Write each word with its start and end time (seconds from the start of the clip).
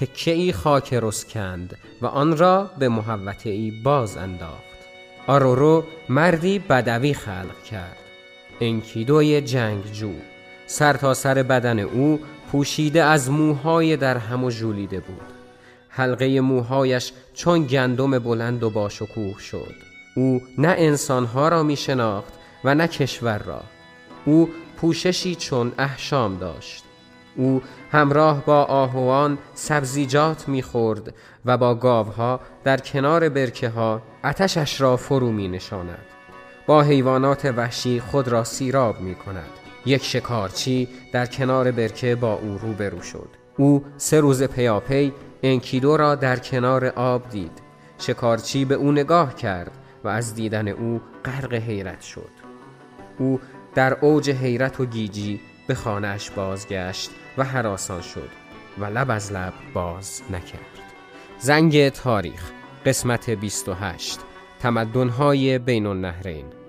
تکه 0.00 0.30
ای 0.30 0.52
خاک 0.52 0.94
رسکند 0.94 1.76
و 2.02 2.06
آن 2.06 2.36
را 2.36 2.70
به 2.78 2.88
محوطه 2.88 3.50
ای 3.50 3.70
باز 3.70 4.16
انداخت. 4.16 4.76
آرورو 5.26 5.84
مردی 6.08 6.58
بدوی 6.58 7.14
خلق 7.14 7.62
کرد. 7.70 7.96
انکیدوی 8.60 9.40
جنگجو 9.40 10.12
سر 10.66 10.92
تا 10.92 11.14
سر 11.14 11.42
بدن 11.42 11.78
او 11.78 12.20
پوشیده 12.52 13.02
از 13.02 13.30
موهای 13.30 13.96
در 13.96 14.18
هم 14.18 14.44
و 14.44 14.50
ژولیده 14.50 15.00
بود. 15.00 15.32
حلقه 15.88 16.40
موهایش 16.40 17.12
چون 17.34 17.64
گندم 17.64 18.18
بلند 18.18 18.62
و 18.62 18.70
باشکوه 18.70 19.38
شد. 19.38 19.74
او 20.16 20.42
نه 20.58 20.74
انسانها 20.78 21.48
را 21.48 21.62
می 21.62 21.76
شناخت 21.76 22.32
و 22.64 22.74
نه 22.74 22.88
کشور 22.88 23.38
را. 23.38 23.62
او 24.24 24.48
پوششی 24.76 25.34
چون 25.34 25.72
احشام 25.78 26.38
داشت. 26.38 26.85
او 27.36 27.62
همراه 27.92 28.44
با 28.44 28.64
آهوان 28.64 29.38
سبزیجات 29.54 30.48
می‌خورد 30.48 31.14
و 31.44 31.58
با 31.58 31.74
گاوها 31.74 32.40
در 32.64 32.76
کنار 32.76 33.28
برکه 33.28 33.68
ها 33.68 34.02
اتشش 34.24 34.80
را 34.80 34.96
فرو 34.96 35.32
می 35.32 35.48
نشاند. 35.48 36.04
با 36.66 36.82
حیوانات 36.82 37.44
وحشی 37.44 38.00
خود 38.00 38.28
را 38.28 38.44
سیراب 38.44 39.00
می 39.00 39.14
کند. 39.14 39.50
یک 39.86 40.04
شکارچی 40.04 40.88
در 41.12 41.26
کنار 41.26 41.70
برکه 41.70 42.14
با 42.14 42.34
او 42.34 42.58
روبرو 42.58 43.02
شد. 43.02 43.28
او 43.56 43.84
سه 43.96 44.20
روز 44.20 44.42
پیاپی 44.42 45.12
انکیدو 45.42 45.96
را 45.96 46.14
در 46.14 46.36
کنار 46.36 46.86
آب 46.86 47.28
دید. 47.30 47.62
شکارچی 47.98 48.64
به 48.64 48.74
او 48.74 48.92
نگاه 48.92 49.34
کرد 49.34 49.70
و 50.04 50.08
از 50.08 50.34
دیدن 50.34 50.68
او 50.68 51.00
غرق 51.24 51.54
حیرت 51.54 52.00
شد. 52.00 52.30
او 53.18 53.40
در 53.74 53.94
اوج 54.00 54.30
حیرت 54.30 54.80
و 54.80 54.84
گیجی 54.86 55.40
به 55.66 55.74
خانهاش 55.74 56.30
بازگشت 56.30 57.10
و 57.38 57.44
حراسان 57.44 58.02
شد 58.02 58.30
و 58.78 58.84
لب 58.84 59.10
از 59.10 59.32
لب 59.32 59.52
باز 59.74 60.22
نکرد. 60.30 60.92
زنگ 61.38 61.88
تاریخ 61.88 62.50
قسمت 62.86 63.30
28 63.30 64.20
تمدنهای 64.60 65.58
بین 65.58 65.86
النهرین. 65.86 66.65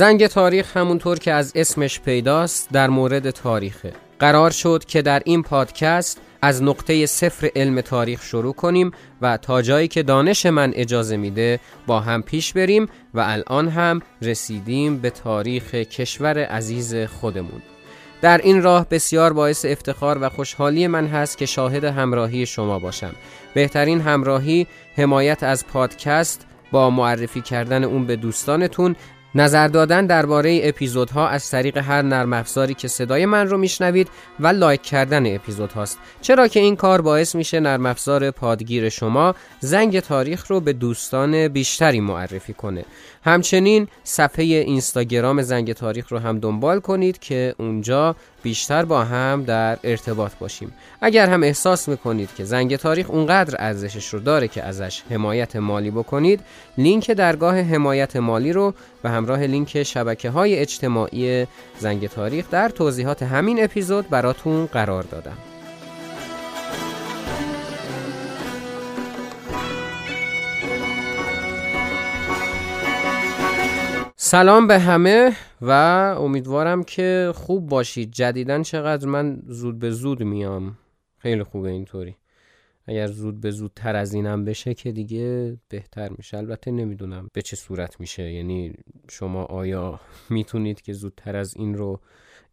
زنگ 0.00 0.26
تاریخ 0.26 0.76
همونطور 0.76 1.18
که 1.18 1.32
از 1.32 1.52
اسمش 1.54 2.00
پیداست 2.00 2.68
در 2.72 2.88
مورد 2.90 3.30
تاریخه. 3.30 3.92
قرار 4.18 4.50
شد 4.50 4.84
که 4.84 5.02
در 5.02 5.22
این 5.24 5.42
پادکست 5.42 6.20
از 6.42 6.62
نقطه 6.62 7.06
صفر 7.06 7.50
علم 7.56 7.80
تاریخ 7.80 8.22
شروع 8.22 8.54
کنیم 8.54 8.90
و 9.22 9.36
تا 9.36 9.62
جایی 9.62 9.88
که 9.88 10.02
دانش 10.02 10.46
من 10.46 10.72
اجازه 10.74 11.16
میده 11.16 11.60
با 11.86 12.00
هم 12.00 12.22
پیش 12.22 12.52
بریم 12.52 12.86
و 13.14 13.20
الان 13.20 13.68
هم 13.68 14.02
رسیدیم 14.22 14.98
به 14.98 15.10
تاریخ 15.10 15.74
کشور 15.74 16.38
عزیز 16.38 16.94
خودمون. 16.94 17.62
در 18.20 18.38
این 18.38 18.62
راه 18.62 18.86
بسیار 18.88 19.32
باعث 19.32 19.64
افتخار 19.64 20.18
و 20.20 20.28
خوشحالی 20.28 20.86
من 20.86 21.06
هست 21.06 21.38
که 21.38 21.46
شاهد 21.46 21.84
همراهی 21.84 22.46
شما 22.46 22.78
باشم. 22.78 23.12
بهترین 23.54 24.00
همراهی 24.00 24.66
حمایت 24.96 25.42
از 25.42 25.66
پادکست 25.66 26.46
با 26.72 26.90
معرفی 26.90 27.40
کردن 27.40 27.84
اون 27.84 28.06
به 28.06 28.16
دوستانتون 28.16 28.96
نظر 29.34 29.68
دادن 29.68 30.06
درباره 30.06 30.60
اپیزودها 30.62 31.28
از 31.28 31.50
طریق 31.50 31.76
هر 31.76 32.02
نرم 32.02 32.32
افزاری 32.32 32.74
که 32.74 32.88
صدای 32.88 33.26
من 33.26 33.48
رو 33.48 33.58
میشنوید 33.58 34.08
و 34.40 34.46
لایک 34.46 34.82
کردن 34.82 35.34
اپیزود 35.34 35.72
هاست. 35.72 35.98
چرا 36.20 36.48
که 36.48 36.60
این 36.60 36.76
کار 36.76 37.00
باعث 37.00 37.34
میشه 37.34 37.60
نرم 37.60 37.86
افزار 37.86 38.30
پادگیر 38.30 38.88
شما 38.88 39.34
زنگ 39.60 40.00
تاریخ 40.00 40.46
رو 40.46 40.60
به 40.60 40.72
دوستان 40.72 41.48
بیشتری 41.48 42.00
معرفی 42.00 42.52
کنه. 42.52 42.84
همچنین 43.24 43.88
صفحه 44.04 44.44
اینستاگرام 44.44 45.42
زنگ 45.42 45.72
تاریخ 45.72 46.12
رو 46.12 46.18
هم 46.18 46.38
دنبال 46.38 46.80
کنید 46.80 47.18
که 47.18 47.54
اونجا 47.58 48.16
بیشتر 48.42 48.84
با 48.84 49.04
هم 49.04 49.44
در 49.44 49.78
ارتباط 49.84 50.32
باشیم. 50.40 50.72
اگر 51.00 51.28
هم 51.28 51.42
احساس 51.42 51.88
می‌کنید 51.88 52.34
که 52.36 52.44
زنگ 52.44 52.76
تاریخ 52.76 53.10
اونقدر 53.10 53.56
ارزشش 53.58 54.08
رو 54.08 54.20
داره 54.20 54.48
که 54.48 54.62
ازش 54.62 55.02
حمایت 55.10 55.56
مالی 55.56 55.90
بکنید 55.90 56.40
لینک 56.78 57.10
درگاه 57.10 57.60
حمایت 57.60 58.16
مالی 58.16 58.52
رو 58.52 58.74
به 59.02 59.10
همراه 59.10 59.40
لینک 59.40 59.82
شبکه 59.82 60.30
های 60.30 60.58
اجتماعی 60.58 61.46
زنگ 61.78 62.06
تاریخ 62.06 62.50
در 62.50 62.68
توضیحات 62.68 63.22
همین 63.22 63.64
اپیزود 63.64 64.08
براتون 64.08 64.66
قرار 64.66 65.02
دادم. 65.02 65.49
سلام 74.30 74.66
به 74.66 74.78
همه 74.78 75.36
و 75.60 75.70
امیدوارم 76.18 76.82
که 76.82 77.32
خوب 77.34 77.68
باشید. 77.68 78.10
جدیدن 78.12 78.62
چقدر 78.62 79.08
من 79.08 79.42
زود 79.46 79.78
به 79.78 79.90
زود 79.90 80.22
میام. 80.22 80.76
خیلی 81.18 81.42
خوبه 81.42 81.70
اینطوری. 81.70 82.16
اگر 82.86 83.06
زود 83.06 83.40
به 83.40 83.50
زود 83.50 83.72
تر 83.76 83.96
از 83.96 84.14
اینم 84.14 84.44
بشه 84.44 84.74
که 84.74 84.92
دیگه 84.92 85.56
بهتر 85.68 86.08
میشه. 86.08 86.36
البته 86.36 86.70
نمی‌دونم 86.70 87.28
به 87.32 87.42
چه 87.42 87.56
صورت 87.56 88.00
میشه. 88.00 88.32
یعنی 88.32 88.74
شما 89.10 89.44
آیا 89.44 90.00
می‌تونید 90.30 90.80
که 90.80 90.92
زودتر 90.92 91.36
از 91.36 91.56
این 91.56 91.74
رو 91.74 92.00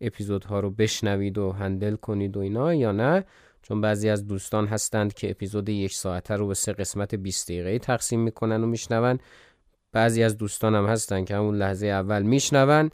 اپیزودها 0.01 0.59
رو 0.59 0.71
بشنوید 0.71 1.38
و 1.38 1.51
هندل 1.51 1.95
کنید 1.95 2.38
و 2.38 2.39
اینا 2.39 2.73
یا 2.73 2.91
نه؟ 2.91 3.23
چون 3.62 3.81
بعضی 3.81 4.09
از 4.09 4.27
دوستان 4.27 4.68
هستند 4.68 5.13
که 5.13 5.30
اپیزود 5.30 5.69
یک 5.69 5.94
ساعته 5.94 6.35
رو 6.35 6.47
به 6.47 6.53
سه 6.53 6.73
قسمت 6.73 7.15
20 7.15 7.47
دقیقه 7.47 7.80
تقسیم 7.80 8.19
می‌کنن 8.19 8.63
و 8.63 8.68
میشنون. 8.68 9.19
بعضی 9.97 10.23
از 10.23 10.38
دوستانم 10.38 10.88
هستن 10.88 11.25
که 11.25 11.35
همون 11.35 11.55
لحظه 11.55 11.88
اول 11.88 12.21
میشنون 12.21 12.89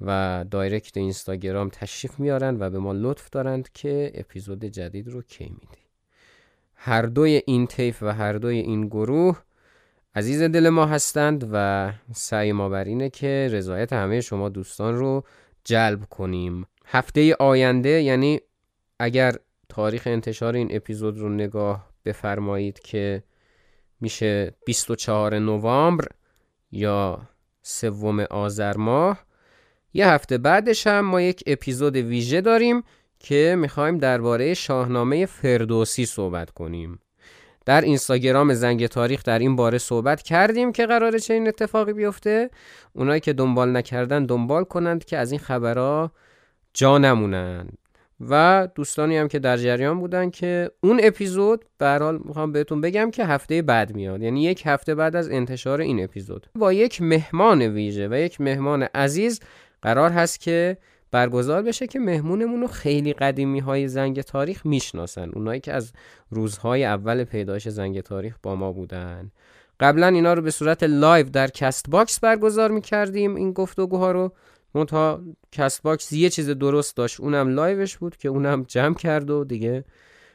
و 0.00 0.44
دایرکت 0.50 0.96
اینستاگرام 0.96 1.68
تشریف 1.68 2.20
میارن 2.20 2.56
و 2.60 2.70
به 2.70 2.78
ما 2.78 2.92
لطف 2.92 3.30
دارند 3.30 3.72
که 3.72 4.12
اپیزود 4.14 4.64
جدید 4.64 5.08
رو 5.08 5.22
کی 5.22 5.44
میدی. 5.44 5.82
هر 6.74 7.02
دوی 7.02 7.42
این 7.46 7.66
تیف 7.66 8.02
و 8.02 8.06
هر 8.06 8.32
دوی 8.32 8.58
این 8.58 8.86
گروه 8.86 9.42
عزیز 10.14 10.42
دل 10.42 10.68
ما 10.68 10.86
هستند 10.86 11.48
و 11.52 11.92
سعی 12.14 12.52
ما 12.52 12.68
بر 12.68 12.84
اینه 12.84 13.10
که 13.10 13.48
رضایت 13.52 13.92
همه 13.92 14.20
شما 14.20 14.48
دوستان 14.48 14.96
رو 14.96 15.24
جلب 15.64 16.04
کنیم. 16.04 16.66
هفته 16.84 17.34
آینده 17.34 18.02
یعنی 18.02 18.40
اگر 18.98 19.36
تاریخ 19.68 20.02
انتشار 20.06 20.54
این 20.54 20.68
اپیزود 20.70 21.18
رو 21.18 21.28
نگاه 21.28 21.90
بفرمایید 22.04 22.78
که 22.78 23.22
میشه 24.00 24.54
24 24.66 25.38
نوامبر 25.38 26.04
یا 26.76 27.20
سوم 27.62 28.20
آذر 28.20 28.76
ماه. 28.76 29.24
یه 29.94 30.08
هفته 30.08 30.38
بعدش 30.38 30.86
هم 30.86 31.00
ما 31.00 31.20
یک 31.20 31.42
اپیزود 31.46 31.96
ویژه 31.96 32.40
داریم 32.40 32.82
که 33.18 33.56
می‌خوایم 33.58 33.98
درباره 33.98 34.54
شاهنامه 34.54 35.26
فردوسی 35.26 36.06
صحبت 36.06 36.50
کنیم. 36.50 36.98
در 37.66 37.80
اینستاگرام 37.80 38.54
زنگ 38.54 38.86
تاریخ 38.86 39.22
در 39.22 39.38
این 39.38 39.56
باره 39.56 39.78
صحبت 39.78 40.22
کردیم 40.22 40.72
که 40.72 40.86
قراره 40.86 41.18
چه 41.18 41.34
این 41.34 41.48
اتفاقی 41.48 41.92
بیفته. 41.92 42.50
اونایی 42.92 43.20
که 43.20 43.32
دنبال 43.32 43.76
نکردن 43.76 44.26
دنبال 44.26 44.64
کنند 44.64 45.04
که 45.04 45.18
از 45.18 45.32
این 45.32 45.40
خبرها 45.40 46.12
جا 46.74 46.98
نمونن 46.98 47.68
و 48.20 48.68
دوستانی 48.74 49.16
هم 49.16 49.28
که 49.28 49.38
در 49.38 49.56
جریان 49.56 50.00
بودن 50.00 50.30
که 50.30 50.70
اون 50.80 51.00
اپیزود 51.02 51.64
به 51.78 51.86
حال 51.86 52.20
می‌خوام 52.24 52.52
بهتون 52.52 52.80
بگم 52.80 53.10
که 53.10 53.24
هفته 53.24 53.62
بعد 53.62 53.94
میاد. 53.94 54.22
یعنی 54.22 54.42
یک 54.42 54.62
هفته 54.66 54.94
بعد 54.94 55.16
از 55.16 55.30
انتشار 55.30 55.80
این 55.80 56.04
اپیزود. 56.04 56.46
با 56.54 56.72
یک 56.72 57.02
مهمان 57.02 57.62
ویژه 57.62 58.08
و 58.08 58.14
یک 58.14 58.40
مهمان 58.40 58.82
عزیز 58.82 59.40
قرار 59.82 60.10
هست 60.10 60.40
که 60.40 60.76
برگزار 61.10 61.62
بشه 61.62 61.86
که 61.86 61.98
مهمونمون 61.98 62.60
رو 62.60 62.66
خیلی 62.66 63.12
قدیمی 63.12 63.60
های 63.60 63.88
زنگ 63.88 64.20
تاریخ 64.20 64.66
می‌شناسن. 64.66 65.30
اونایی 65.34 65.60
که 65.60 65.72
از 65.72 65.92
روزهای 66.30 66.84
اول 66.84 67.24
پیدایش 67.24 67.68
زنگ 67.68 68.00
تاریخ 68.00 68.36
با 68.42 68.54
ما 68.54 68.72
بودن. 68.72 69.30
قبلا 69.80 70.06
اینا 70.06 70.34
رو 70.34 70.42
به 70.42 70.50
صورت 70.50 70.82
live 70.82 71.28
در 71.28 71.48
Castbox 71.48 72.20
برگزار 72.20 72.70
می‌کردیم. 72.70 73.34
این 73.34 73.52
گفتگوها 73.52 74.12
رو 74.12 74.32
منتها 74.76 75.20
Castbox 75.52 76.12
یه 76.12 76.30
چیز 76.30 76.50
درست 76.50 76.96
داشت. 76.96 77.20
اونم 77.20 77.48
live 77.48 77.80
ش 77.80 77.96
بود 77.96 78.16
که 78.16 78.28
اونم 78.28 78.62
جمع 78.62 78.94
کرد 78.94 79.30
و 79.30 79.44
دیگه 79.44 79.84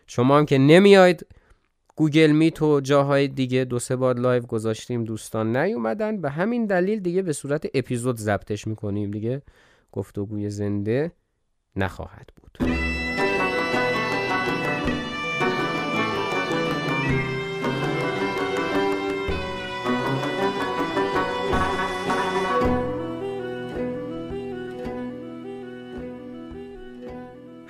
شما 0.08 0.38
هم 0.38 0.46
که 0.46 0.58
نمیاید 0.58 1.26
Google 1.96 2.32
Meet 2.32 2.62
و 2.62 2.82
جاهای 2.82 3.28
دیگه 3.28 3.66
دو 3.66 3.80
سه 3.80 3.96
بار 3.96 4.20
live 4.20 4.44
گذاشتیم 4.44 5.04
دوستان 5.04 5.58
نیومدن. 5.58 6.22
به 6.22 6.30
همین 6.30 6.66
دلیل 6.66 7.00
دیگه 7.00 7.22
به 7.22 7.34
صورت 7.34 7.66
اپیزود 7.74 8.18
ضبطش 8.18 8.68
می‌کنیم. 8.68 9.12
دیگه 9.12 9.42
گفتگوی 9.92 10.50
زنده 10.50 11.12
نخواهد 11.76 12.30
بود. 12.36 12.91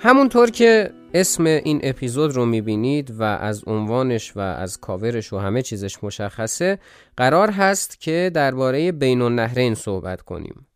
همونطور 0.04 0.50
که 0.50 0.90
اسم 1.14 1.44
این 1.44 1.80
اپیزود 1.82 2.36
رو 2.36 2.46
می‌بینید 2.46 3.10
و 3.18 3.22
از 3.22 3.64
عنوانش 3.66 4.36
و 4.36 4.40
از 4.40 4.80
کاورش 4.80 5.32
و 5.32 5.38
همه 5.38 5.62
چیزش 5.62 6.04
مشخصه 6.04 6.78
قرار 7.16 7.50
هست 7.50 8.00
که 8.00 8.30
درباره 8.34 8.92
بین 8.92 9.22
النهرین 9.22 9.74
صحبت 9.74 10.22
کنیم. 10.22 10.66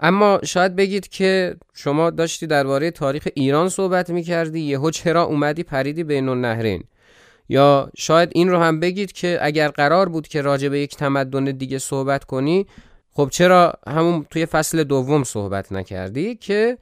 اما 0.00 0.40
شاید 0.44 0.76
بگید 0.76 1.08
که 1.08 1.56
شما 1.74 2.10
داشتی 2.10 2.46
درباره 2.46 2.90
تاریخ 2.90 3.28
ایران 3.34 3.68
صحبت 3.68 4.10
می‌کردی 4.10 4.60
یهو 4.60 4.90
چرا 4.90 5.22
اومدی 5.22 5.62
پریدی 5.62 6.04
بین 6.04 6.28
النهرین 6.28 6.84
یا 7.48 7.90
شاید 7.96 8.30
این 8.34 8.48
رو 8.48 8.58
هم 8.58 8.80
بگید 8.80 9.12
که 9.12 9.38
اگر 9.42 9.68
قرار 9.68 10.08
بود 10.08 10.28
که 10.28 10.42
راجع 10.42 10.68
به 10.68 10.80
یک 10.80 10.96
تمدن 10.96 11.44
دیگه 11.44 11.78
صحبت 11.78 12.24
کنی 12.24 12.66
خب 13.12 13.28
چرا 13.30 13.72
همون 13.86 14.26
توی 14.30 14.46
فصل 14.46 14.84
دوم 14.84 15.24
صحبت 15.24 15.72
نکردی 15.72 16.34
که 16.34 16.78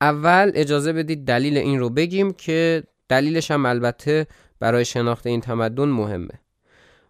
اول 0.00 0.52
اجازه 0.54 0.92
بدید 0.92 1.24
دلیل 1.24 1.58
این 1.58 1.78
رو 1.78 1.90
بگیم 1.90 2.32
که 2.32 2.82
دلیلش 3.08 3.50
هم 3.50 3.66
البته 3.66 4.26
برای 4.60 4.84
شناخت 4.84 5.26
این 5.26 5.40
تمدن 5.40 5.88
مهمه. 5.88 6.40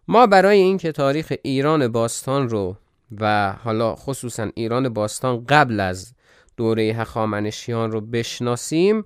ما 0.07 0.27
برای 0.27 0.59
اینکه 0.59 0.91
تاریخ 0.91 1.33
ایران 1.43 1.87
باستان 1.87 2.49
رو 2.49 2.77
و 3.19 3.51
حالا 3.51 3.95
خصوصا 3.95 4.49
ایران 4.55 4.89
باستان 4.89 5.45
قبل 5.45 5.79
از 5.79 6.13
دوره 6.57 6.83
هخامنشیان 6.83 7.91
رو 7.91 8.01
بشناسیم 8.01 9.03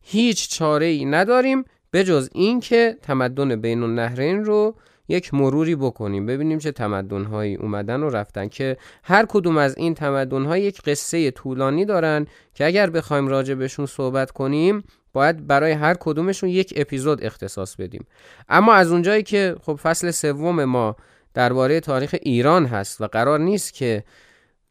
هیچ 0.00 0.48
چاره 0.48 0.86
ای 0.86 1.04
نداریم 1.04 1.64
به 1.90 2.04
جز 2.04 2.28
اینکه 2.32 2.98
تمدن 3.02 3.56
بین 3.56 3.82
النهرین 3.82 4.44
رو 4.44 4.74
یک 5.08 5.34
مروری 5.34 5.76
بکنیم 5.76 6.26
ببینیم 6.26 6.58
چه 6.58 6.72
تمدنهایی 6.72 7.54
اومدن 7.54 8.00
و 8.02 8.10
رفتن 8.10 8.48
که 8.48 8.76
هر 9.02 9.26
کدوم 9.28 9.58
از 9.58 9.78
این 9.78 9.94
تمدنها 9.94 10.58
یک 10.58 10.82
قصه 10.82 11.30
طولانی 11.30 11.84
دارن 11.84 12.26
که 12.54 12.66
اگر 12.66 12.90
بخوایم 12.90 13.28
راجع 13.28 13.54
بهشون 13.54 13.86
صحبت 13.86 14.30
کنیم 14.30 14.84
باید 15.12 15.46
برای 15.46 15.72
هر 15.72 15.94
کدومشون 16.00 16.48
یک 16.48 16.72
اپیزود 16.76 17.24
اختصاص 17.24 17.76
بدیم. 17.76 18.06
اما 18.48 18.74
از 18.74 18.92
اونجایی 18.92 19.22
که 19.22 19.56
خب 19.62 19.74
فصل 19.74 20.10
سوم 20.10 20.64
ما 20.64 20.96
درباره 21.34 21.80
تاریخ 21.80 22.14
ایران 22.22 22.66
هست 22.66 23.00
و 23.00 23.06
قرار 23.06 23.38
نیست 23.38 23.74
که 23.74 24.04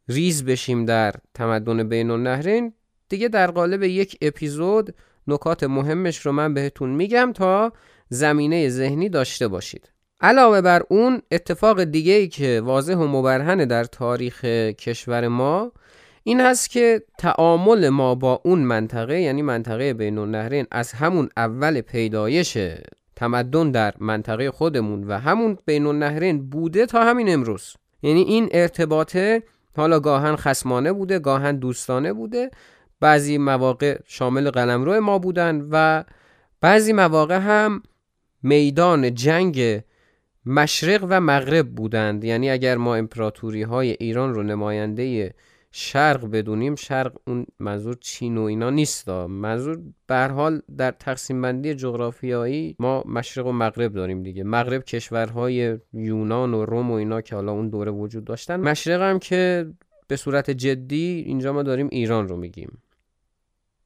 ریز 0.10 0.46
بشیم 0.46 0.86
در 0.86 1.14
تمدن 1.34 1.90
بین 1.90 2.12
النهرین 2.12 2.74
دیگه 3.10 3.28
در 3.28 3.52
قالب 3.52 3.84
یک 3.84 4.18
اپیزود 4.22 4.96
نکات 5.28 5.64
مهمش 5.64 6.18
رو 6.26 6.32
من 6.32 6.54
بهتون 6.54 6.90
میگم 6.90 7.32
تا 7.36 7.74
زمینه 8.10 8.70
ذهنی 8.70 9.10
داشته 9.10 9.48
باشید. 9.48 9.95
علاوه 10.26 10.62
بر 10.62 10.84
اون 10.90 11.22
اتفاق 11.32 11.84
دیگه 11.84 12.14
ای 12.14 12.28
که 12.28 12.62
واضح 12.66 12.96
و 12.96 13.08
مبرهنه 13.08 13.66
در 13.66 13.84
تاریخ 13.84 14.46
کشور 14.46 15.28
ما 15.28 15.72
این 16.24 16.42
هست 16.42 16.70
که 16.70 17.02
تعامل 17.18 17.90
ما 17.90 18.16
با 18.16 18.42
اون 18.44 18.60
منطقه 18.60 19.22
یعنی 19.22 19.42
منطقه 19.42 19.94
بین 19.94 20.18
النهرین 20.18 20.66
از 20.72 20.92
همون 20.92 21.30
اول 21.38 21.82
پیدایش 21.82 22.58
تمدن 23.16 23.72
در 23.72 23.94
منطقه 24.00 24.52
خودمون 24.52 25.04
و 25.04 25.20
همون 25.20 25.58
بین 25.66 25.86
النهرین 25.86 26.50
بوده 26.50 26.86
تا 26.86 27.04
همین 27.04 27.34
امروز. 27.34 27.74
یعنی 28.04 28.22
این 28.22 28.50
ارتباطه 28.52 29.44
حالا 29.78 30.00
گاهن 30.00 30.36
خسمانه 30.36 30.94
بوده 30.94 31.20
گاهن 31.20 31.56
دوستانه 31.56 32.14
بوده. 32.14 32.52
بعضی 33.00 33.38
مواقع 33.38 34.00
شامل 34.06 34.50
قلمرو 34.50 35.02
ما 35.02 35.20
بودن 35.20 35.68
و 35.72 36.04
بعضی 36.62 36.94
مواقع 36.94 37.38
هم 37.38 37.84
میدان 38.44 39.14
جنگ 39.14 39.82
مشرق 40.46 41.06
و 41.10 41.22
مغرب 41.22 41.70
بودند. 41.70 42.24
یعنی 42.24 42.50
اگر 42.50 42.78
ما 42.78 42.96
امپراتوری 42.96 43.62
های 43.64 43.96
ایران 44.00 44.34
رو 44.34 44.44
نماینده 44.44 45.34
شرق 45.72 46.32
بدونیم 46.32 46.76
شرق 46.76 47.14
اون 47.28 47.46
منظور 47.60 47.98
چین 48.00 48.38
و 48.38 48.42
اینا 48.42 48.70
نیست. 48.70 49.10
منظور 49.10 49.82
به 50.08 50.28
حال 50.28 50.62
در 50.78 50.92
تقسیم 50.92 51.42
بندی 51.42 51.76
جغرافیایی 51.76 52.76
ما 52.80 53.04
مشرق 53.06 53.48
و 53.48 53.52
مغرب 53.52 53.94
داریم 53.94 54.24
دیگه. 54.24 54.44
مغرب 54.44 54.84
کشورهای 54.84 55.78
یونان 55.94 56.54
و 56.54 56.66
روم 56.66 56.92
و 56.92 56.94
اینا 56.94 57.22
که 57.22 57.36
حالا 57.36 57.52
اون 57.52 57.70
دوره 57.70 57.92
وجود 57.92 58.26
داشتن. 58.26 58.60
مشرق 58.60 59.02
هم 59.02 59.20
که 59.20 59.68
به 60.08 60.16
صورت 60.16 60.52
جدی 60.52 61.24
اینجا 61.26 61.54
ما 61.54 61.64
داریم 61.64 61.88
ایران 61.92 62.28
رو 62.28 62.38
میگیم. 62.38 62.78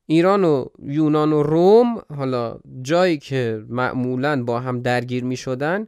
ایران 0.05 0.43
و 0.43 0.65
یونان 0.84 1.34
و 1.34 1.43
روم 1.43 2.01
حالا 2.17 2.60
جایی 2.81 3.17
که 3.17 3.63
معمولا 3.69 4.43
با 4.43 4.60
هم 4.60 4.81
درگیر 4.81 5.24
می 5.24 5.38
شدن 5.38 5.88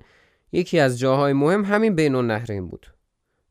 یکی 0.51 0.79
از 0.79 0.99
جاهای 0.99 1.33
مهم 1.33 1.65
همین 1.65 1.95
بین 1.95 2.15
النهرین 2.15 2.67
بود. 2.67 2.87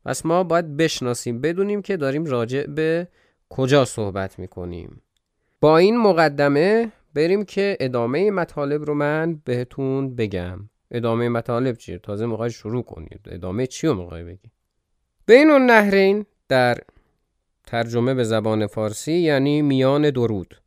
پس 0.05 0.25
ما 0.25 0.43
باید 0.43 0.77
بشناسیم 0.77 1.41
بدونیم 1.41 1.81
که 1.81 1.97
داریم 1.97 2.25
راجع 2.25 2.67
به 2.67 3.07
کجا 3.49 3.85
صحبت 3.85 4.39
می‌کنیم. 4.39 5.01
با 5.61 5.77
این 5.77 5.97
مقدمه 5.97 6.91
بریم 7.13 7.45
که 7.45 7.77
ادامه 7.79 8.31
مطالب 8.31 8.83
رو 8.83 8.93
من 8.93 9.41
بهتون 9.45 10.15
بگم. 10.15 10.69
ادامه 10.91 11.29
مطالب 11.29 11.77
چیه؟ 11.77 11.97
تازه 11.97 12.25
می‌خوای 12.25 12.51
شروع 12.51 12.83
کنید 12.83 13.19
ادامه 13.25 13.67
چی 13.67 13.87
رو 13.87 13.93
می‌خوای 13.93 14.23
بگی؟ 14.23 14.51
بین 15.25 15.49
النهرین 15.49 16.25
در 16.47 16.77
ترجمه 17.67 18.13
به 18.13 18.23
زبان 18.23 18.67
فارسی 18.67 19.13
یعنی 19.13 19.61
میان 19.61 20.09
درود. 20.09 20.61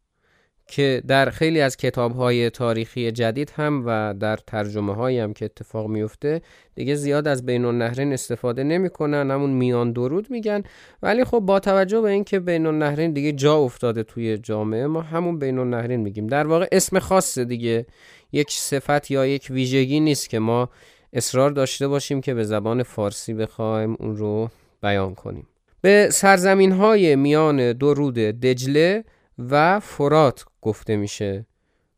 که 0.67 1.03
در 1.07 1.31
خیلی 1.31 1.61
از 1.61 1.77
کتاب 1.77 2.13
های 2.13 2.51
تاریخی 2.51 3.13
جدید 3.13 3.53
هم 3.57 3.83
و 3.87 4.15
در 4.21 4.37
ترجمه 4.37 4.95
هایی 4.95 5.19
هم 5.19 5.33
که 5.33 5.45
اتفاق 5.45 5.89
میفته 5.89 6.41
دیگه 6.75 6.95
زیاد 6.95 7.29
از 7.29 7.47
بین 7.47 7.65
النهرین 7.65 8.13
استفاده 8.13 8.65
نمی‌کنن 8.65 9.31
همون 9.31 9.51
میان 9.51 9.93
درود 9.93 10.31
میگن. 10.31 10.63
ولی 11.03 11.25
خب 11.25 11.39
با 11.39 11.61
توجه 11.61 12.01
به 12.01 12.11
اینکه 12.11 12.41
بین 12.41 12.67
النهرین 12.67 13.13
دیگه 13.13 13.33
جا 13.33 13.57
افتاده 13.57 14.03
توی 14.03 14.39
جامعه 14.39 14.87
ما 14.87 15.01
همون 15.01 15.39
بین 15.39 15.59
النهرین 15.59 16.01
میگیم. 16.01 16.27
در 16.27 16.47
واقع 16.47 16.67
اسم 16.73 16.99
خاصه 16.99 17.45
دیگه 17.45 17.87
یک 18.33 18.51
صفت 18.51 19.11
یا 19.11 19.27
یک 19.27 19.47
ویژگی 19.51 20.01
نیست 20.01 20.31
که 20.31 20.39
ما 20.39 20.69
اصرار 21.13 21.51
داشته 21.51 21.89
باشیم 21.89 22.21
که 22.21 22.35
به 22.35 22.45
زبان 22.45 22.83
فارسی 22.83 23.35
بخوایم 23.35 23.97
اون 24.01 24.17
رو 24.17 24.51
بیان 24.83 25.15
کنیم. 25.15 25.47
به 25.81 26.09
سرزمین 26.13 26.73
های 26.73 27.17
میان 27.17 27.73
درود 27.73 28.15
دجله 28.15 29.05
و 29.39 29.81
فرات 29.81 30.45
گفته 30.65 30.97
میشه. 30.97 31.47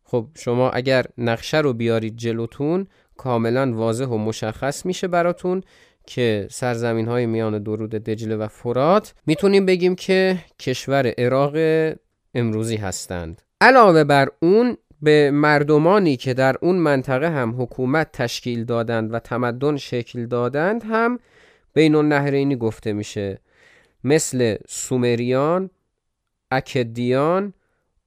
خب 0.04 0.26
شما 0.34 0.70
اگر 0.70 1.06
نقشه 1.18 1.58
رو 1.58 1.72
بیارید 1.72 2.16
جلوتون 2.16 2.86
کاملا 3.16 3.72
واضح 3.72 4.04
و 4.04 4.18
مشخص 4.18 4.86
میشه 4.86 5.08
براتون 5.08 5.62
که 6.06 6.48
سرزمین 6.50 7.08
های 7.08 7.26
میان 7.26 7.62
درود 7.62 7.90
دجله 7.90 8.36
و 8.36 8.48
فرات 8.48 9.14
می‌تونیم 9.26 9.66
بگیم 9.66 9.94
که 9.94 10.38
کشور 10.58 11.14
عراق 11.18 11.54
امروزی 12.34 12.76
هستند. 12.76 13.42
علاوه 13.60 14.04
بر 14.04 14.28
اون 14.42 14.76
به 15.02 15.30
مردمانی 15.30 16.16
که 16.16 16.34
در 16.34 16.56
اون 16.60 16.76
منطقه 16.76 17.30
هم 17.30 17.62
حکومت 17.62 18.12
تشکیل 18.12 18.64
دادند 18.64 19.14
و 19.14 19.18
تمدن 19.18 19.76
شکل 19.76 20.26
دادند 20.26 20.82
هم 20.84 21.18
بین 21.74 21.94
النهرینی 21.94 22.56
گفته 22.56 22.92
میشه. 22.92 23.40
مثل 24.04 24.56
سومریان، 24.68 25.70
اکدیان، 26.50 27.52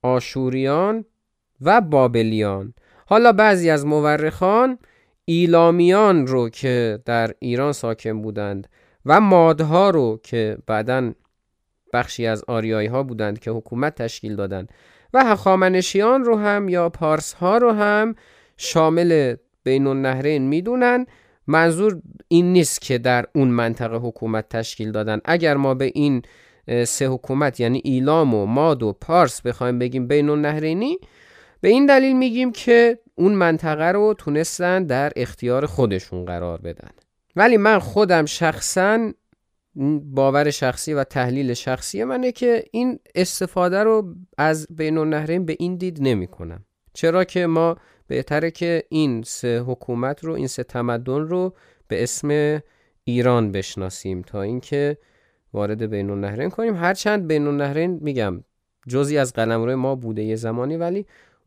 آشوریان 0.02 1.06
و 1.62 1.82
بابلیان. 1.82 2.74
حالا 3.06 3.32
بعضی 3.32 3.70
از 3.70 3.86
مورخان 3.86 4.78
ایلامیان 5.26 6.28
رو 6.28 6.50
که 6.50 7.00
در 7.06 7.32
ایران 7.40 7.72
ساکن 7.72 8.22
بودند 8.22 8.68
و 9.06 9.22
مادها 9.22 9.90
رو 9.90 10.20
که 10.24 10.58
بعدا 10.68 11.12
بخشی 11.94 12.26
از 12.26 12.44
آریایی 12.48 12.88
ها 12.88 13.04
بودند 13.04 13.40
که 13.40 13.52
حکومت 13.52 13.96
تشکیل 13.96 14.36
دادند 14.36 14.70
و 15.14 15.24
هخامنشیان 15.26 16.24
رو 16.24 16.38
هم 16.38 16.70
یا 16.70 16.90
پارس 16.90 17.34
ها 17.34 17.58
رو 17.58 17.72
هم 17.72 18.16
شامل 18.58 19.36
بین 19.64 19.88
النهرین 19.88 20.48
می‌دونن. 20.48 21.06
منظور 21.48 22.02
این 22.28 22.54
نیست 22.54 22.82
که 22.82 22.98
در 22.98 23.26
اون 23.36 23.48
منطقه 23.48 23.98
حکومت 23.98 24.50
تشکیل 24.50 24.92
دادن. 24.92 25.20
اگر 25.26 25.58
ما 25.58 25.74
به 25.74 25.92
این 25.96 26.22
سه 26.86 27.08
حکومت 27.08 27.60
یعنی 27.60 27.82
ایلام 27.84 28.34
و 28.34 28.46
ماد 28.46 28.84
و 28.84 28.94
پارس 28.94 29.42
بخوایم 29.42 29.80
بگیم 29.80 30.08
بین 30.08 30.30
النهرینی. 30.30 30.98
به 31.62 31.70
این 31.70 31.86
دلیل 31.86 32.18
میگیم 32.18 32.52
که 32.52 33.00
اون 33.16 33.34
منطقه 33.34 33.92
رو 33.92 34.16
تونستن 34.18 34.84
در 34.84 35.12
اختیار 35.16 35.66
خودشون 35.66 36.26
قرار 36.26 36.62
بدن. 36.62 36.90
ولی 37.36 37.58
من 37.58 37.80
خودم 37.80 38.26
شخصا 38.26 39.12
باور 40.04 40.50
شخصی 40.50 40.94
و 40.94 41.04
تحلیل 41.04 41.54
شخصی 41.54 42.04
منه 42.04 42.32
که 42.32 42.64
این 42.72 43.00
استفاده 43.16 43.84
رو 43.84 44.16
از 44.38 44.68
بین 44.70 44.98
النهرین 44.98 45.46
به 45.46 45.56
این 45.60 45.76
دید 45.76 45.98
نمی 46.02 46.28
کنم 46.28 46.66
چرا 46.94 47.24
که 47.24 47.48
ما 47.48 47.78
بهتره 48.08 48.52
که 48.52 48.84
این 48.90 49.24
سه 49.24 49.60
حکومت 49.60 50.24
رو 50.24 50.34
این 50.34 50.48
سه 50.48 50.64
تمدن 50.64 51.22
رو 51.22 51.56
به 51.88 52.04
اسم 52.04 52.60
ایران 53.04 53.52
بشناسیم 53.52 54.22
تا 54.22 54.42
اینکه 54.42 54.98
وارد 55.54 55.84
بین 55.84 56.10
النهرین 56.10 56.50
کنیم. 56.50 56.76
هرچند 56.76 57.28
بین 57.28 57.48
النهرین 57.48 58.00
میگم 58.02 58.44
جزی 58.88 59.18
از 59.18 59.34
قلمرو 59.34 59.76
ما 59.76 59.96
بوده 59.96 60.24
یه 60.24 60.36
زمانی 60.36 60.78
ولی 60.78 61.06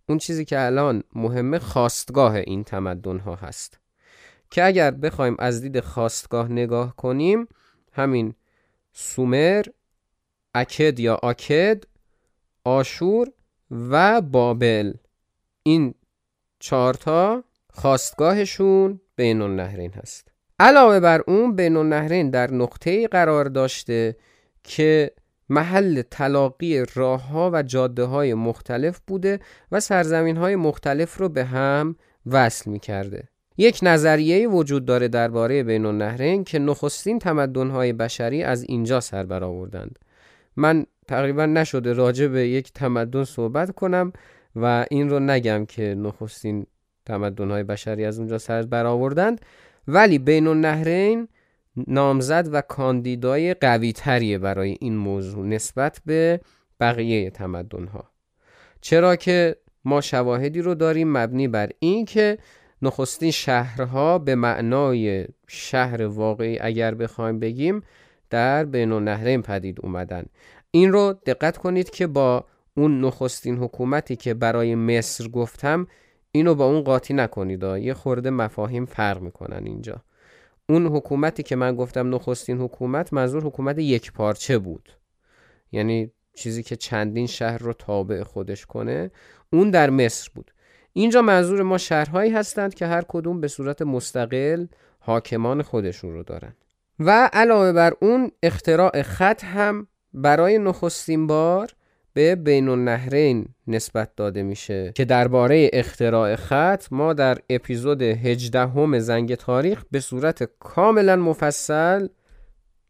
اون 0.08 0.18
چیزی 0.18 0.44
که 0.44 0.60
الان 0.60 1.02
مهمه 1.14 1.58
خواستگاه 1.58 2.34
این 2.34 2.64
تمدن 2.64 3.18
ها 3.18 3.34
هست. 3.34 3.78
که 4.50 4.64
اگر 4.64 4.90
بخوایم 4.90 5.36
از 5.38 5.60
دید 5.60 5.80
خواستگاه 5.80 6.48
نگاه 6.48 6.96
کنیم 6.96 7.48
همین 7.92 8.34
سومر 8.92 9.64
اکد 10.54 11.00
یا 11.00 11.14
آکد 11.14 11.84
آشور 12.64 13.28
و 13.70 14.20
بابل. 14.20 14.92
این 15.62 15.94
چهارتا 16.58 17.44
خواستگاهشون 17.70 19.00
بین 19.16 19.42
النهرین 19.42 19.92
هست. 19.92 20.31
علاوه 20.58 21.00
بر 21.00 21.22
اون 21.26 21.56
بین 21.56 21.76
النهرین 21.76 22.30
در 22.30 22.50
نقطه 22.50 23.08
قرار 23.08 23.44
داشته 23.44 24.16
که 24.64 25.10
محل 25.48 26.02
تلاقی 26.02 26.84
راه 26.94 27.28
ها 27.28 27.50
و 27.52 27.62
جاده 27.62 28.04
های 28.04 28.34
مختلف 28.34 29.00
بوده 29.06 29.40
و 29.72 29.80
سرزمین 29.80 30.36
های 30.36 30.56
مختلف 30.56 31.16
رو 31.16 31.28
به 31.28 31.44
هم 31.44 31.96
وصل 32.26 32.70
می 32.70 32.78
کرده. 32.78 33.28
یک 33.56 33.78
نظریه 33.82 34.48
وجود 34.48 34.84
داره 34.84 35.08
درباره 35.08 35.62
بین 35.62 35.86
النهرین 35.86 36.44
که 36.44 36.58
نخستین 36.58 37.18
تمدن 37.18 37.70
های 37.70 37.92
بشری 37.92 38.42
از 38.42 38.62
اینجا 38.62 39.00
سر 39.00 39.24
برآوردند. 39.24 39.98
من 40.56 40.86
تقریبا 41.08 41.46
نشده 41.46 41.92
راجع 41.92 42.26
به 42.26 42.48
یک 42.48 42.72
تمدن 42.72 43.24
صحبت 43.24 43.70
کنم 43.70 44.12
و 44.56 44.86
این 44.90 45.10
رو 45.10 45.20
نگم 45.20 45.64
که 45.66 45.94
نخستین 45.94 46.66
تمدن 47.06 47.50
های 47.50 47.62
بشری 47.62 48.04
از 48.04 48.18
اونجا 48.18 48.38
سر 48.38 48.62
برآوردند 48.62 49.40
ولی 49.88 50.18
بین 50.18 50.46
النهرین 50.46 51.28
نامزد 51.86 52.48
و 52.52 52.60
کاندیدای 52.60 53.54
قوی 53.54 53.92
تریه 53.92 54.38
برای 54.38 54.76
این 54.80 54.96
موضوع 54.96 55.46
نسبت 55.46 56.00
به 56.06 56.40
بقیه 56.80 57.30
تمدن 57.30 57.86
ها 57.86 58.04
چرا 58.80 59.16
که 59.16 59.56
ما 59.84 60.00
شواهدی 60.00 60.62
رو 60.62 60.74
داریم 60.74 61.12
مبنی 61.12 61.48
بر 61.48 61.70
این 61.78 62.04
که 62.04 62.38
نخستین 62.82 63.30
شهرها 63.30 64.18
به 64.18 64.34
معنای 64.34 65.26
شهر 65.46 66.02
واقعی 66.02 66.58
اگر 66.60 66.94
بخوایم 66.94 67.38
بگیم 67.38 67.82
در 68.30 68.64
بین 68.64 68.92
النهرین 68.92 69.42
پدید 69.42 69.78
اومدن. 69.82 70.24
این 70.70 70.92
رو 70.92 71.14
دقت 71.26 71.56
کنید 71.56 71.90
که 71.90 72.06
با 72.06 72.44
اون 72.76 73.00
نخستین 73.00 73.58
حکومتی 73.58 74.16
که 74.16 74.34
برای 74.34 74.74
مصر 74.74 75.28
گفتم 75.28 75.86
اینو 76.32 76.54
با 76.54 76.64
اون 76.66 76.80
قاطی 76.80 77.14
نکنید 77.14 77.62
یه 77.62 77.94
خورده 77.94 78.30
مفاهیم 78.30 78.84
فرق 78.84 79.20
می‌کنن 79.20 79.66
اینجا. 79.66 80.02
اون 80.68 80.86
حکومتی 80.86 81.42
که 81.42 81.56
من 81.56 81.76
گفتم 81.76 82.14
نخستین 82.14 82.58
حکومت 82.60 83.12
منظور 83.12 83.44
حکومت 83.44 83.78
یک 83.78 84.12
پارچه 84.12 84.58
بود. 84.58 84.88
یعنی 85.72 86.12
چیزی 86.34 86.62
که 86.62 86.76
چندین 86.76 87.26
شهر 87.26 87.58
رو 87.58 87.72
تابع 87.72 88.22
خودش 88.22 88.66
کنه 88.66 89.10
اون 89.52 89.70
در 89.70 89.90
مصر 89.90 90.30
بود. 90.34 90.50
اینجا 90.92 91.22
منظور 91.22 91.62
ما 91.62 91.78
شهرهایی 91.78 92.30
هستند 92.30 92.74
که 92.74 92.86
هر 92.86 93.02
کدوم 93.08 93.40
به 93.40 93.48
صورت 93.48 93.82
مستقل 93.82 94.66
حاکمان 94.98 95.62
خودشون 95.62 96.12
رو 96.12 96.22
دارن. 96.22 96.54
و 96.98 97.30
علاوه 97.32 97.72
بر 97.72 97.92
اون 98.00 98.30
اختراع 98.42 99.02
خط 99.02 99.44
هم 99.44 99.86
برای 100.14 100.58
نخستین 100.58 101.26
بار 101.26 101.74
به 102.14 102.34
بین 102.34 102.68
النهرین 102.68 103.46
نسبت 103.66 104.16
داده 104.16 104.42
میشه 104.42 104.92
که 104.94 105.04
درباره 105.04 105.70
اختراع 105.72 106.36
خط 106.36 106.86
ما 106.90 107.12
در 107.12 107.38
اپیزود 107.50 108.02
18 108.02 108.60
هم 108.60 108.98
زنگ 108.98 109.34
تاریخ 109.34 109.84
به 109.90 110.00
صورت 110.00 110.50
کاملا 110.58 111.16
مفصل 111.16 112.08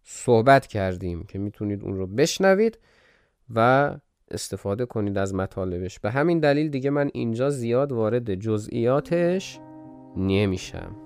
صحبت 0.04 0.66
کردیم 0.66 1.24
که 1.24 1.38
می‌تونید 1.38 1.84
اون 1.84 1.96
رو 1.96 2.06
بشنوید 2.06 2.78
و 3.54 3.90
استفاده 4.30 4.86
کنید 4.86 5.18
از 5.18 5.34
مطالبش. 5.34 5.98
به 6.00 6.10
همین 6.10 6.40
دلیل 6.40 6.70
دیگه 6.70 6.90
من 6.90 7.10
اینجا 7.14 7.50
زیاد 7.50 7.92
وارد 7.92 8.34
جزئیاتش 8.34 9.58
نمیشم. 10.16 11.01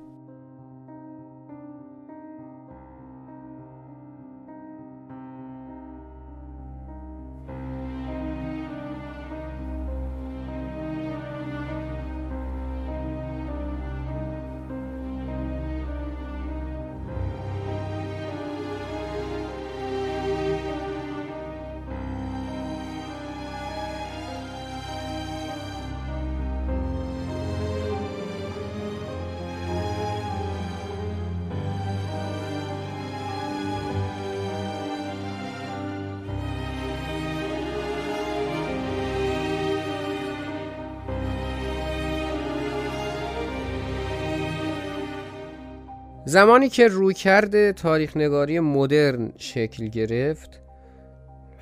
زمانی 46.29 46.69
که 46.69 46.89
روی 46.89 47.15
کرده 47.15 47.73
تاریخ 47.73 48.17
نگاری 48.17 48.61
مدرن 48.61 49.33
شکل 49.37 49.89
گرفت 49.89 50.61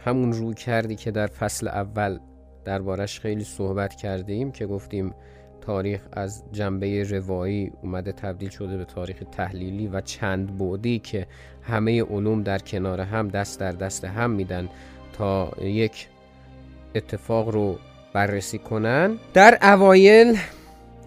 همون 0.04 0.32
روی 0.32 0.54
کردی 0.54 0.96
که 0.96 1.10
در 1.10 1.26
فصل 1.26 1.68
اول 1.68 2.18
دربارش 2.64 3.20
خیلی 3.20 3.44
صحبت 3.44 3.94
کرده 3.94 4.32
ایم 4.32 4.52
که 4.52 4.66
گفتیم 4.66 5.14
تاریخ 5.60 6.00
از 6.12 6.44
جنبه 6.52 7.02
روایی 7.02 7.72
اومده 7.82 8.12
تبدیل 8.12 8.48
شده 8.48 8.76
به 8.76 8.84
تاریخ 8.84 9.16
تحلیلی 9.32 9.86
و 9.86 10.00
چند 10.00 10.46
بودی 10.46 10.98
که 10.98 11.26
همه 11.62 12.02
علوم 12.02 12.42
در 12.42 12.58
کنار 12.58 13.00
هم 13.00 13.28
دست 13.28 13.60
در 13.60 13.72
دست 13.72 14.04
هم 14.04 14.30
میدن 14.30 14.68
تا 15.12 15.52
یک 15.62 16.08
اتفاق 16.94 17.48
رو 17.48 17.78
بررسی 18.12 18.58
کنن. 18.58 19.18
در 19.34 19.58
اوایل 19.62 20.38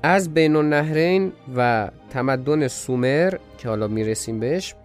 از 0.03 0.33
بین 0.33 0.55
النهرین 0.55 1.31
و 1.55 1.89
تمدن 2.09 2.67
سومر 2.67 3.33
که 3.57 3.69
حالا 3.69 3.87
می‌رسیم 3.87 4.39
بهش 4.39 4.75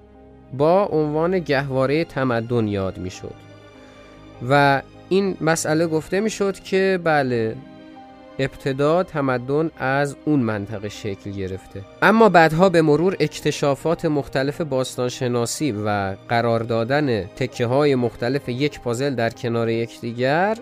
با 0.53 0.85
عنوان 0.85 1.39
گهواره 1.39 2.05
تمدن 2.05 2.69
یاد 2.69 2.99
می‌شد. 2.99 3.35
و 4.49 4.83
این 5.09 5.37
مسئله 5.41 5.87
گفته 5.87 6.21
می‌شد 6.21 6.59
که 6.59 7.01
بله 7.05 7.57
ابتدا 8.39 9.03
تمدن 9.03 9.71
از 9.79 10.17
اون 10.25 10.41
منطقه 10.41 10.89
شکل 10.89 11.31
گرفته. 11.31 11.81
اما 12.03 12.29
بعدها 12.29 12.69
به 12.69 12.83
مرور 12.83 13.17
اکتشافات 13.21 14.05
مختلف 14.05 14.61
باستانشناسی 14.61 15.73
و 15.73 16.17
قرار 16.29 16.61
دادن 16.61 17.25
تکه 17.25 17.67
های 17.67 17.95
مختلف 17.95 18.49
یک 18.49 18.81
پازل 18.81 19.15
در 19.15 19.31
کنار 19.31 19.69
یکدیگر 19.69 20.59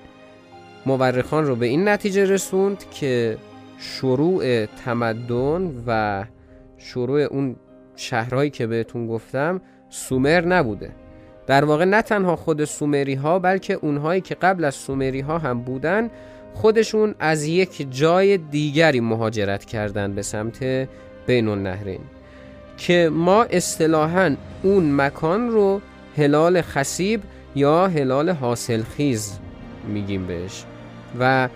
مورخان 0.87 1.47
رو 1.47 1.57
به 1.57 1.67
این 1.67 1.89
نتیجه 1.89 2.25
رسوند 2.25 2.85
که 2.91 3.37
شروع 3.81 4.67
تمدن 4.67 5.83
و 5.87 6.25
شروع 6.79 7.21
اون 7.21 7.57
شهرهایی 7.97 8.51
که 8.51 8.67
بهتون 8.67 9.07
گفتم 9.07 9.61
سومر 9.89 10.41
نبوده. 10.41 10.91
در 11.47 11.65
واقع 11.65 11.85
نه 11.85 12.03
تنها 12.03 12.37
خود 12.37 12.65
سومری 12.65 13.15
ها 13.15 13.39
بلکه 13.39 13.75
اونهایی 13.75 14.21
که 14.21 14.35
قبل 14.35 14.65
از 14.65 14.75
سومری 14.75 15.21
ها 15.21 15.39
هم 15.39 15.61
بودن 15.61 16.11
خودشون 16.55 17.15
از 17.19 17.45
یک 17.45 17.87
جای 17.91 18.37
دیگری 18.39 19.01
مهاجرت 19.01 19.65
کردند 19.65 20.15
به 20.15 20.23
سمت 20.23 20.89
بین 21.27 21.49
النهرین. 21.49 22.01
که 22.77 23.11
ما 23.13 23.43
اصطلاحا 23.43 24.37
اون 24.63 24.95
مکان 24.97 25.51
رو 25.51 25.81
هلال 26.17 26.63
خسیب 26.63 27.23
یا 27.55 27.89
هلال 27.89 28.31
حاصلخیز 28.31 29.39
میگیم 29.89 30.27
بهش. 30.27 30.65
و 31.21 31.49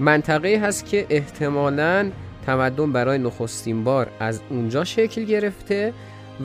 منطقه 0.00 0.60
هست 0.62 0.86
که 0.86 1.06
احتمالا 1.10 2.10
تمدن 2.46 2.92
برای 2.92 3.18
نخستین 3.18 3.84
بار 3.84 4.10
از 4.20 4.40
اونجا 4.50 4.84
شکل 4.84 5.24
گرفته 5.24 5.92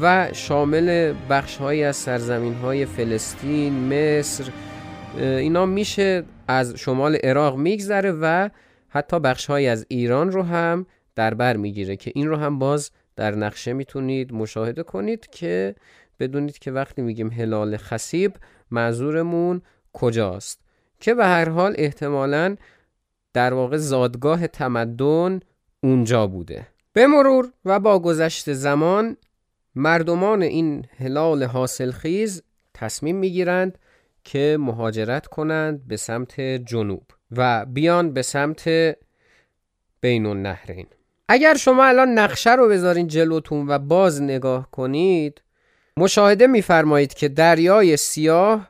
و 0.01 0.29
شامل 0.33 1.13
بخش 1.29 1.57
های 1.57 1.83
از 1.83 1.95
سرزمین 1.95 2.53
های 2.53 2.85
فلسطین، 2.85 3.73
مصر 3.73 4.43
اینا 5.17 5.65
میشه 5.65 6.23
از 6.47 6.75
شمال 6.75 7.15
عراق 7.15 7.57
میگذره 7.57 8.11
و 8.11 8.49
حتی 8.89 9.19
بخش 9.19 9.45
های 9.45 9.67
از 9.67 9.85
ایران 9.89 10.31
رو 10.31 10.43
هم 10.43 10.85
در 11.15 11.33
بر 11.33 11.57
می‌گیره 11.57 11.95
که 11.95 12.11
این 12.15 12.27
رو 12.27 12.35
هم 12.35 12.59
باز 12.59 12.91
در 13.15 13.35
نقشه 13.35 13.73
می‌تونید 13.73 14.33
مشاهده 14.33 14.83
کنید 14.83 15.27
که 15.27 15.75
بدونید 16.19 16.59
که 16.59 16.71
وقتی 16.71 17.01
میگیم 17.01 17.31
هلال 17.31 17.77
خسیب 17.77 18.33
منظورمون 18.71 19.61
کجاست. 19.93 20.59
که 20.99 21.13
به 21.13 21.25
هر 21.25 21.49
حال 21.49 21.75
احتمالا 21.77 22.55
در 23.35 23.53
واقع 23.53 23.77
زادگاه 23.77 24.47
تمدن 24.47 25.39
اونجا 25.83 26.27
بوده. 26.27 26.67
به 26.93 27.07
مرور 27.07 27.51
و 27.65 27.79
با 27.79 27.99
گذشت 27.99 28.53
زمان 28.53 29.17
مردمان 29.75 30.41
این 30.41 30.85
هلال 30.97 31.43
حاصلخیز 31.43 32.43
تصمیم 32.73 33.15
می‌گیرند 33.15 33.77
که 34.23 34.57
مهاجرت 34.59 35.27
کنند 35.27 35.87
به 35.87 35.97
سمت 35.97 36.41
جنوب 36.41 37.03
و 37.31 37.65
بیان 37.65 38.13
به 38.13 38.21
سمت 38.21 38.69
بین 40.01 40.25
النهرین. 40.25 40.87
اگر 41.27 41.53
شما 41.55 41.85
الان 41.85 42.09
نقشه 42.09 42.55
رو 42.55 42.69
بذارین 42.69 43.07
جلوتون 43.07 43.67
و 43.67 43.79
باز 43.79 44.21
نگاه 44.21 44.71
کنید 44.71 45.41
مشاهده 45.97 46.47
میفرمایید 46.47 47.13
که 47.13 47.27
دریای 47.27 47.97
سیاه 47.97 48.69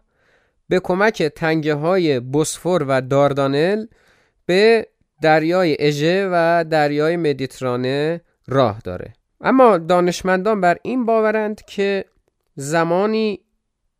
به 0.70 0.80
کمک 0.80 1.24
تنگه 1.24 1.74
های 1.74 2.20
بسفور 2.20 2.86
و 2.88 3.02
داردانل 3.02 3.86
به 4.46 4.88
دریای 5.22 5.78
اژه 5.80 6.30
و 6.32 6.66
دریای 6.70 7.18
مدیترانه 7.18 8.22
راه 8.48 8.80
داره. 8.84 9.14
اما 9.42 9.78
دانشمندان 9.78 10.62
بر 10.62 10.78
این 10.84 11.06
باورند 11.06 11.62
که 11.62 12.06
زمانی 12.56 13.40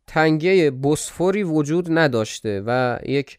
تنگه 0.06 0.70
بسفوری 0.70 1.42
وجود 1.42 1.98
نداشته 1.98 2.62
و 2.66 2.98
یک 3.06 3.38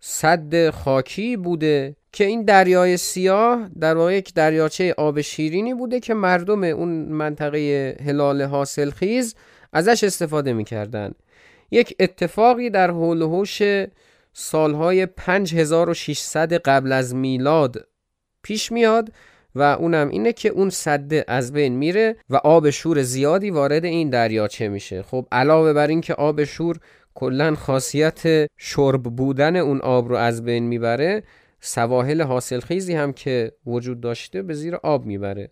صد 0.00 0.70
خاکی 0.70 1.36
بوده 1.36 1.96
که 2.12 2.24
این 2.24 2.44
دریای 2.44 2.96
سیاه 2.96 3.70
در 3.80 3.94
واقع 3.96 4.14
یک 4.14 4.34
دریاچه 4.34 4.94
آب 4.98 5.20
شیرینی 5.20 5.74
بوده 5.74 6.00
که 6.00 6.14
مردم 6.14 6.64
اون 6.64 6.88
منطقه 6.88 7.96
هلال 8.06 8.42
حاصلخیز 8.42 9.34
ازش 9.72 10.04
استفاده 10.04 10.52
می‌کردن. 10.52 11.12
یک 11.70 11.96
اتفاقی 12.00 12.70
در 12.70 12.90
حول 12.90 13.22
هوش 13.22 13.62
سالهای 14.38 15.06
5600 15.06 16.52
قبل 16.52 16.92
از 16.92 17.14
میلاد 17.14 17.88
پیش 18.42 18.72
میاد 18.72 19.12
و 19.54 19.62
اونم 19.62 20.08
اینه 20.08 20.32
که 20.32 20.48
اون 20.48 20.70
صده 20.70 21.24
از 21.28 21.52
بین 21.52 21.72
میره 21.76 22.16
و 22.30 22.36
آب 22.36 22.70
شور 22.70 23.02
زیادی 23.02 23.50
وارد 23.50 23.84
این 23.84 24.10
دریاچه 24.10 24.68
میشه. 24.68 25.02
خب 25.02 25.26
علاوه 25.32 25.72
بر 25.72 25.86
این 25.86 26.00
که 26.00 26.14
آب 26.14 26.44
شور 26.44 26.78
کلا 27.14 27.54
خاصیت 27.54 28.50
شرب 28.56 29.02
بودن 29.02 29.56
اون 29.56 29.80
آب 29.80 30.08
رو 30.08 30.16
از 30.16 30.44
بین 30.44 30.64
می‌بره 30.64 31.22
سواحل 31.60 32.22
حاصلخیزی 32.22 32.94
هم 32.94 33.12
که 33.12 33.52
وجود 33.66 34.00
داشته 34.00 34.42
به 34.42 34.54
زیر 34.54 34.76
آب 34.76 35.06
می‌بره. 35.06 35.50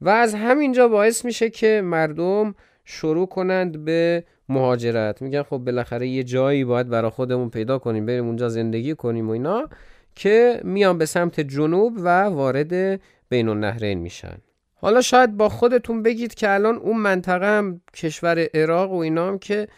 و 0.00 0.08
از 0.08 0.34
همینجا 0.34 0.88
باعث 0.88 1.24
میشه 1.24 1.50
که 1.50 1.80
مردم 1.84 2.54
شروع 2.84 3.26
کنند 3.26 3.84
به 3.84 4.24
مهاجرت. 4.48 5.22
میگن 5.22 5.42
خب 5.42 5.58
بالاخره 5.58 6.08
یه 6.08 6.24
جایی 6.24 6.64
باید 6.64 6.88
برای 6.88 7.10
خودمون 7.10 7.50
پیدا 7.50 7.78
کنیم 7.78 8.06
بریم 8.06 8.26
اونجا 8.26 8.48
زندگی 8.48 8.94
کنیم 8.94 9.28
و 9.28 9.32
اینا 9.32 9.68
که 10.14 10.60
میان 10.64 10.98
به 10.98 11.06
سمت 11.06 11.40
جنوب 11.40 11.92
و 11.96 12.22
وارد 12.22 13.00
بین 13.28 13.48
النهرین 13.48 13.98
میشن. 13.98 14.36
حالا 14.74 15.00
شاید 15.00 15.36
با 15.36 15.48
خودتون 15.48 16.02
بگید 16.02 16.34
که 16.34 16.54
الان 16.54 16.76
اون 16.76 16.96
منطقه 16.96 17.46
هم 17.46 17.80
کشور 17.94 18.48
عراق 18.54 18.92
و 18.92 18.96
اینا 18.96 19.28
هم 19.28 19.38
که 19.38 19.68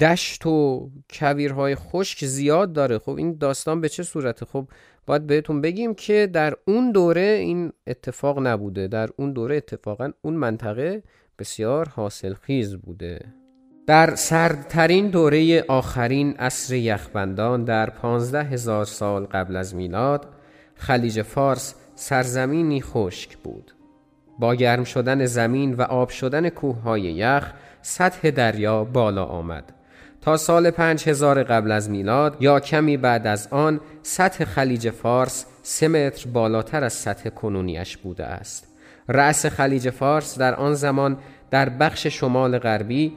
دشت 0.00 0.46
و 0.46 0.90
کویرهای 1.10 1.74
خشک 1.74 2.24
زیاد 2.24 2.72
داره. 2.72 2.98
خب 2.98 3.10
این 3.10 3.36
داستان 3.38 3.80
به 3.80 3.88
چه 3.88 4.02
صورته؟ 4.02 4.46
خب 4.46 4.68
باید 5.06 5.26
بهتون 5.26 5.60
بگیم 5.60 5.94
که 5.94 6.30
در 6.32 6.54
اون 6.64 6.92
دوره 6.92 7.20
این 7.20 7.72
اتفاق 7.86 8.46
نبوده. 8.46 8.88
در 8.88 9.08
اون 9.16 9.32
دوره 9.32 9.56
اتفاقا 9.56 10.10
اون 10.22 10.34
منطقه 10.34 11.02
بسیار 11.38 11.88
حاصلخیز 11.88 12.76
بوده. 12.76 13.20
در 13.86 14.14
سردترین 14.14 15.10
دوره 15.10 15.64
آخرین 15.68 16.36
عصر 16.36 16.74
یخبندان 16.74 17.64
در 17.64 17.90
پانزده 17.90 18.44
هزار 18.44 18.84
سال 18.84 19.24
قبل 19.24 19.56
از 19.56 19.74
میلاد 19.74 20.26
خلیج 20.74 21.22
فارس 21.22 21.74
سرزمینی 21.94 22.82
خشک 22.82 23.36
بود. 23.36 23.72
با 24.38 24.54
گرم 24.54 24.84
شدن 24.84 25.26
زمین 25.26 25.74
و 25.74 25.82
آب 25.82 26.08
شدن 26.08 26.48
کوههای 26.48 27.02
یخ 27.02 27.52
سطح 27.82 28.30
دریا 28.30 28.84
بالا 28.84 29.24
آمد. 29.24 29.72
تا 30.20 30.36
سال 30.36 30.70
پنج 30.70 31.08
هزار 31.08 31.42
قبل 31.42 31.70
از 31.70 31.90
میلاد 31.90 32.36
یا 32.40 32.60
کمی 32.60 32.96
بعد 32.96 33.26
از 33.26 33.48
آن 33.50 33.80
سطح 34.02 34.44
خلیج 34.44 34.90
فارس 34.90 35.46
سه 35.62 35.88
متر 35.88 36.30
بالاتر 36.30 36.84
از 36.84 36.92
سطح 36.92 37.28
کنونیش 37.30 37.96
بوده 37.96 38.24
است. 38.24 38.67
رأس 39.08 39.46
خلیج 39.46 39.90
فارس 39.90 40.38
در 40.38 40.54
آن 40.54 40.74
زمان 40.74 41.16
در 41.50 41.68
بخش 41.68 42.06
شمال 42.06 42.58
غربی 42.58 43.12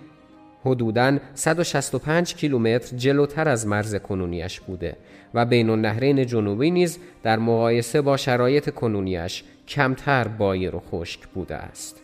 حدوداً 0.65 1.17
165 1.33 2.35
کیلومتر 2.35 2.97
جلوتر 2.97 3.49
از 3.49 3.67
مرز 3.67 3.95
کنونیش 3.95 4.59
بوده 4.59 4.97
و 5.33 5.45
بین 5.45 5.69
النهرین 5.69 6.25
جنوبی 6.25 6.71
نیز 6.71 6.99
در 7.23 7.39
مقایسه 7.39 8.01
با 8.01 8.17
شرایط 8.17 8.69
کنونیش 8.69 9.43
کمتر 9.67 10.27
بایر 10.27 10.75
و 10.75 10.79
خشک 10.91 11.27
بوده 11.27 11.55
است. 11.55 12.01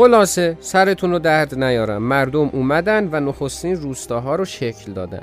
خلاصه 0.00 0.56
سرتون 0.60 1.10
رو 1.10 1.18
درد 1.18 1.64
نیارم. 1.64 2.02
مردم 2.02 2.50
اومدن 2.52 3.08
و 3.12 3.20
نخستین 3.20 3.76
روستاها 3.76 4.34
رو 4.34 4.44
شکل 4.44 4.92
دادن. 4.92 5.22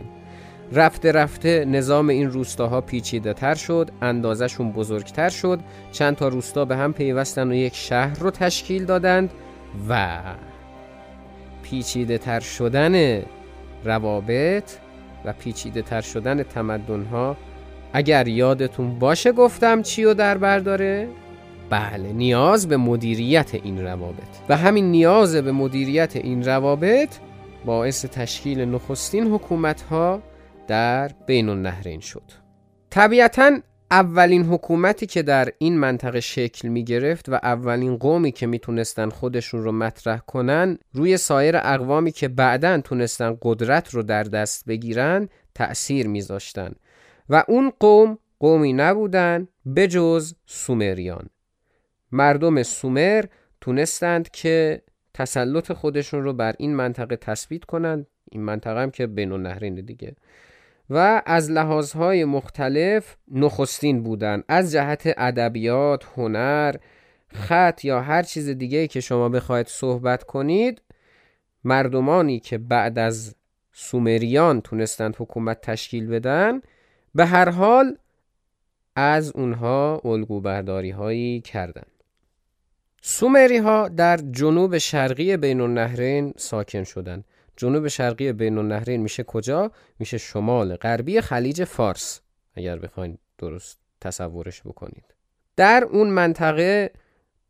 رفته 0.74 1.12
رفته 1.12 1.66
نظام 1.66 2.10
این 2.10 2.32
روستاها 2.32 2.82
پیچیده 2.82 3.34
تر 3.34 3.56
شد 3.56 3.92
اندازشون 4.02 4.72
بزرگتر 4.72 5.30
شد. 5.30 5.60
چند 5.92 6.16
تا 6.16 6.28
روستا 6.28 6.66
به 6.66 6.76
هم 6.76 6.94
پیوستن 6.94 7.52
و 7.52 7.54
یک 7.54 7.76
شهر 7.76 8.20
رو 8.20 8.32
تشکیل 8.32 8.86
دادند 8.86 9.32
و 9.90 10.20
پیچیده 11.64 12.18
تر 12.18 12.40
شدن 12.40 13.24
روابط 13.84 14.72
و 15.26 15.34
پیچیده 15.34 15.82
تر 15.82 16.02
شدن 16.02 16.44
تمدن 16.44 17.04
ها 17.04 17.38
اگر 17.94 18.28
یادتون 18.28 19.00
باشه 19.00 19.32
گفتم 19.32 19.82
چی 19.82 20.04
و 20.04 20.14
در 20.14 20.38
برداره؟ 20.38 21.08
بله 21.70 22.14
نیاز 22.14 22.68
به 22.68 22.78
مدیریت 22.78 23.56
این 23.56 23.84
روابط. 23.84 24.38
و 24.50 24.58
همین 24.58 24.92
نیاز 24.92 25.36
به 25.36 25.52
مدیریت 25.52 26.16
این 26.16 26.46
روابط 26.46 27.16
باعث 27.66 28.06
تشکیل 28.06 28.62
نخستین 28.62 29.28
حکومت 29.28 29.82
ها 29.82 30.22
در 30.68 31.12
بین 31.26 31.50
النهرین 31.50 32.00
شد. 32.00 32.24
طبیعتا 32.90 33.52
اولین 33.92 34.46
حکومتی 34.46 35.06
که 35.06 35.22
در 35.22 35.50
این 35.58 35.78
منطقه 35.78 36.20
شکل 36.20 36.68
می 36.68 36.84
گرفت 36.84 37.30
و 37.30 37.34
اولین 37.44 37.98
قومی 37.98 38.32
که 38.32 38.48
می‌تونستن 38.48 39.10
خودشون 39.10 39.64
رو 39.64 39.72
مطرح 39.72 40.20
کنن 40.20 40.78
روی 40.94 41.18
سایر 41.18 41.58
اقوامی 41.58 42.12
که 42.12 42.28
بعدا 42.28 42.82
تونستن 42.82 43.38
قدرت 43.42 43.90
رو 43.90 44.04
در 44.04 44.24
دست 44.24 44.66
بگیرن 44.66 45.30
تأثیر 45.56 46.08
میذاشتن. 46.08 46.72
و 47.30 47.44
اون 47.48 47.72
قوم 47.80 48.18
قومی 48.40 48.74
نبودن 48.74 49.48
بجز 49.76 50.34
سومریان. 50.46 51.30
مردم 52.12 52.64
سومر 52.64 53.26
تونستند 53.62 54.30
که 54.30 54.82
تسلط 55.14 55.72
خودشون 55.72 56.24
رو 56.24 56.34
بر 56.34 56.56
این 56.58 56.76
منطقه 56.76 57.16
تثبیت 57.16 57.66
کنند. 57.66 58.08
این 58.32 58.42
منطقه 58.42 58.82
هم 58.82 58.92
که 58.92 59.08
بین 59.08 59.32
النهرین 59.32 59.76
دیگه. 59.76 60.16
و 60.90 61.22
از 61.26 61.52
لحاظهای 61.52 62.26
مختلف 62.26 63.18
نخستین 63.32 64.04
بودن. 64.04 64.44
از 64.48 64.72
جهت 64.72 65.14
ادبیات، 65.18 66.06
هنر، 66.16 66.76
خط 67.28 67.86
یا 67.86 68.02
هر 68.02 68.24
چیز 68.24 68.50
دیگه 68.50 68.88
که 68.88 69.00
شما 69.00 69.30
بخواید 69.30 69.68
صحبت 69.68 70.24
کنید 70.24 70.82
مردمانی 71.64 72.40
که 72.40 72.58
بعد 72.58 73.00
از 73.00 73.36
سومریان 73.74 74.62
تونستند 74.62 75.16
حکومت 75.20 75.62
تشکیل 75.62 76.08
بدن 76.08 76.62
به 77.16 77.26
هر 77.26 77.50
حال 77.50 77.98
از 78.96 79.32
اونها 79.36 80.02
الگوبرداری 80.06 80.92
هایی 80.92 81.42
کردند. 81.42 81.97
سومری 83.02 83.58
ها 83.58 83.88
در 83.88 84.18
جنوب 84.18 84.78
شرقی 84.78 85.38
بین 85.38 85.62
النهرین 85.62 86.34
ساکن 86.38 86.84
شدند. 86.84 87.26
جنوب 87.58 87.88
شرقی 87.88 88.34
بین 88.34 88.58
النهرین 88.58 89.02
میشه 89.02 89.24
کجا؟ 89.24 89.72
میشه 90.00 90.18
شمال 90.18 90.76
غربی 90.76 91.22
خلیج 91.22 91.64
فارس 91.64 92.22
اگر 92.54 92.80
بخواین 92.80 93.18
درست 93.38 93.78
تصورش 94.02 94.62
بکنید 94.62 95.04
در 95.56 95.84
اون 95.92 96.10
منطقه 96.10 96.92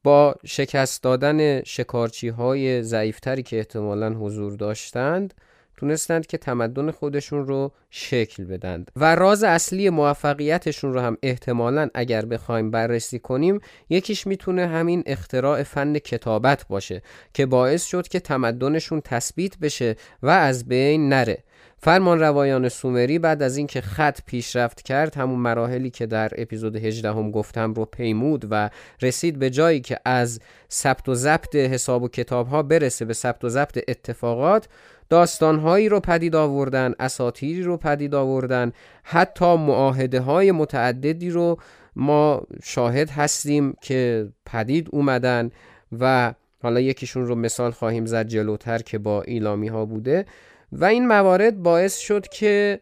با 0.04 0.36
شکست 0.46 1.04
دادن 1.04 1.64
شکارچی 1.64 2.28
های 2.28 2.84
ضعیفتری 2.84 3.44
که 3.44 3.58
احتمالا 3.58 4.10
حضور 4.10 4.56
داشتند 4.56 5.34
تونستند 5.78 6.26
که 6.26 6.38
تمدن 6.38 6.92
خودشون 6.92 7.48
رو 7.48 7.72
شکل 7.90 8.46
بدند 8.46 8.92
و 8.96 9.16
راز 9.16 9.44
اصلی 9.44 9.90
موفقیتشون 9.90 10.94
رو 10.94 11.00
هم 11.00 11.18
احتمالا 11.24 11.90
اگر 11.94 12.26
بخوایم 12.26 12.72
بررسی 12.72 13.20
کنیم 13.20 13.60
یکیش 13.90 14.28
می‌تونه 14.28 14.68
همین 14.68 15.04
اختراع 15.06 15.63
فن 15.63 16.00
کتابت 16.00 16.66
باشه 16.68 17.02
که 17.34 17.46
باعث 17.46 17.86
شد 17.86 18.08
که 18.08 18.20
تمدنشون 18.20 19.02
تثبیت 19.02 19.58
بشه 19.58 19.96
و 20.24 20.30
از 20.30 20.68
بین 20.68 21.10
نره. 21.10 21.44
فرمان 21.80 22.20
روایان 22.20 22.70
سومری 22.70 23.20
بعد 23.20 23.42
از 23.42 23.58
اینکه 23.58 23.82
خط 23.82 24.20
پیشرفت 24.26 24.82
کرد 24.82 25.16
همون 25.16 25.40
مراحلی 25.40 25.90
که 25.90 26.06
در 26.06 26.32
اپیزود 26.38 26.76
18 26.76 27.10
هم 27.10 27.32
گفتم 27.32 27.74
رو 27.74 27.86
پیمود 27.86 28.48
و 28.52 28.70
رسید 29.02 29.40
به 29.40 29.50
جایی 29.50 29.82
که 29.82 30.00
از 30.06 30.40
ثبت 30.72 31.10
و 31.10 31.16
ضبط 31.16 31.56
حساب 31.56 32.04
و 32.04 32.08
کتاب 32.08 32.48
ها 32.48 32.63
برسه 32.63 33.06
به 33.06 33.13
ثبت 33.13 33.44
و 33.44 33.50
ضبط 33.50 33.84
اتفاقات 33.88 34.68
داستانهایی 35.10 35.89
رو 35.89 36.00
پدید 36.00 36.36
آوردن 36.36 36.93
اساتیری 37.00 37.63
رو 37.63 37.78
پدید 37.78 38.15
آوردن 38.15 38.72
حتی 39.04 39.56
معاهده 39.56 40.20
های 40.20 40.52
متعددی 40.52 41.30
رو 41.30 41.58
ما 41.96 42.41
شاهد 42.63 43.10
هستیم 43.10 43.74
که 43.82 44.30
پدید 44.46 44.88
اومدن 44.91 45.52
و 46.00 46.34
حالا 46.63 46.80
یکیشون 46.80 47.26
رو 47.26 47.36
مثال 47.36 47.72
خواهیم 47.72 48.06
زد 48.06 48.28
جلوتر 48.28 48.78
که 48.78 48.98
با 48.98 49.22
ایلامی 49.22 49.67
ها 49.67 49.86
بوده 49.86 50.26
و 50.72 50.86
این 50.86 51.08
موارد 51.08 51.63
باعث 51.63 51.98
شد 51.98 52.28
که 52.28 52.80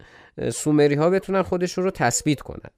سومری 0.54 0.96
ها 0.96 1.10
بتونن 1.10 1.42
خودشون 1.42 1.84
رو 1.84 1.92
تثبیت 1.92 2.42
کنن. 2.42 2.70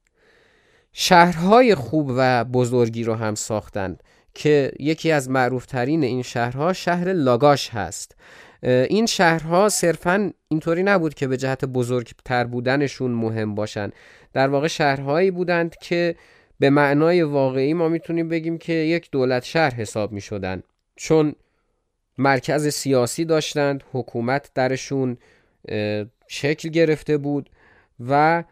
شهرهای 0.94 1.76
خوب 1.76 2.12
و 2.18 2.44
بزرگی 2.44 3.04
رو 3.04 3.14
هم 3.14 3.36
ساختند 3.36 4.04
که 4.34 4.72
یکی 4.80 5.12
از 5.12 5.30
معروفترین 5.30 6.04
این 6.04 6.22
شهرها 6.22 6.74
شهر 6.74 7.14
لاگاش 7.14 7.70
هست. 7.70 8.16
این 8.64 9.06
شهرها 9.06 9.70
صرفا 9.70 10.32
اینطوری 10.48 10.84
نبود 10.84 11.14
که 11.14 11.28
به 11.28 11.38
جهت 11.38 11.66
بزرگتر 11.66 12.44
بودنشون 12.44 13.12
مهم 13.12 13.56
باشن. 13.56 13.92
در 14.34 14.48
واقع 14.48 14.68
شهرهایی 14.68 15.32
بودند 15.32 15.76
که 15.76 16.16
به 16.60 16.70
معنای 16.70 17.22
واقعی 17.22 17.74
ما 17.74 17.90
می‌تونیم 17.90 18.30
بگیم 18.30 18.58
که 18.58 18.74
یک 18.74 19.12
دولت 19.12 19.44
شهر 19.44 19.74
حساب 19.74 20.12
می 20.12 20.22
شدن 20.22 20.64
چون 20.96 21.36
مرکز 22.18 22.68
سیاسی 22.68 23.26
داشتند 23.26 23.84
حکومت 23.94 24.52
درشون 24.56 25.18
شکل 26.28 26.70
گرفته 26.70 27.18
بود 27.18 27.50
و 28.08 28.44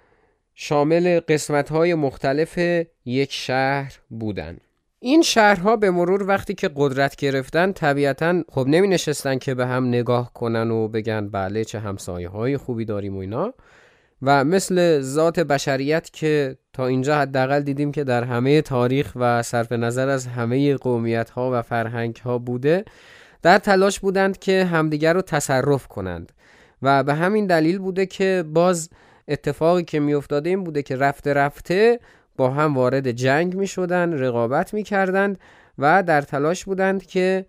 شامل 0.56 1.20
قسمت 1.20 1.70
های 1.70 1.94
مختلف 1.94 2.58
یک 3.06 3.32
شهر 3.32 4.00
بودند 4.10 4.62
این 5.06 5.22
شهرها 5.22 5.76
به 5.76 5.92
مرور 5.92 6.24
وقتی 6.28 6.54
که 6.54 6.70
قدرت 6.76 7.16
گرفتن 7.16 7.72
طبیعتا 7.72 8.44
خب 8.52 8.66
نمی 8.68 8.88
نشستن 8.88 9.38
که 9.38 9.56
به 9.56 9.68
هم 9.68 9.88
نگاه 9.88 10.34
کنن 10.34 10.72
و 10.72 10.88
بگن 10.88 11.30
بله 11.30 11.64
چه 11.64 11.80
همسایه 11.80 12.30
های 12.30 12.58
خوبی 12.58 12.86
داریم 12.86 13.16
و 13.16 13.20
اینا. 13.20 13.54
و 14.22 14.44
مثل 14.44 15.02
ذات 15.02 15.40
بشریت 15.40 16.10
که 16.14 16.58
تا 16.74 16.88
اینجا 16.88 17.18
حداقل 17.18 17.62
دیدیم 17.62 17.92
که 17.92 18.04
در 18.04 18.24
همه 18.24 18.62
تاریخ 18.62 19.12
و 19.16 19.44
صرف 19.44 19.72
نظر 19.72 20.10
از 20.10 20.28
همه 20.28 20.76
قومیت 20.76 21.30
ها 21.30 21.52
و 21.54 21.62
فرهنگ 21.62 22.16
ها 22.16 22.38
بوده 22.38 22.86
در 23.42 23.58
تلاش 23.58 24.00
بودند 24.00 24.40
که 24.40 24.66
همدیگر 24.66 25.14
رو 25.14 25.22
تصرف 25.22 25.88
کنند. 25.88 26.32
و 26.82 27.04
به 27.04 27.14
همین 27.14 27.48
دلیل 27.48 27.80
بوده 27.80 28.06
که 28.06 28.44
باز 28.54 28.90
اتفاقی 29.28 29.84
که 29.84 30.00
میافتاده 30.00 30.50
این 30.50 30.64
بوده 30.64 30.84
که 30.84 30.96
رفته 30.96 31.34
رفته 31.34 32.00
با 32.38 32.50
هم 32.50 32.76
وارد 32.76 33.12
جنگ 33.12 33.56
می 33.56 33.68
شدن 33.68 34.14
رقابت 34.14 34.74
می 34.74 34.84
کردند 34.84 35.40
و 35.78 36.04
در 36.04 36.22
تلاش 36.22 36.66
بودند 36.66 37.06
که 37.06 37.46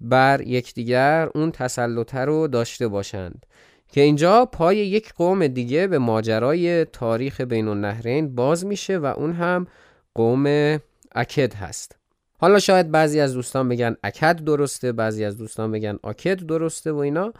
بر 0.00 0.40
یکدیگر 0.40 1.28
اون 1.34 1.50
تسلطه 1.50 2.18
رو 2.18 2.48
داشته 2.48 2.88
باشند. 2.88 3.46
که 3.92 4.00
اینجا 4.00 4.44
پای 4.44 4.76
یک 4.76 5.12
قوم 5.12 5.46
دیگه 5.46 5.86
به 5.86 5.98
ماجرای 5.98 6.84
تاریخ 6.84 7.40
بین 7.40 7.68
النهرین 7.68 8.34
باز 8.34 8.66
میشه 8.66 8.98
و 8.98 9.04
اون 9.04 9.32
هم 9.32 9.66
قوم 10.14 10.78
اکد 11.14 11.54
هست. 11.54 11.96
حالا 12.38 12.58
شاید 12.58 12.90
بعضی 12.90 13.20
از 13.20 13.34
دوستان 13.34 13.68
بگن 13.68 13.96
اکد 14.04 14.44
درسته 14.44 14.92
بعضی 14.92 15.24
از 15.24 15.38
دوستان 15.38 15.72
بگن 15.72 15.98
آکد 16.02 16.46
درسته 16.46 16.92
و 16.92 16.96
اینا. 16.96 17.32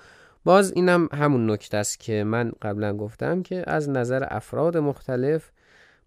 باز 0.44 0.72
اینم 0.72 1.08
همون 1.12 1.50
نکته 1.50 1.76
است 1.76 2.00
که 2.00 2.24
من 2.24 2.52
قبلا 2.62 2.96
گفتم 2.96 3.42
که 3.42 3.64
از 3.66 3.88
نظر 3.88 4.24
افراد 4.30 4.76
مختلف 4.76 5.50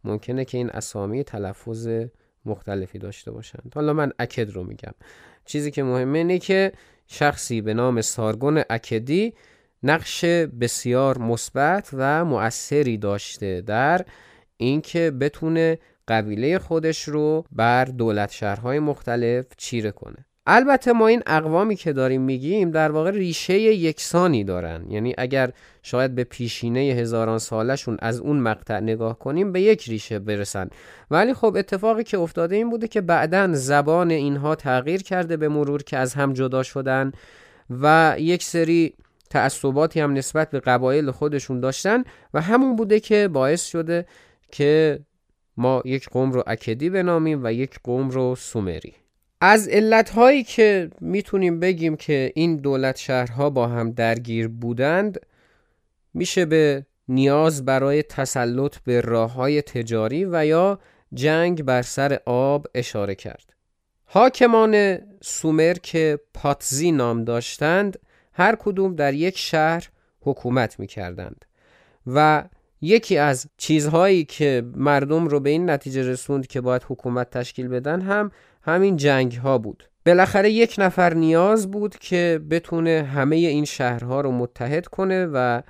ممکنه 0.05 0.45
که 0.45 0.57
این 0.57 0.69
اسامی 0.69 1.23
تلفظ 1.23 1.89
مختلفی 2.45 2.99
داشته 2.99 3.31
باشند. 3.31 3.71
حالا 3.75 3.93
من 3.93 4.11
اکد 4.19 4.49
رو 4.49 4.63
میگم. 4.63 4.93
چیزی 5.45 5.71
که 5.71 5.83
مهمه 5.83 6.17
اینه 6.17 6.39
که 6.39 6.71
شخصی 7.07 7.61
به 7.61 7.73
نام 7.73 8.01
سارگون 8.01 8.63
اکدی 8.69 9.33
نقش 9.83 10.25
بسیار 10.25 11.17
مثبت 11.17 11.89
و 11.93 12.25
مؤثری 12.25 12.97
داشته 12.97 13.61
در 13.61 14.05
اینکه 14.57 15.11
بتونه 15.11 15.79
قبیله 16.07 16.59
خودش 16.59 17.03
رو 17.03 17.45
بر 17.51 17.85
دولت 17.85 18.31
شهرهای 18.31 18.79
مختلف 18.79 19.45
چیره 19.57 19.91
کنه. 19.91 20.25
البته 20.47 20.93
ما 20.93 21.07
این 21.07 21.23
اقوامی 21.25 21.75
که 21.75 21.93
داریم 21.93 22.21
میگیم 22.21 22.71
در 22.71 22.91
واقع 22.91 23.11
ریشه 23.11 23.53
یکسانی 23.59 24.43
دارن. 24.43 24.85
یعنی 24.89 25.13
اگر 25.17 25.51
شاید 25.83 26.15
به 26.15 26.23
پیشینه 26.23 26.79
هزاران 26.79 27.39
سالشون 27.39 27.97
از 27.99 28.19
اون 28.19 28.39
مقطع 28.39 28.79
نگاه 28.79 29.19
کنیم 29.19 29.51
به 29.51 29.61
یک 29.61 29.89
ریشه 29.89 30.19
برسن. 30.19 30.69
ولی 31.11 31.33
خب 31.33 31.55
اتفاقی 31.57 32.03
که 32.03 32.17
افتاده 32.17 32.55
این 32.55 32.69
بوده 32.69 32.87
که 32.87 33.01
بعدا 33.01 33.53
زبان 33.53 34.11
اینها 34.11 34.55
تغییر 34.55 35.03
کرده 35.03 35.37
به 35.37 35.49
مرور 35.49 35.83
که 35.83 35.97
از 35.97 36.13
هم 36.13 36.33
جدا 36.33 36.63
شدن 36.63 37.11
و 37.69 38.15
یک 38.19 38.43
سری 38.43 38.93
تعصباتی 39.29 39.99
هم 39.99 40.13
نسبت 40.13 40.49
به 40.49 40.59
قبایل 40.59 41.11
خودشون 41.11 41.59
داشتن 41.59 42.03
و 42.33 42.41
همون 42.41 42.75
بوده 42.75 42.99
که 42.99 43.27
باعث 43.27 43.65
شده 43.65 44.05
که 44.51 44.99
ما 45.57 45.81
یک 45.85 46.09
قوم 46.09 46.31
رو 46.31 46.43
اکدی 46.47 46.89
بنامیم 46.89 47.41
و 47.43 47.53
یک 47.53 47.79
قوم 47.83 48.09
رو 48.09 48.35
سومری. 48.35 49.04
از 49.41 49.67
علتهایی 49.67 50.43
که 50.43 50.89
می‌تونیم 51.01 51.59
بگیم 51.59 51.95
که 51.95 52.31
این 52.35 52.55
دولت 52.55 52.97
شهرها 52.97 53.49
با 53.49 53.67
هم 53.67 53.91
درگیر 53.91 54.47
بودند 54.47 55.19
میشه 56.13 56.45
به 56.45 56.85
نیاز 57.07 57.65
برای 57.65 58.03
تسلط 58.03 58.77
به 58.77 59.01
راه 59.01 59.33
های 59.33 59.61
تجاری 59.61 60.25
و 60.25 60.45
یا 60.45 60.79
جنگ 61.13 61.63
بر 61.63 61.81
سر 61.81 62.19
آب 62.25 62.67
اشاره 62.75 63.15
کرد. 63.15 63.53
حاکمان 64.05 64.97
سومر 65.21 65.73
که 65.73 66.19
پاتزی 66.33 66.91
نام 66.91 67.23
داشتند 67.23 67.99
هر 68.33 68.55
کدوم 68.55 68.95
در 68.95 69.13
یک 69.13 69.37
شهر 69.37 69.89
حکومت 70.21 70.79
می 70.79 70.87
کردند 70.87 71.45
و 72.07 72.43
یکی 72.81 73.17
از 73.17 73.47
چیزهایی 73.57 74.25
که 74.25 74.63
مردم 74.75 75.27
رو 75.27 75.39
به 75.39 75.49
این 75.49 75.69
نتیجه 75.69 76.01
رسوند 76.01 76.47
که 76.47 76.61
باید 76.61 76.85
حکومت 76.87 77.29
تشکیل 77.29 77.67
بدن 77.67 78.01
هم 78.01 78.31
همین 78.65 78.95
جنگ 78.95 79.33
ها 79.33 79.57
بود. 79.57 79.89
بالاخره 80.05 80.51
یک 80.51 80.75
نفر 80.77 81.13
نیاز 81.13 81.71
بود 81.71 81.95
که 81.95 82.41
بتونه 82.49 83.09
همه 83.13 83.35
این 83.35 83.65
شهرها 83.65 84.21
رو 84.21 84.31
متحد 84.31 84.87
کنه 84.87 85.25
و 85.33 85.61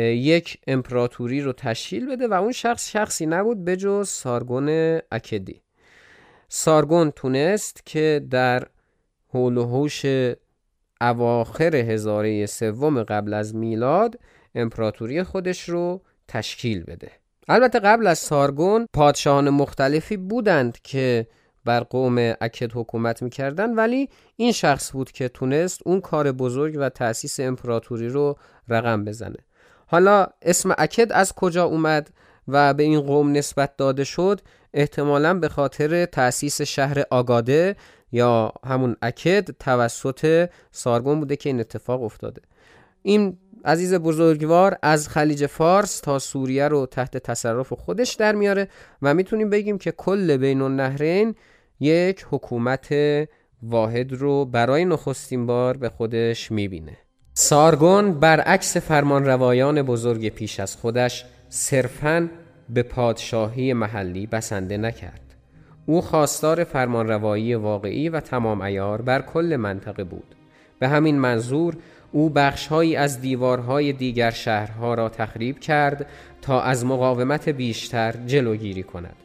یک 0.00 0.58
امپراتوری 0.66 1.40
رو 1.40 1.52
تشکیل 1.52 2.06
بده 2.06 2.28
و 2.28 2.32
اون 2.32 2.52
شخص 2.52 2.90
شخصی 2.90 3.26
نبود 3.26 3.64
به 3.64 3.76
جز 3.76 4.08
سارگون 4.08 4.98
اکدی. 5.12 5.62
سارگون 6.48 7.10
تونست 7.10 7.86
که 7.86 8.26
در 8.30 8.66
حول 9.28 9.56
و 9.56 9.64
حوش 9.64 10.06
اواخر 11.00 11.76
هزاره 11.76 12.46
سوم 12.46 13.02
قبل 13.02 13.34
از 13.34 13.54
میلاد 13.54 14.18
امپراتوری 14.54 15.22
خودش 15.22 15.68
رو 15.68 16.02
تشکیل 16.28 16.82
بده. 16.82 17.10
البته 17.48 17.78
قبل 17.78 18.06
از 18.06 18.18
سارگون 18.18 18.86
پادشاهان 18.92 19.50
مختلفی 19.50 20.16
بودند 20.16 20.78
که 20.82 21.26
بر 21.64 21.80
قوم 21.80 22.34
اکد 22.40 22.72
حکومت 22.74 23.22
می‌کردن. 23.22 23.74
ولی 23.74 24.08
این 24.36 24.52
شخص 24.52 24.92
بود 24.92 25.12
که 25.12 25.28
تونست 25.28 25.80
اون 25.84 26.00
کار 26.00 26.32
بزرگ 26.32 26.76
و 26.78 26.88
تأسیس 26.88 27.40
امپراتوری 27.40 28.08
رو 28.08 28.36
رقم 28.68 29.04
بزنه. 29.04 29.36
حالا 29.86 30.26
اسم 30.42 30.74
اکد 30.78 31.12
از 31.12 31.32
کجا 31.32 31.64
اومد 31.64 32.10
و 32.48 32.74
به 32.74 32.82
این 32.82 33.00
قوم 33.00 33.32
نسبت 33.32 33.76
داده 33.76 34.04
شد؟ 34.04 34.40
احتمالا 34.74 35.34
به 35.34 35.48
خاطر 35.48 36.04
تأسیس 36.04 36.62
شهر 36.62 37.02
آگاده 37.10 37.76
یا 38.12 38.52
همون 38.66 38.96
اکد 39.02 39.50
توسط 39.50 40.48
سارگون 40.70 41.20
بوده 41.20 41.36
که 41.36 41.48
این 41.48 41.60
اتفاق 41.60 42.02
افتاده. 42.02 42.42
این 43.02 43.38
عزیز 43.64 43.94
بزرگوار 43.94 44.78
از 44.82 45.08
خلیج 45.08 45.46
فارس 45.46 46.00
تا 46.00 46.18
سوریه 46.18 46.68
رو 46.68 46.86
تحت 46.86 47.16
تصرف 47.16 47.72
خودش 47.72 48.14
در 48.14 48.34
میاره 48.34 48.68
و 49.02 49.14
می‌تونیم 49.14 49.50
بگیم 49.50 49.78
که 49.78 49.92
کل 49.92 50.36
بین 50.36 50.62
النهرین 50.62 51.34
یک 51.80 52.26
حکومت 52.30 52.94
واحد 53.62 54.12
رو 54.12 54.44
برای 54.44 54.84
نخستین 54.84 55.46
بار 55.46 55.76
به 55.76 55.88
خودش 55.88 56.52
می‌بینه. 56.52 56.96
سارگون 57.34 58.20
برعکس 58.20 58.76
فرمان 58.76 59.24
روایان 59.24 59.82
بزرگ 59.82 60.28
پیش 60.28 60.60
از 60.60 60.76
خودش 60.76 61.24
صرفاً 61.48 62.28
به 62.68 62.82
پادشاهی 62.82 63.72
محلی 63.72 64.26
بسنده 64.26 64.76
نکرد. 64.76 65.34
او 65.86 66.00
خواستار 66.00 66.64
فرمانروایی 66.64 67.54
واقعی 67.54 68.08
و 68.08 68.20
تمام 68.20 68.60
ایار 68.60 69.02
بر 69.02 69.22
کل 69.22 69.56
منطقه 69.56 70.04
بود. 70.04 70.34
به 70.78 70.88
همین 70.88 71.18
منظور 71.18 71.76
او 72.12 72.30
بخشهایی 72.30 72.96
از 72.96 73.20
دیوارهای 73.20 73.92
دیگر 73.92 74.30
شهرها 74.30 74.94
را 74.94 75.08
تخریب 75.08 75.58
کرد 75.58 76.06
تا 76.42 76.62
از 76.62 76.84
مقاومت 76.84 77.48
بیشتر 77.48 78.14
جلوگیری 78.26 78.82
کند. 78.82 79.16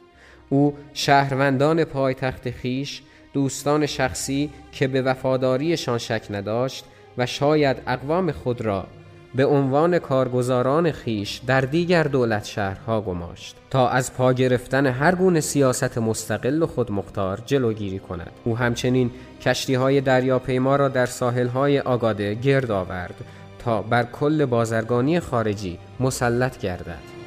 او 0.48 0.74
شهروندان 0.94 1.84
پایتخت 1.84 2.50
خیش 2.50 3.02
دوستان 3.32 3.86
شخصی 3.86 4.50
که 4.72 4.88
به 4.88 5.02
وفاداریشان 5.02 5.98
شک 5.98 6.26
نداشت 6.30 6.84
و 7.18 7.26
شاید 7.26 7.76
اقوام 7.86 8.32
خود 8.32 8.60
را 8.60 8.86
به 9.34 9.46
عنوان 9.46 9.98
کارگزاران 9.98 10.92
خیش 10.92 11.40
در 11.46 11.60
دیگر 11.60 12.02
دولت 12.02 12.44
شهرها 12.44 13.00
گماشت. 13.00 13.56
تا 13.70 13.88
از 13.88 14.14
پا 14.14 14.32
گرفتن 14.32 14.86
هر 14.86 15.14
گونه 15.14 15.40
سیاست 15.40 15.98
مستقل 15.98 16.62
و 16.62 16.66
خودمختار 16.66 17.42
جلوگیری 17.46 17.98
کند. 17.98 18.30
او 18.44 18.58
همچنین 18.58 19.10
کشتی 19.40 19.74
های 19.74 20.00
دریاپیما 20.00 20.76
را 20.76 20.88
در 20.88 21.06
ساحل 21.06 21.46
های 21.46 21.80
آگاده 21.80 22.34
گرد 22.34 22.70
آورد 22.70 23.14
تا 23.58 23.82
بر 23.82 24.02
کل 24.02 24.44
بازرگانی 24.44 25.20
خارجی 25.20 25.78
مسلط 26.00 26.58
گردد. 26.58 27.17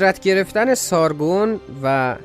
قدرت 0.00 0.20
گرفتن 0.20 0.74
سارگون 0.74 1.60
و 1.82 2.16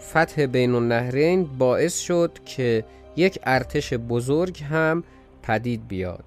فتح 0.00 0.46
بین 0.46 0.74
النهرین 0.74 1.44
باعث 1.58 1.98
شد 1.98 2.38
که 2.44 2.84
یک 3.16 3.38
ارتش 3.44 3.92
بزرگ 3.92 4.62
هم 4.62 5.04
پدید 5.42 5.88
بیاد 5.88 6.24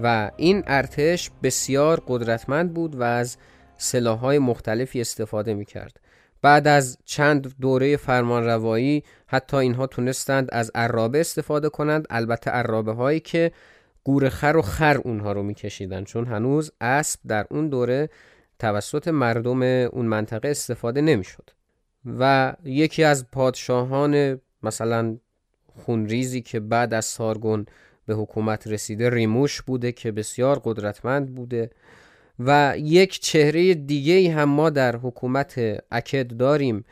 و 0.00 0.30
این 0.36 0.62
ارتش 0.66 1.30
بسیار 1.42 2.02
قدرتمند 2.08 2.74
بود 2.74 2.96
و 2.96 3.02
از 3.02 3.36
سلاحهای 3.78 4.38
مختلفی 4.38 5.00
استفاده 5.00 5.54
می 5.54 5.64
کرد. 5.64 6.00
بعد 6.42 6.68
از 6.68 6.98
چند 7.04 7.54
دوره 7.60 7.96
فرمان 7.96 8.44
روایی 8.44 9.02
حتی 9.26 9.56
اینها 9.56 9.86
تونستند 9.86 10.48
از 10.52 10.70
عرابه 10.74 11.20
استفاده 11.20 11.68
کنند 11.68 12.06
البته 12.10 12.50
عرابه 12.50 12.92
هایی 12.92 13.20
که 13.20 13.52
گور 14.04 14.28
خر 14.28 14.56
و 14.56 14.62
خر 14.62 14.96
اونها 14.96 15.32
رو 15.32 15.42
میکشیدن 15.42 16.04
چون 16.04 16.26
هنوز 16.26 16.72
اسب 16.80 17.20
در 17.26 17.46
اون 17.50 17.68
دوره 17.68 18.08
توسط 18.62 19.08
مردم 19.08 19.62
اون 19.62 20.06
منطقه 20.06 20.48
استفاده 20.48 21.00
نمی‌شد. 21.00 21.50
و 22.18 22.52
یکی 22.64 23.04
از 23.04 23.30
پادشاهان 23.30 24.40
مثلا 24.62 25.16
خونریزی 25.84 26.42
که 26.42 26.60
بعد 26.60 26.94
از 26.94 27.04
سارگون 27.04 27.66
به 28.06 28.14
حکومت 28.14 28.66
رسیده 28.66 29.10
ریموش 29.10 29.62
بوده 29.62 29.92
که 29.92 30.12
بسیار 30.12 30.60
قدرتمند 30.64 31.34
بوده 31.34 31.70
و 32.38 32.74
یک 32.78 33.20
چهره 33.20 33.74
دیگه 33.74 34.32
هم 34.32 34.48
ما 34.48 34.70
در 34.70 34.96
حکومت 34.96 35.60
اکد 35.90 36.36
داریم 36.36 36.84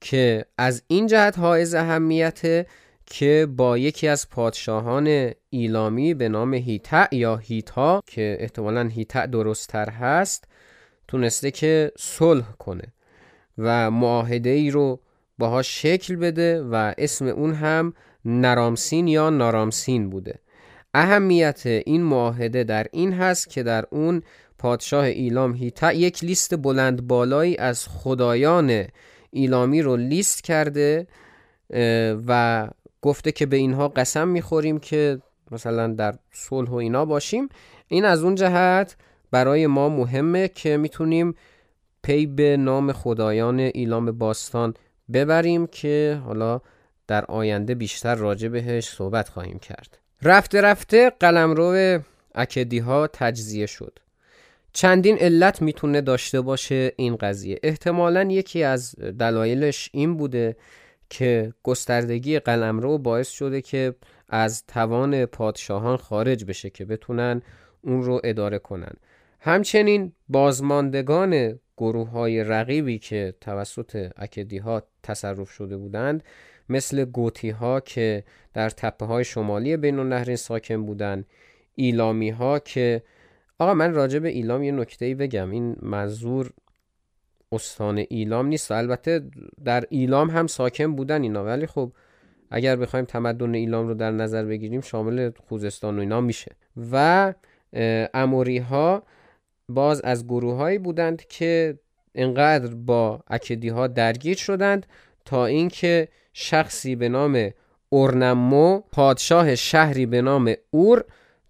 که 0.00 0.44
از 0.58 0.82
این 0.86 1.06
جهت 1.06 1.38
حائز 1.38 1.74
اهمیت 1.74 2.66
که 3.06 3.46
با 3.56 3.78
یکی 3.78 4.08
از 4.08 4.30
پادشاهان 4.30 5.30
ایلامی 5.50 6.14
به 6.14 6.28
نام 6.28 6.54
هیتا 6.54 7.06
یا 7.12 7.36
هیتا 7.36 8.02
که 8.06 8.36
احتمالا 8.40 8.82
هیتا 8.82 9.26
درستتر 9.26 9.90
هست 9.90 10.51
تونسته 11.08 11.50
که 11.50 11.92
صلح 11.98 12.52
کنه 12.58 12.92
و 13.58 13.90
معاهده 13.90 14.50
ای 14.50 14.70
رو 14.70 15.00
باهاش 15.38 15.82
شکل 15.82 16.16
بده 16.16 16.62
و 16.62 16.92
اسم 16.98 17.26
اون 17.26 17.54
هم 17.54 17.94
نرامسین 18.24 19.08
یا 19.08 19.30
نارامسین 19.30 20.10
بوده. 20.10 20.38
اهمیت 20.94 21.66
این 21.66 22.02
معاهده 22.02 22.64
در 22.64 22.86
این 22.92 23.12
هست 23.12 23.50
که 23.50 23.62
در 23.62 23.84
اون 23.90 24.22
پادشاه 24.58 25.04
ایلام 25.04 25.54
هیتا 25.54 25.92
یک 25.92 26.24
لیست 26.24 26.56
بلند 26.56 27.06
بالایی 27.06 27.56
از 27.56 27.88
خدایان 27.88 28.84
ایلامی 29.30 29.82
رو 29.82 29.96
لیست 29.96 30.44
کرده 30.44 31.06
و 32.26 32.68
گفته 33.02 33.32
که 33.32 33.46
به 33.46 33.56
اینها 33.56 33.88
قسم 33.88 34.28
می‌خوریم 34.28 34.78
که 34.78 35.18
مثلا 35.50 35.86
در 35.86 36.14
صلح 36.32 36.70
و 36.70 36.74
اینا 36.74 37.04
باشیم. 37.04 37.48
این 37.88 38.04
از 38.04 38.24
اون 38.24 38.34
جهت 38.34 38.96
برای 39.32 39.66
ما 39.66 39.88
مهمه 39.88 40.48
که 40.48 40.76
می‌تونیم 40.76 41.34
پی 42.02 42.26
به 42.26 42.56
نام 42.56 42.92
خدایان 42.92 43.60
ایلام 43.60 44.12
باستان 44.12 44.74
ببریم 45.12 45.66
که 45.66 46.20
حالا 46.24 46.60
در 47.06 47.24
آینده 47.24 47.74
بیشتر 47.74 48.14
راجع 48.14 48.48
بهش 48.48 48.88
صحبت 48.88 49.28
خواهیم 49.28 49.58
کرد. 49.58 49.98
رفته 50.22 50.60
رفته 50.60 51.10
قلمرو 51.10 51.98
اکدی 52.34 52.78
ها 52.78 53.06
تجزیه 53.12 53.66
شد. 53.66 53.98
چندین 54.72 55.18
علت 55.18 55.62
می‌تونه 55.62 56.00
داشته 56.00 56.40
باشه 56.40 56.92
این 56.96 57.16
قضیه. 57.16 57.58
احتمالا 57.62 58.22
یکی 58.22 58.62
از 58.62 58.94
دلایلش 58.94 59.90
این 59.92 60.16
بوده 60.16 60.56
که 61.10 61.52
گستردگی 61.62 62.38
قلمرو 62.38 62.98
باعث 62.98 63.30
شده 63.30 63.62
که 63.62 63.94
از 64.28 64.66
توان 64.66 65.26
پادشاهان 65.26 65.96
خارج 65.96 66.44
بشه 66.44 66.70
که 66.70 66.84
بتونن 66.84 67.42
اون 67.82 68.02
رو 68.02 68.20
اداره 68.24 68.58
کنن. 68.58 68.92
همچنین 69.44 70.12
بازماندگان 70.28 71.58
گروه 71.76 72.10
های 72.10 72.44
رقیبی 72.44 72.98
که 72.98 73.34
توسط 73.40 74.12
اکدی 74.16 74.58
ها 74.58 74.82
تصرف 75.02 75.50
شده 75.50 75.76
بودند 75.76 76.24
مثل 76.68 77.04
گوتی 77.04 77.50
ها 77.50 77.80
که 77.80 78.24
در 78.54 78.70
تپه 78.70 79.06
های 79.06 79.24
شمالی 79.24 79.76
بین 79.76 79.98
النهرین 79.98 80.36
ساکن 80.36 80.86
بودند 80.86 81.26
ایلامی 81.74 82.30
ها 82.30 82.58
که 82.58 83.02
آقا 83.58 83.74
من 83.74 83.94
راجع 83.94 84.18
به 84.18 84.28
ایلام 84.28 84.62
یه 84.62 84.72
نکته 84.72 85.04
ای 85.04 85.14
بگم. 85.14 85.50
این 85.50 85.76
منظور 85.82 86.50
استان 87.52 88.04
ایلام 88.08 88.46
نیست 88.46 88.72
البته 88.72 89.22
در 89.64 89.84
ایلام 89.88 90.30
هم 90.30 90.46
ساکن 90.46 90.96
بودن 90.96 91.22
اینا. 91.22 91.44
ولی 91.44 91.66
خب 91.66 91.92
اگر 92.50 92.76
بخوایم 92.76 93.04
تمدن 93.04 93.54
ایلام 93.54 93.88
رو 93.88 93.94
در 93.94 94.10
نظر 94.10 94.44
بگیریم 94.44 94.80
شامل 94.80 95.30
خوزستان 95.48 95.96
و 95.96 96.00
اینا 96.00 96.20
میشه. 96.20 96.56
و 96.92 97.34
اموری 98.14 98.58
ها 98.58 99.02
باز 99.74 100.00
از 100.00 100.26
گروههایی 100.26 100.78
بودند 100.78 101.26
که 101.26 101.78
انقدر 102.14 102.74
با 102.74 103.20
اکدی 103.28 103.68
ها 103.68 103.86
درگیر 103.86 104.36
شدند 104.36 104.86
تا 105.24 105.46
اینکه 105.46 106.08
شخصی 106.32 106.96
به 106.96 107.08
نام 107.08 107.50
اورنمو 107.88 108.80
پادشاه 108.92 109.54
شهری 109.54 110.06
به 110.06 110.22
نام 110.22 110.54
اور 110.70 111.04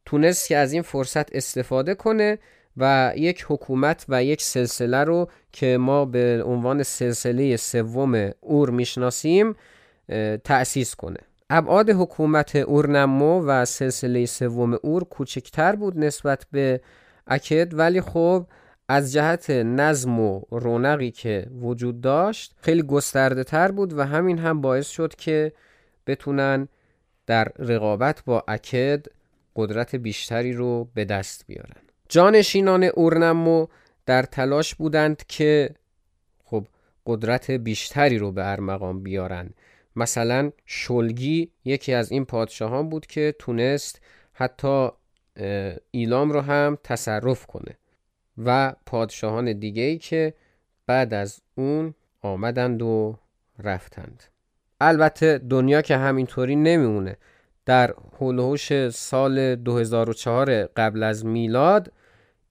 تونست 0.04 0.48
که 0.48 0.56
از 0.56 0.72
این 0.72 0.82
فرصت 0.82 1.36
استفاده 1.36 1.94
کنه 1.94 2.38
و 2.76 3.12
یک 3.16 3.44
حکومت 3.48 4.04
و 4.08 4.24
یک 4.24 4.42
سلسله 4.42 5.04
رو 5.04 5.28
که 5.52 5.76
ما 5.78 6.04
به 6.04 6.42
عنوان 6.46 6.82
سلسله 6.82 7.56
سوم 7.56 8.30
اور 8.40 8.70
می‌شناسیم 8.70 9.54
تأسیس 10.44 10.94
کنه. 10.94 11.18
ابعاد 11.50 11.90
حکومت 11.90 12.56
اورنمو 12.56 13.42
و 13.46 13.64
سلسله 13.64 14.26
سوم 14.26 14.78
اور 14.82 15.04
کوچکتر 15.04 15.76
بود 15.76 15.98
نسبت 15.98 16.46
به 16.52 16.80
اکد 17.26 17.78
ولی 17.78 18.00
خب 18.00 18.46
از 18.88 19.12
جهت 19.12 19.50
نظم 19.50 20.20
و 20.20 20.42
رونقی 20.50 21.10
که 21.10 21.46
وجود 21.60 22.00
داشت 22.00 22.54
خیلی 22.60 22.82
گسترده 22.82 23.44
تر 23.44 23.70
بود 23.70 23.92
و 23.92 24.02
همین 24.02 24.38
هم 24.38 24.60
باعث 24.60 24.88
شد 24.88 25.14
که 25.14 25.52
بتونن 26.06 26.68
در 27.26 27.52
رقابت 27.58 28.24
با 28.24 28.44
اکد 28.48 29.06
قدرت 29.56 29.94
بیشتری 29.96 30.52
رو 30.52 30.90
به 30.94 31.04
دست 31.04 31.46
بیارن. 31.46 31.82
جانشینان 32.08 32.84
اورنمو 32.84 33.66
در 34.06 34.22
تلاش 34.22 34.74
بودند 34.74 35.22
که 35.28 35.74
خب 36.44 36.66
قدرت 37.06 37.50
بیشتری 37.50 38.18
رو 38.18 38.32
به 38.32 38.50
ارمغان 38.50 39.02
بیارن. 39.02 39.50
مثلا 39.96 40.50
شلگی 40.66 41.50
یکی 41.64 41.94
از 41.94 42.12
این 42.12 42.24
پادشاهان 42.24 42.88
بود 42.88 43.06
که 43.06 43.34
تونست 43.38 44.00
حتی 44.32 44.88
ایلام 45.90 46.30
رو 46.32 46.40
هم 46.40 46.78
تصرف 46.84 47.46
کنه 47.46 47.76
و 48.38 48.74
پادشاهان 48.86 49.52
دیگه 49.52 49.82
ای 49.82 49.98
که 49.98 50.34
بعد 50.86 51.14
از 51.14 51.40
اون 51.54 51.94
آمدند 52.22 52.82
و 52.82 53.18
رفتند. 53.58 54.22
البته 54.80 55.38
دنیا 55.38 55.82
که 55.82 55.96
همینطوری 55.96 56.56
نمیمونه. 56.56 57.16
در 57.66 57.94
هلوش 58.20 58.88
سال 58.88 59.54
2004 59.54 60.64
قبل 60.64 61.02
از 61.02 61.26
میلاد 61.26 61.92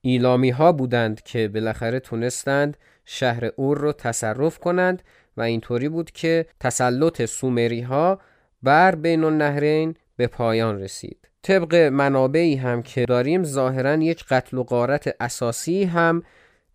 ایلامی 0.00 0.50
ها 0.50 0.72
بودند 0.72 1.22
که 1.22 1.48
بالاخره 1.48 2.00
تونستند 2.00 2.76
شهر 3.04 3.44
اور 3.56 3.78
رو 3.78 3.92
تصرف 3.92 4.58
کنند 4.58 5.02
و 5.36 5.42
اینطوری 5.42 5.88
بود 5.88 6.10
که 6.10 6.46
تسلط 6.60 7.24
سومری 7.24 7.80
ها 7.80 8.20
بر 8.62 8.94
بین 8.94 9.24
النهرین 9.24 9.96
به 10.16 10.26
پایان 10.26 10.80
رسید. 10.80 11.21
طبق 11.42 11.74
منابعی 11.74 12.54
هم 12.54 12.82
که 12.82 13.04
داریم 13.04 13.44
ظاهرا 13.44 13.94
یک 13.94 14.24
قتل 14.24 14.58
و 14.58 14.62
غارت 14.62 15.16
اساسی 15.20 15.84
هم 15.84 16.22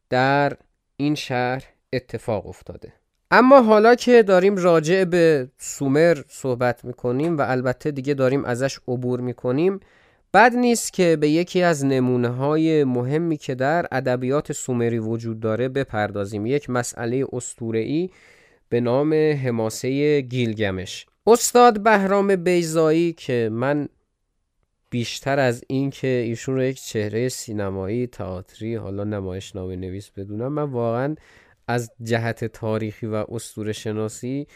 در 0.10 0.54
این 0.98 1.16
شهر 1.16 1.64
اتفاق 1.94 2.48
افتاده. 2.48 2.94
اما 3.32 3.62
حالا 3.62 3.96
که 3.96 4.24
داریم 4.24 4.56
راجع 4.56 5.04
به 5.04 5.48
سومر 5.58 6.18
صحبت 6.30 6.86
می‌کنیم 6.86 7.38
و 7.38 7.42
البته 7.42 7.92
دیگه 7.92 8.14
داریم 8.14 8.46
ازش 8.46 8.80
عبور 8.88 9.20
می‌کنیم 9.20 9.80
بد 10.34 10.56
نیست 10.56 10.94
که 10.94 11.16
به 11.16 11.30
یکی 11.30 11.64
از 11.64 11.86
نمونه 11.86 12.28
های 12.28 12.84
مهمی 12.84 13.38
که 13.38 13.56
در 13.56 13.86
ادبیات 13.92 14.52
سومری 14.52 15.00
وجود 15.00 15.40
داره 15.40 15.70
بپردازیم. 15.70 16.46
یک 16.46 16.70
مسئله 16.70 17.26
ای 17.74 18.10
به 18.70 18.82
نام 18.82 19.14
حماسه 19.14 20.22
گیلگمش. 20.22 21.06
استاد 21.28 21.80
بهرام 21.80 22.36
بیزایی 22.36 23.14
که 23.14 23.50
من 23.52 23.90
بیشتر 24.98 25.40
از 25.40 25.64
این 25.68 25.90
که 25.90 26.08
ایشون 26.08 26.56
رو 26.56 26.64
یک 26.64 26.82
چهره 26.82 27.30
سینمایی 27.30 28.08
تئاتری 28.08 28.76
حالا 28.76 29.04
نمایش 29.04 29.56
نامه 29.56 29.76
نویس 29.76 30.10
بدونم 30.10 30.54
من 30.54 30.64
واقعا 30.64 31.16
از 31.68 31.92
جهت 32.04 32.46
تاریخی 32.46 33.08
و 33.08 33.26
اسطوره 33.30 33.74
شناسی 33.74 34.48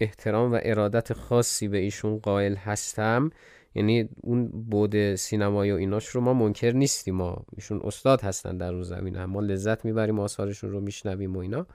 احترام 0.00 0.52
و 0.52 0.58
ارادت 0.62 1.12
خاصی 1.12 1.68
به 1.68 1.78
ایشون 1.78 2.18
قائل 2.18 2.54
هستم. 2.54 3.30
یعنی 3.74 4.08
اون 4.20 4.48
بود 4.48 5.14
سینمایی 5.14 5.72
و 5.72 5.76
ایناش 5.76 6.06
رو 6.06 6.20
ما 6.20 6.34
منکر 6.34 6.72
نیستیم. 6.72 7.14
ما 7.14 7.44
ایشون 7.56 7.80
استاد 7.84 8.22
هستن 8.22 8.56
در 8.56 8.72
اون 8.72 8.82
زمینه. 8.82 9.26
ما 9.26 9.40
لذت 9.40 9.84
می‌بریم 9.84 10.20
آثارشون 10.20 10.70
رو 10.70 10.80
میشنویم 10.80 11.36
و 11.36 11.38
اینا. 11.38 11.66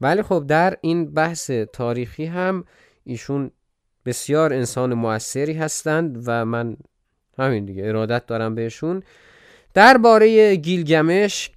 ولی 0.00 0.22
خب 0.22 0.44
در 0.48 0.76
این 0.80 1.14
بحث 1.14 1.50
تاریخی 1.50 2.24
هم 2.24 2.64
ایشون 3.04 3.50
بسیار 4.06 4.52
انسان 4.52 4.94
موثری 4.94 5.52
هستند 5.52 6.22
و 6.26 6.44
من 6.44 6.76
همین 7.38 7.64
دیگه 7.64 7.86
ارادت 7.86 8.26
دارم 8.26 8.54
بهشون. 8.54 9.02
درباره 9.74 10.56
گیلگمش 10.56 11.50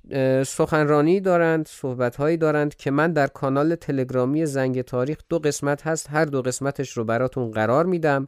سخنرانی 0.46 1.20
دارند 1.20 1.68
صحبت 1.68 2.40
دارند 2.40 2.76
که 2.76 2.92
من 2.92 3.13
در 3.13 3.28
کانال 3.28 3.76
تلگرامی 3.76 4.46
زنگ 4.46 4.82
تاریخ 4.82 5.18
دو 5.30 5.40
قسمت 5.40 5.88
هست 5.88 6.10
هر 6.10 6.26
دو 6.26 6.42
قسمتش 6.42 6.92
رو 6.92 7.04
براتون 7.04 7.52
قرار 7.52 7.86
میدم. 7.86 8.28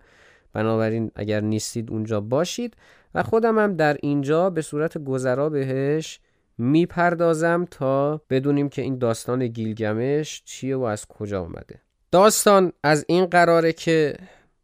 بنابراین 0.54 1.12
اگر 1.16 1.42
نیستید 1.42 1.92
اونجا 1.92 2.22
باشید. 2.22 2.76
و 3.16 3.24
خودم 3.24 3.60
هم 3.60 3.76
در 3.76 3.98
اینجا 4.02 4.50
به 4.50 4.62
صورت 4.62 4.98
گذرا 4.98 5.50
بهش 5.50 6.20
می‌پردازم 6.58 7.68
تا 7.72 8.22
بدونیم 8.30 8.70
که 8.70 8.82
این 8.82 8.98
داستان 8.98 9.48
گیلگمش 9.48 10.42
چیه 10.46 10.76
و 10.76 10.82
از 10.82 11.06
کجا 11.06 11.44
آمده 11.44 11.82
داستان 12.12 12.72
از 12.84 13.06
این 13.08 13.26
قراره 13.26 13.74
که 13.74 14.16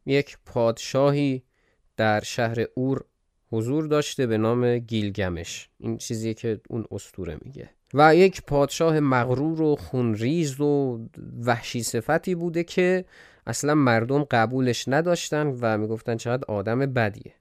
یک 0.05 0.37
پادشاهی 0.45 1.43
در 1.97 2.19
شهر 2.19 2.65
اور 2.73 3.05
حضور 3.51 3.87
داشته 3.87 4.27
به 4.27 4.37
نام 4.37 4.77
گیلگمش. 4.77 5.69
این 5.79 5.97
چیزیه 5.97 6.33
که 6.33 6.61
اون 6.69 6.85
استوره 6.91 7.37
میگه. 7.41 7.69
و 7.93 8.15
یک 8.15 8.41
پادشاه 8.41 8.99
مغرور 8.99 9.61
و 9.61 9.75
خونریز 9.75 10.61
و 10.61 10.99
وحشی 11.45 11.83
صفتی 11.83 12.35
بوده 12.35 12.63
که 12.63 13.05
اصلا 13.47 13.75
مردم 13.75 14.23
قبولش 14.23 14.87
نداشتن 14.87 15.57
و 15.61 15.77
می‌گفتن 15.77 16.17
چقدر 16.17 16.45
آدم 16.47 16.79
بدیه. 16.79 17.33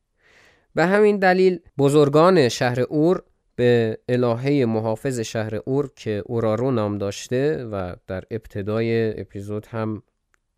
به 0.74 0.86
همین 0.86 1.18
دلیل 1.18 1.60
بزرگان 1.78 2.48
شهر 2.48 2.80
اور 2.80 3.24
به 3.56 3.98
الهه 4.08 4.64
محافظ 4.64 5.20
شهر 5.20 5.54
اور 5.54 5.90
که 5.96 6.22
اورارو 6.26 6.70
نام 6.70 6.98
داشته 6.98 7.64
و 7.64 7.96
در 8.06 8.24
ابتدای 8.30 9.20
اپیزود 9.20 9.66
هم 9.66 10.02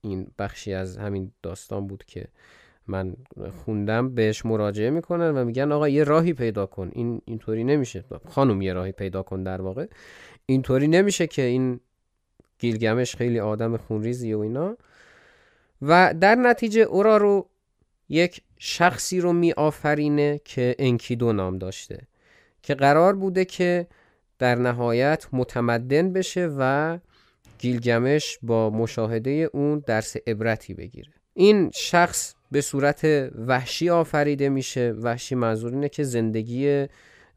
این 0.00 0.30
بخشی 0.38 0.72
از 0.72 0.96
همین 0.96 1.32
داستان 1.42 1.87
بود 1.87 2.04
که 2.04 2.26
من 2.88 3.16
خوندم 3.64 4.14
بهش 4.14 4.46
مراجعه 4.46 4.90
می‌کنن 4.90 5.31
و 5.31 5.44
میگن 5.44 5.72
آقا 5.72 5.88
یه 5.88 6.05
راهی 6.05 6.33
پیدا 6.33 6.66
کن. 6.66 6.90
این 6.92 7.22
اینطوری 7.25 7.64
نمیشه. 7.64 8.05
خانم 8.29 8.62
یه 8.62 8.72
راهی 8.72 8.92
پیدا 8.92 9.22
کن 9.22 9.42
در 9.42 9.62
واقع. 9.62 9.87
اینطوری 10.46 10.88
نمیشه 10.88 11.27
که 11.27 11.42
این 11.42 11.81
گیلگمش 12.59 13.16
خیلی 13.16 13.40
آدم 13.40 13.77
خونریزی 13.77 14.35
و 14.35 14.38
اینا. 14.38 14.77
و 15.83 16.14
در 16.20 16.35
نتیجه 16.35 16.81
اورا 16.81 17.16
رو 17.16 17.49
یک 18.09 18.42
شخصی 18.59 19.20
رو 19.20 19.33
می 19.33 19.53
آفرینه 19.53 20.40
که 20.44 20.75
انکیدو 20.79 21.33
نام 21.33 21.59
داشته. 21.59 21.99
که 22.62 22.75
قرار 22.75 23.16
بوده 23.16 23.44
که 23.44 23.87
در 24.38 24.55
نهایت 24.55 25.27
متمدن 25.33 26.12
بشه 26.12 26.51
و 26.59 26.99
گیلگمش 27.59 28.38
با 28.42 28.70
مشاهده 28.70 29.51
اون 29.53 29.83
درس 29.87 30.16
عبرتی 30.27 30.75
بگیره. 30.75 31.12
این 31.35 31.70
شخص 31.75 32.35
به 32.50 32.61
صورت 32.61 33.04
وحشی 33.46 33.90
آفریده 33.90 34.48
میشه. 34.48 34.92
وحشی 34.92 35.35
منظور 35.35 35.72
اینه 35.72 35.88
که 35.88 36.02
زندگی 36.02 36.87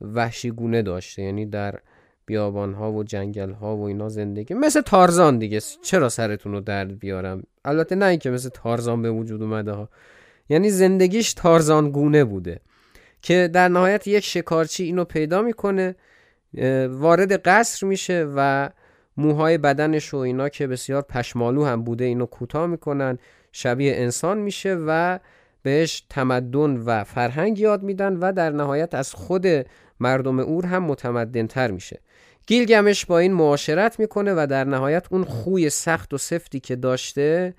وحشی 0.02 0.52
گونه 0.52 0.82
داشته. 0.82 1.22
یعنی 1.22 1.45
در 1.45 1.80
بیابان 2.26 2.74
ها 2.74 2.91
و 2.91 3.04
جنگل 3.04 3.52
ها 3.52 3.78
و 3.78 3.84
اینا 3.84 4.10
زندگی. 4.10 4.54
مثل 4.54 4.82
تارزان 4.82 5.38
دیگه. 5.38 5.60
چرا 5.84 6.10
سرتون 6.10 6.52
رو 6.52 6.62
درد 6.62 7.00
بیارم؟ 7.00 7.43
البته 7.65 7.95
نه 7.95 8.06
اینکه 8.06 8.30
مثل 8.30 8.50
تارزان 8.50 9.02
به 9.02 9.12
وجود 9.12 9.41
اومده 9.41 9.72
ها. 9.72 9.89
یعنی 10.50 10.69
زندگیش 10.69 11.34
تارزان 11.34 11.91
گونه 11.91 12.24
بوده. 12.24 12.60
که 13.22 13.50
در 13.54 13.67
نهایت 13.67 14.08
یک 14.08 14.26
شکارچی 14.26 14.84
اینو 14.84 15.04
پیدا 15.04 15.41
می‌کنه 15.41 15.95
وارد 16.89 17.48
قصر 17.48 17.88
میشه 17.88 18.28
و 18.36 18.69
موهای 19.17 19.58
بدنش 19.58 20.13
و 20.13 20.17
اینا 20.17 20.50
که 20.50 20.67
بسیار 20.67 21.02
پشمالو 21.02 21.65
هم 21.65 21.84
بوده 21.84 22.06
اینو 22.06 22.25
کوتاه 22.25 22.67
می‌کنن. 22.67 23.17
شبیه 23.52 23.95
انسان 23.95 24.37
میشه 24.37 24.77
و 24.87 25.19
بهش 25.63 26.04
تمدن 26.10 26.77
و 26.77 27.04
فرهنگ 27.04 27.60
یاد 27.60 27.83
میدن 27.83 28.15
و 28.15 28.31
در 28.31 28.50
نهایت 28.50 28.95
از 28.95 29.13
خود 29.13 29.47
مردم 30.00 30.39
اور 30.39 30.65
هم 30.65 30.83
متمدن 30.83 31.47
تر 31.47 31.71
میشه. 31.71 32.02
گیلگمش 32.47 33.06
با 33.06 33.19
این 33.19 33.33
معاشرت 33.33 34.00
می‌کنه 34.00 34.33
و 34.33 34.47
در 34.50 34.63
نهایت 34.63 35.06
اون 35.12 35.23
خوی 35.23 35.69
سخت 35.69 36.13
و 36.13 36.17
سفتی 36.17 36.60
که 36.60 36.75
داشته 36.75 37.54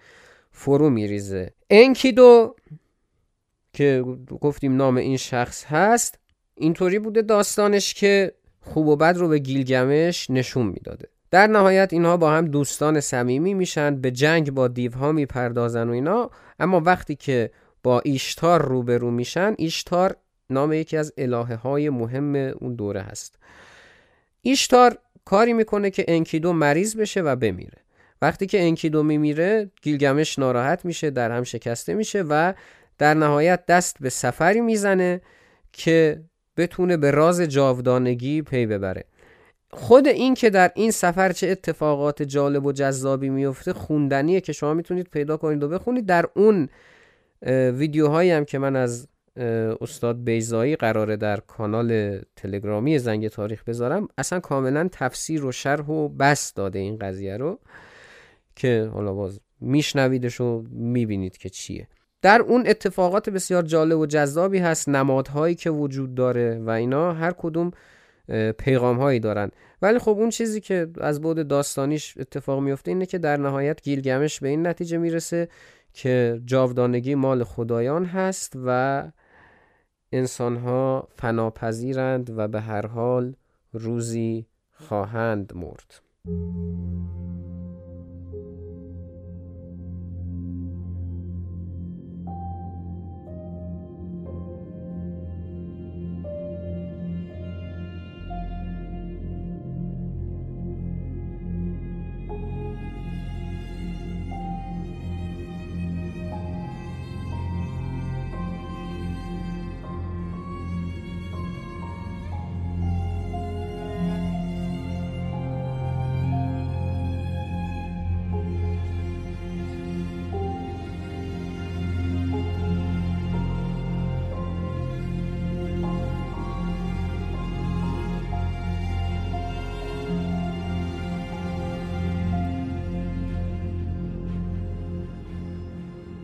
فرو 0.50 0.90
میریزه. 0.90 1.52
انکیدو 1.70 2.54
که 3.72 4.04
گفتیم 4.40 4.76
نام 4.76 4.96
این 4.96 5.16
شخص 5.16 5.64
هست 5.64 6.18
اینطوری 6.54 6.98
بوده 6.98 7.22
داستانش 7.22 7.94
که 7.94 8.32
خوب 8.60 8.86
و 8.86 8.96
بد 8.96 9.16
رو 9.16 9.28
به 9.28 9.38
گیلگمش 9.38 10.30
نشون 10.30 10.66
می‌داده. 10.66 11.08
در 11.30 11.46
نهایت 11.46 11.92
اینها 11.92 12.16
با 12.16 12.30
هم 12.32 12.44
دوستان 12.44 13.00
صمیمی 13.00 13.54
میشن 13.54 14.00
به 14.00 14.10
جنگ 14.10 14.50
با 14.50 14.68
دیوها 14.68 15.12
می‌پردازن 15.12 15.88
و 15.88 15.92
اینا. 15.92 16.30
اما 16.58 16.80
وقتی 16.80 17.14
که 17.14 17.50
با 17.82 18.00
ایشتار 18.00 18.62
روبرو 18.62 19.10
میشن 19.10 19.54
ایشتار 19.58 20.16
نام 20.50 20.72
یکی 20.72 20.96
از 20.96 21.12
الهه 21.18 21.54
های 21.54 21.90
مهم 21.90 22.34
اون 22.34 22.74
دوره 22.74 23.00
هست. 23.00 23.38
ایشتار 24.42 24.98
کاری 25.24 25.52
می‌کنه 25.52 25.90
که 25.90 26.04
انکیدو 26.08 26.52
مریض 26.52 26.96
بشه 26.96 27.20
و 27.20 27.36
بمیره. 27.36 27.78
وقتی 28.22 28.46
که 28.46 28.62
انکیدو 28.62 29.02
میمیره 29.02 29.70
گیلگمش 29.82 30.38
ناراحت 30.38 30.84
میشه 30.84 31.10
در 31.10 31.30
هم 31.30 31.42
شکسته 31.42 31.94
میشه 31.94 32.22
و 32.22 32.54
در 32.98 33.14
نهایت 33.14 33.66
دست 33.66 33.96
به 34.00 34.10
سفری 34.10 34.60
می‌زنه 34.60 35.20
که 35.72 36.22
بتونه 36.56 36.96
به 36.96 37.10
راز 37.10 37.40
جاودانگی 37.40 38.42
پی 38.42 38.66
ببره. 38.66 39.04
خود 39.72 40.06
این 40.06 40.34
که 40.34 40.50
در 40.50 40.72
این 40.74 40.90
سفر 40.90 41.32
چه 41.32 41.48
اتفاقات 41.48 42.22
جالب 42.22 42.66
و 42.66 42.72
جذابی 42.72 43.28
میفته 43.28 43.72
خوندنیه 43.72 44.40
که 44.40 44.52
شما 44.52 44.74
می‌تونید 44.74 45.08
پیدا 45.08 45.36
کنید 45.36 45.62
و 45.62 45.68
بخونید. 45.68 46.06
در 46.06 46.26
اون 46.34 46.68
ویدیوهایی 47.72 48.30
هم 48.30 48.44
که 48.44 48.58
من 48.58 48.76
از 48.76 49.08
استاد 49.80 50.24
بیزایی 50.24 50.76
قراره 50.76 51.16
در 51.16 51.36
کانال 51.36 52.20
تلگرامی 52.36 52.98
زنگ 52.98 53.28
تاریخ 53.28 53.64
بذارم 53.64 54.08
اصلا 54.18 54.40
کاملا 54.40 54.88
تفسیر 54.92 55.44
و 55.44 55.52
شرح 55.52 55.86
و 55.86 56.08
بس 56.08 56.54
داده 56.54 56.78
این 56.78 56.98
قضیه 56.98 57.36
رو 57.36 57.58
که 58.56 58.90
حالا 58.94 59.12
باز 59.12 59.40
میشنویدش 59.60 60.40
و 60.40 60.64
می‌بینید 60.70 61.36
که 61.36 61.48
چیه. 61.48 61.88
در 62.22 62.40
اون 62.40 62.64
اتفاقات 62.66 63.30
بسیار 63.30 63.62
جالب 63.62 63.98
و 63.98 64.06
جذابی 64.06 64.58
هست 64.58 64.88
نمادهایی 64.88 65.54
که 65.54 65.70
وجود 65.70 66.14
داره 66.14 66.58
و 66.58 66.70
اینا 66.70 67.12
هر 67.12 67.32
کدوم 67.38 67.70
پیغام 68.58 68.98
هایی 68.98 69.20
دارن. 69.20 69.50
ولی 69.82 69.98
خب 69.98 70.10
اون 70.10 70.30
چیزی 70.30 70.60
که 70.60 70.86
از 71.00 71.20
بود 71.20 71.48
داستانیش 71.48 72.18
اتفاق 72.18 72.60
میفته 72.60 72.90
اینه 72.90 73.06
که 73.06 73.18
در 73.18 73.36
نهایت 73.36 73.82
گیلگمش 73.82 74.40
به 74.40 74.48
این 74.48 74.66
نتیجه 74.66 74.98
می‌رسه 74.98 75.48
که 75.92 76.40
جاودانگی 76.44 77.14
مال 77.14 77.44
خدایان 77.44 78.04
هست 78.04 78.52
و 78.66 79.02
انسان 80.12 80.56
ها 80.56 81.08
فناپذیرند 81.16 82.38
و 82.38 82.48
به 82.48 82.60
هر 82.60 82.86
حال 82.86 83.34
روزی 83.72 84.46
خواهند 84.70 85.52
مرد. 85.54 86.00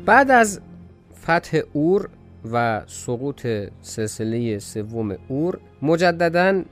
بعد 0.07 0.30
از 0.30 0.61
فتح 1.22 1.61
اور 1.72 2.09
و 2.52 2.82
سقوط 2.86 3.46
سلسله 3.82 4.59
سوم 4.59 5.16
اور 5.28 5.61
مجددا 5.82 6.62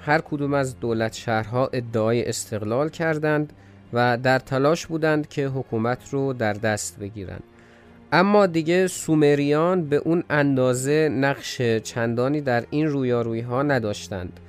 هر 0.00 0.20
کدوم 0.20 0.54
از 0.54 0.80
دولت 0.80 1.12
شهرها 1.12 1.66
ادعای 1.72 2.28
استقلال 2.28 2.88
کردند 2.88 3.52
و 3.92 4.18
در 4.22 4.38
تلاش 4.38 4.86
بودند 4.86 5.28
که 5.28 5.46
حکومت 5.46 6.08
رو 6.10 6.32
در 6.32 6.52
دست 6.52 6.98
بگیرند. 6.98 7.42
اما 8.12 8.46
دیگه 8.46 8.86
سومریان 8.86 9.88
به 9.88 9.96
اون 9.96 10.24
اندازه 10.30 11.08
نقش 11.08 11.62
چندانی 11.62 12.40
در 12.40 12.64
این 12.70 12.86
رویارویی 12.86 13.42
ها 13.42 13.62
نداشتند 13.62 14.40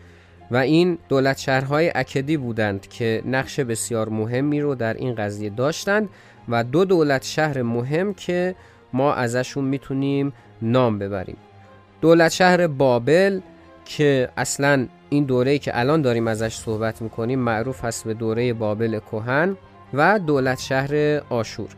و 0.51 0.57
این 0.57 0.97
دولت 1.09 1.37
شهرهای 1.37 1.91
اکدی 1.95 2.37
بودند 2.37 2.87
که 2.87 3.21
نقش 3.25 3.59
بسیار 3.59 4.09
مهمی 4.09 4.61
رو 4.61 4.75
در 4.75 4.93
این 4.93 5.15
قضیه 5.15 5.49
داشتند 5.49 6.09
و 6.49 6.63
دو 6.63 6.85
دولت 6.85 7.23
شهر 7.23 7.61
مهم 7.61 8.13
که 8.13 8.55
ما 8.93 9.13
ازشون 9.13 9.65
می‌تونیم 9.65 10.33
نام 10.61 10.99
ببریم. 10.99 11.37
دولت 12.01 12.31
شهر 12.31 12.67
بابل 12.67 13.39
که 13.85 14.29
اصلا 14.37 14.87
این 15.09 15.23
دوره 15.23 15.59
که 15.59 15.79
الان 15.79 16.01
داریم 16.01 16.27
ازش 16.27 16.55
صحبت 16.55 17.01
می‌کنیم 17.01 17.39
معروف 17.39 17.85
هست 17.85 18.03
به 18.03 18.13
دوره 18.13 18.53
بابل 18.53 18.99
کوهن 18.99 19.57
و 19.93 20.19
دولت 20.19 20.59
شهر 20.59 21.21
آشور. 21.29 21.69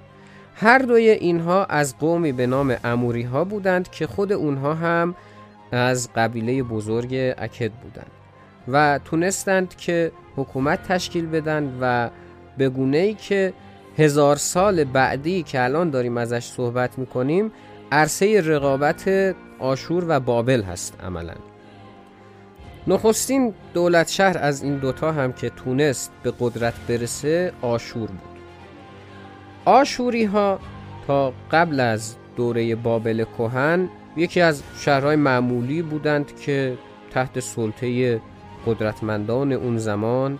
هر 0.55 0.77
دوی 0.77 1.09
اینها 1.09 1.65
از 1.65 1.97
قومی 1.97 2.31
به 2.31 2.47
نام 2.47 2.75
اموری 2.83 3.23
ها 3.23 3.43
بودند 3.43 3.89
که 3.89 4.07
خود 4.07 4.33
اونها 4.33 4.73
هم 4.73 5.15
از 5.71 6.09
قبیله 6.15 6.63
بزرگ 6.63 7.33
اکد 7.37 7.71
بودند 7.71 8.11
و 8.67 8.99
تونستند 9.05 9.75
که 9.75 10.11
حکومت 10.35 10.87
تشکیل 10.87 11.25
بدن 11.25 11.77
و 11.81 12.09
به 12.57 12.69
گونه 12.69 12.97
ای 12.97 13.13
که 13.13 13.53
هزار 14.01 14.35
سال 14.35 14.83
بعدی 14.83 15.43
که 15.43 15.63
الان 15.63 15.89
داریم 15.89 16.17
ازش 16.17 16.43
صحبت 16.43 16.99
می‌کنیم 16.99 17.51
عرصه 17.91 18.41
رقابت 18.41 19.35
آشور 19.59 20.05
و 20.07 20.19
بابل 20.19 20.63
هست 20.63 20.97
عملا. 21.03 21.33
نخستین 22.87 23.53
دولت 23.73 24.09
شهر 24.09 24.37
از 24.37 24.63
این 24.63 24.77
دوتا 24.77 25.11
هم 25.11 25.33
که 25.33 25.49
تونست 25.49 26.11
به 26.23 26.33
قدرت 26.39 26.73
برسه 26.87 27.53
آشور 27.61 28.07
بود. 28.07 28.39
آشوری 29.65 30.23
ها 30.23 30.59
تا 31.07 31.33
قبل 31.51 31.79
از 31.79 32.15
دوره 32.35 32.75
بابل 32.75 33.23
کوهن 33.23 33.89
یکی 34.17 34.41
از 34.41 34.63
شهرهای 34.79 35.15
معمولی 35.15 35.81
بودند 35.81 36.39
که 36.39 36.77
تحت 37.11 37.39
سلطه 37.39 38.21
قدرتمندان 38.65 39.51
اون 39.51 39.77
زمان 39.77 40.39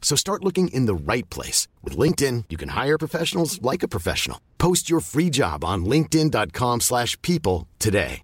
So 0.00 0.16
start 0.16 0.44
looking 0.44 0.68
in 0.68 0.86
the 0.86 1.12
right 1.12 1.28
place. 1.28 1.68
With 1.84 1.98
LinkedIn, 1.98 2.44
you 2.48 2.56
can 2.56 2.70
hire 2.70 2.98
professionals 2.98 3.60
like 3.62 3.82
a 3.82 3.88
professional. 3.96 4.40
Post 4.58 4.88
your 4.90 5.00
free 5.00 5.30
job 5.30 5.64
on 5.64 5.84
linkedin.com 5.84 6.80
slash 6.80 7.20
people 7.22 7.66
today. 7.78 8.22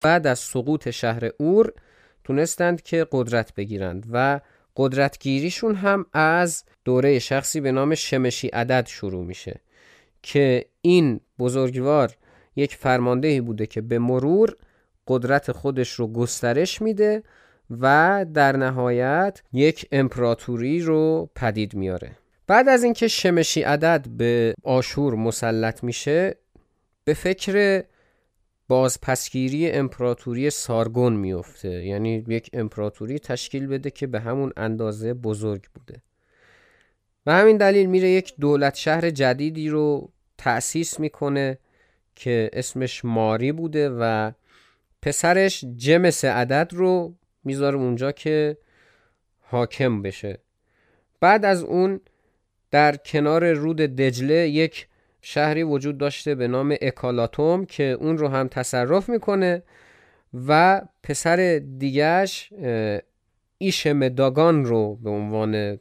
بعد 0.00 0.26
از 0.26 0.38
سقوط 0.38 0.90
شهر 0.90 1.24
اور 1.40 1.72
تونستند 2.24 2.82
که 2.82 3.06
قدرت 3.12 3.54
بگیرند 3.54 4.06
و 4.12 4.40
قدرتگیریشون 4.76 5.74
هم 5.74 6.06
از 6.12 6.64
دوره 6.84 7.18
شخصی 7.18 7.60
به 7.60 7.72
نام 7.72 7.94
شمشی 7.94 8.48
عدد 8.48 8.86
شروع 8.86 9.24
میشه 9.24 9.60
که 10.22 10.64
این 10.80 11.20
بزرگوار 11.38 12.16
یک 12.56 12.76
فرماندهی 12.76 13.40
بوده 13.40 13.66
که 13.66 13.80
به 13.80 13.98
مرور 13.98 14.56
قدرت 15.08 15.52
خودش 15.52 15.92
رو 15.92 16.12
گسترش 16.12 16.82
میده 16.82 17.22
و 17.70 18.26
در 18.34 18.56
نهایت 18.56 19.42
یک 19.52 19.88
امپراتوری 19.92 20.80
رو 20.80 21.30
پدید 21.34 21.74
میاره. 21.74 22.16
بعد 22.46 22.68
از 22.68 22.84
اینکه 22.84 23.08
شمشی 23.08 23.62
عدد 23.62 24.08
به 24.08 24.54
آشور 24.64 25.14
مسلط 25.14 25.84
میشه 25.84 26.34
به 27.04 27.14
فکر 27.14 27.84
بازپسگیری 28.68 29.70
امپراتوری 29.70 30.50
سارگون 30.50 31.12
میفته. 31.12 31.86
یعنی 31.86 32.24
یک 32.28 32.50
امپراتوری 32.52 33.18
تشکیل 33.18 33.66
بده 33.66 33.90
که 33.90 34.06
به 34.06 34.20
همون 34.20 34.52
اندازه 34.56 35.14
بزرگ 35.14 35.64
بوده. 35.74 36.02
و 37.26 37.32
همین 37.32 37.56
دلیل 37.56 37.86
میره 37.86 38.10
یک 38.10 38.34
دولت 38.40 38.74
شهر 38.74 39.10
جدیدی 39.10 39.68
رو 39.68 40.12
تأسیس 40.38 41.00
می‌کنه 41.00 41.58
که 42.14 42.50
اسمش 42.52 43.04
ماری 43.04 43.52
بوده 43.52 43.90
و 43.90 44.32
پسرش 45.02 45.64
جمس 45.76 46.24
عدد 46.24 46.70
رو 46.72 47.14
می‌ذاره 47.44 47.76
اونجا 47.76 48.12
که 48.12 48.58
حاکم 49.40 50.02
بشه. 50.02 50.38
بعد 51.20 51.44
از 51.44 51.62
اون 51.62 52.00
در 52.70 52.96
کنار 52.96 53.52
رود 53.52 53.76
دجله 53.76 54.48
یک 54.48 54.88
شهری 55.22 55.62
وجود 55.62 55.98
داشته 55.98 56.34
به 56.34 56.48
نام 56.48 56.76
اکالاتوم 56.80 57.64
که 57.64 57.84
اون 57.84 58.18
رو 58.18 58.28
هم 58.28 58.48
تصرف 58.48 59.08
می‌کنه 59.08 59.62
و 60.48 60.82
پسر 61.02 61.62
دیگهش 61.78 62.52
ایشم 63.58 64.08
داگان 64.08 64.64
رو 64.64 64.96
به 64.96 65.10
عنوان 65.10 65.78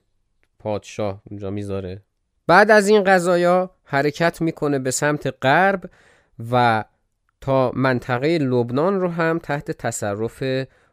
پادشاه 0.60 1.22
اونجا 1.30 1.50
می‌ذاره. 1.50 2.02
بعد 2.48 2.72
از 2.72 2.88
این 2.88 3.04
قضایا 3.04 3.72
حرکت 3.84 4.42
می‌کنه 4.42 4.80
به 4.80 4.92
سمت 4.92 5.36
غرب 5.42 5.90
و 6.52 6.84
تا 7.42 7.72
منطقه 7.76 8.38
لبنان 8.38 9.02
رو 9.02 9.08
هم 9.08 9.40
تحت 9.40 9.72
تصرف 9.72 10.44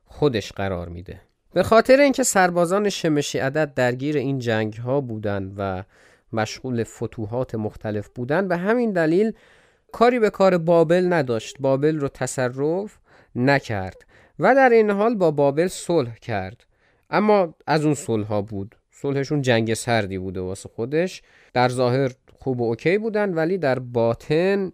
خودش 0.04 0.52
قرار 0.52 0.88
میده. 0.88 1.20
به 1.52 1.62
خاطر 1.62 2.00
اینکه 2.00 2.22
سربازان 2.22 2.88
شمشی 2.88 3.38
عدد 3.38 3.74
درگیر 3.74 4.16
این 4.16 4.38
جنگ 4.38 4.74
ها 4.74 5.00
بودند 5.00 5.54
و 5.58 5.84
مشغول 6.32 6.84
فتوحات 6.84 7.54
مختلف 7.54 8.08
بودند 8.08 8.48
به 8.48 8.56
همین 8.56 8.92
دلیل 8.92 9.32
کاری 9.92 10.18
به 10.18 10.30
کار 10.30 10.58
بابل 10.58 11.12
نداشت. 11.12 11.56
بابل 11.60 12.00
رو 12.00 12.08
تصرف 12.08 12.98
نکرد 13.34 14.06
و 14.38 14.54
در 14.54 14.68
این 14.68 14.90
حال 14.90 15.14
با 15.14 15.30
بابل 15.30 15.68
صلح 15.68 16.14
کرد. 16.14 16.66
اما 17.10 17.54
از 17.66 17.84
اون 17.84 17.94
صلح 17.94 18.26
ها 18.26 18.42
بود. 18.42 18.76
صلحشون 18.90 19.42
جنگ 19.42 19.74
سردی 19.74 20.18
بوده 20.18 20.40
واسه 20.40 20.68
خودش. 20.68 21.22
در 21.52 21.68
ظاهر 21.68 22.10
خوب 22.38 22.60
و 22.60 22.64
اوکی 22.64 22.98
بودن 22.98 23.34
ولی 23.34 23.58
در 23.58 23.78
باطن 23.78 24.72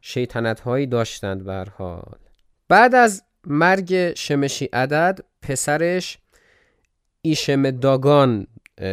شیطنت 0.00 0.60
هایی 0.60 0.86
داشتند 0.86 1.44
بر 1.44 1.68
حال. 1.68 2.18
بعد 2.68 2.94
از 2.94 3.22
مرگ 3.46 4.14
شمشی 4.14 4.64
عدد 4.72 5.20
پسرش 5.42 6.18
ایشم 7.22 7.70
داگان 7.70 8.46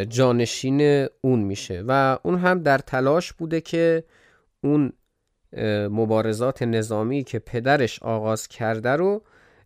جانشین 0.08 1.06
اون 1.20 1.40
میشه 1.40 1.84
و 1.86 2.18
اون 2.22 2.38
هم 2.38 2.62
در 2.62 2.78
تلاش 2.78 3.32
بوده 3.32 3.60
که 3.60 4.04
اون 4.60 4.92
مبارزات 5.90 6.62
نظامی 6.62 7.24
که 7.24 7.38
پدرش 7.38 8.02
آغاز 8.02 8.48
کرده 8.48 8.90
رو 8.90 9.22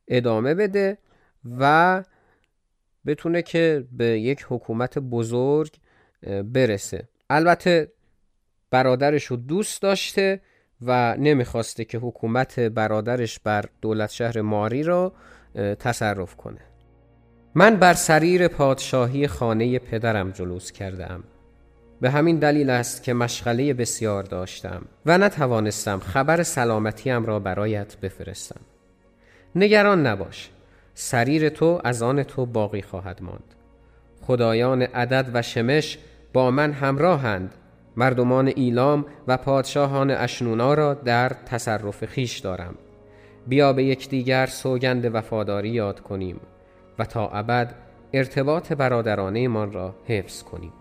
ادامه 0.09 0.55
بده 0.55 0.99
و 1.59 2.05
بتونه 3.07 3.43
که 3.43 3.85
به 3.93 4.05
یک 4.05 4.47
حکومت 4.49 4.99
بزرگ 4.99 5.76
برسه. 6.45 7.09
البته 7.30 7.93
برادرش 8.70 9.24
رو 9.24 9.37
دوست 9.37 9.82
داشته 9.82 10.41
و 10.83 11.16
نمی‌خواسته 11.16 11.85
که 11.85 11.99
حکومت 11.99 12.61
برادرش 12.61 13.41
بر 13.41 13.64
دولت 13.83 14.11
شهر 14.11 14.41
ماری 14.41 14.83
را 14.83 15.12
تصرف 15.79 16.37
کنه. 16.37 16.61
من 17.55 17.77
بر 17.77 17.95
سریر 17.95 18.49
پادشاهی 18.49 19.27
خانه 19.27 19.79
پدرم 19.79 20.31
جلوس 20.31 20.72
کردم 20.72 21.25
به 22.01 22.11
همین 22.11 22.39
دلیل 22.39 22.70
است 22.70 23.03
که 23.03 23.14
مشغله 23.14 23.75
بسیار 23.75 24.22
داشتم 24.22 24.83
و 25.07 25.18
نتوانستم 25.18 25.99
خبر 25.99 26.43
سلامتیم 26.43 27.27
را 27.27 27.39
برایت 27.39 27.97
بفرستم. 27.97 28.61
نگران 29.55 30.07
نباش 30.07 30.51
سریر 30.95 31.49
تو 31.49 31.81
از 31.85 32.03
آن 32.03 32.22
تو 32.22 32.47
باقی 32.47 32.83
خواهد 32.83 33.22
ماند. 33.22 33.55
خدایان 34.22 34.83
عدد 34.83 35.31
و 35.35 35.43
شمش 35.43 35.99
با 36.33 36.51
من 36.51 36.72
همراهند. 36.72 37.55
مردمان 37.97 38.53
ایلام 38.57 39.07
و 39.28 39.36
پادشاهان 39.36 40.11
اشنونا 40.11 40.74
را 40.74 40.95
در 40.95 41.28
تصرف 41.28 42.05
خیش 42.05 42.38
دارم. 42.38 42.74
بیا 43.47 43.72
به 43.72 43.84
یکدیگر 43.84 44.47
سوگند 44.47 45.14
وفاداری 45.14 45.68
یاد 45.68 46.01
کنیم 46.01 46.40
و 46.99 47.05
تا 47.05 47.28
ابد 47.28 47.74
ارتباط 48.12 48.72
برادرانه 48.72 49.49
من 49.49 49.72
را 49.72 49.95
حفظ 50.07 50.42
کنیم. 50.42 50.72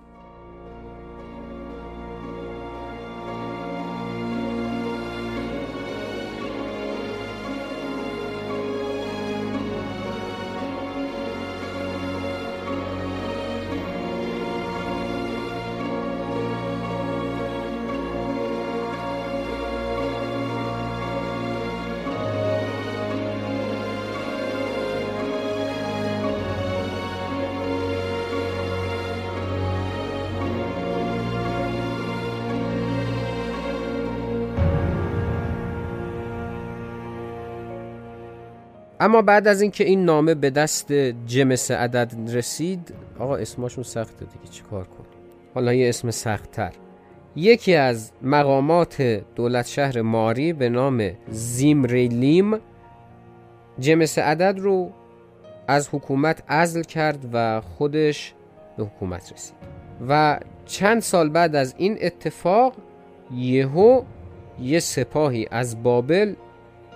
اما 39.13 39.21
بعد 39.21 39.47
از 39.47 39.61
اینکه 39.61 39.83
این 39.83 40.05
نامه 40.05 40.33
به 40.33 40.49
دست 40.49 40.93
جمس 41.27 41.71
عدد 41.71 42.11
رسید 42.27 42.93
آقا 43.19 43.35
اسمشون 43.35 43.83
سخته 43.83 44.25
دیگه 44.25 44.47
چی 44.51 44.63
کار 44.63 44.83
کنیم؟ 44.83 45.07
حالا 45.53 45.73
یه 45.73 45.89
اسم 45.89 46.11
سختتر. 46.11 46.71
یکی 47.35 47.75
از 47.75 48.11
مقامات 48.21 49.01
دولت 49.35 49.67
شهر 49.67 50.01
ماری 50.01 50.53
به 50.53 50.69
نام 50.69 51.11
زیمریلیم 51.29 52.59
جمس 53.79 54.19
عدد 54.19 54.59
رو 54.59 54.91
از 55.67 55.89
حکومت 55.91 56.43
ازل 56.47 56.81
کرد 56.81 57.29
و 57.33 57.61
خودش 57.61 58.33
به 58.77 58.83
حکومت 58.83 59.33
رسید. 59.33 59.55
و 60.09 60.39
چند 60.65 61.01
سال 61.01 61.29
بعد 61.29 61.55
از 61.55 61.75
این 61.77 61.97
اتفاق 62.01 62.73
یهو 63.35 64.01
یه 64.59 64.79
سپاهی 64.79 65.47
از 65.51 65.83
بابل 65.83 66.33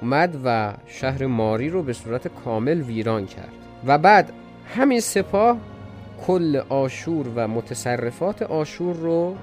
اومد 0.02 0.38
و 0.46 0.74
شهر 0.88 1.26
ماری 1.26 1.70
رو 1.70 1.84
به 1.84 1.94
صورت 1.94 2.28
کامل 2.28 2.82
ویران 2.82 3.26
کرد. 3.26 3.52
و 3.86 3.98
بعد 3.98 4.32
همین 4.76 5.00
سپاه 5.00 5.58
کل 6.28 6.62
آشور 6.70 7.26
و 7.36 7.48
متصرفات 7.48 8.42
آشور 8.42 8.96
رو 8.96 9.36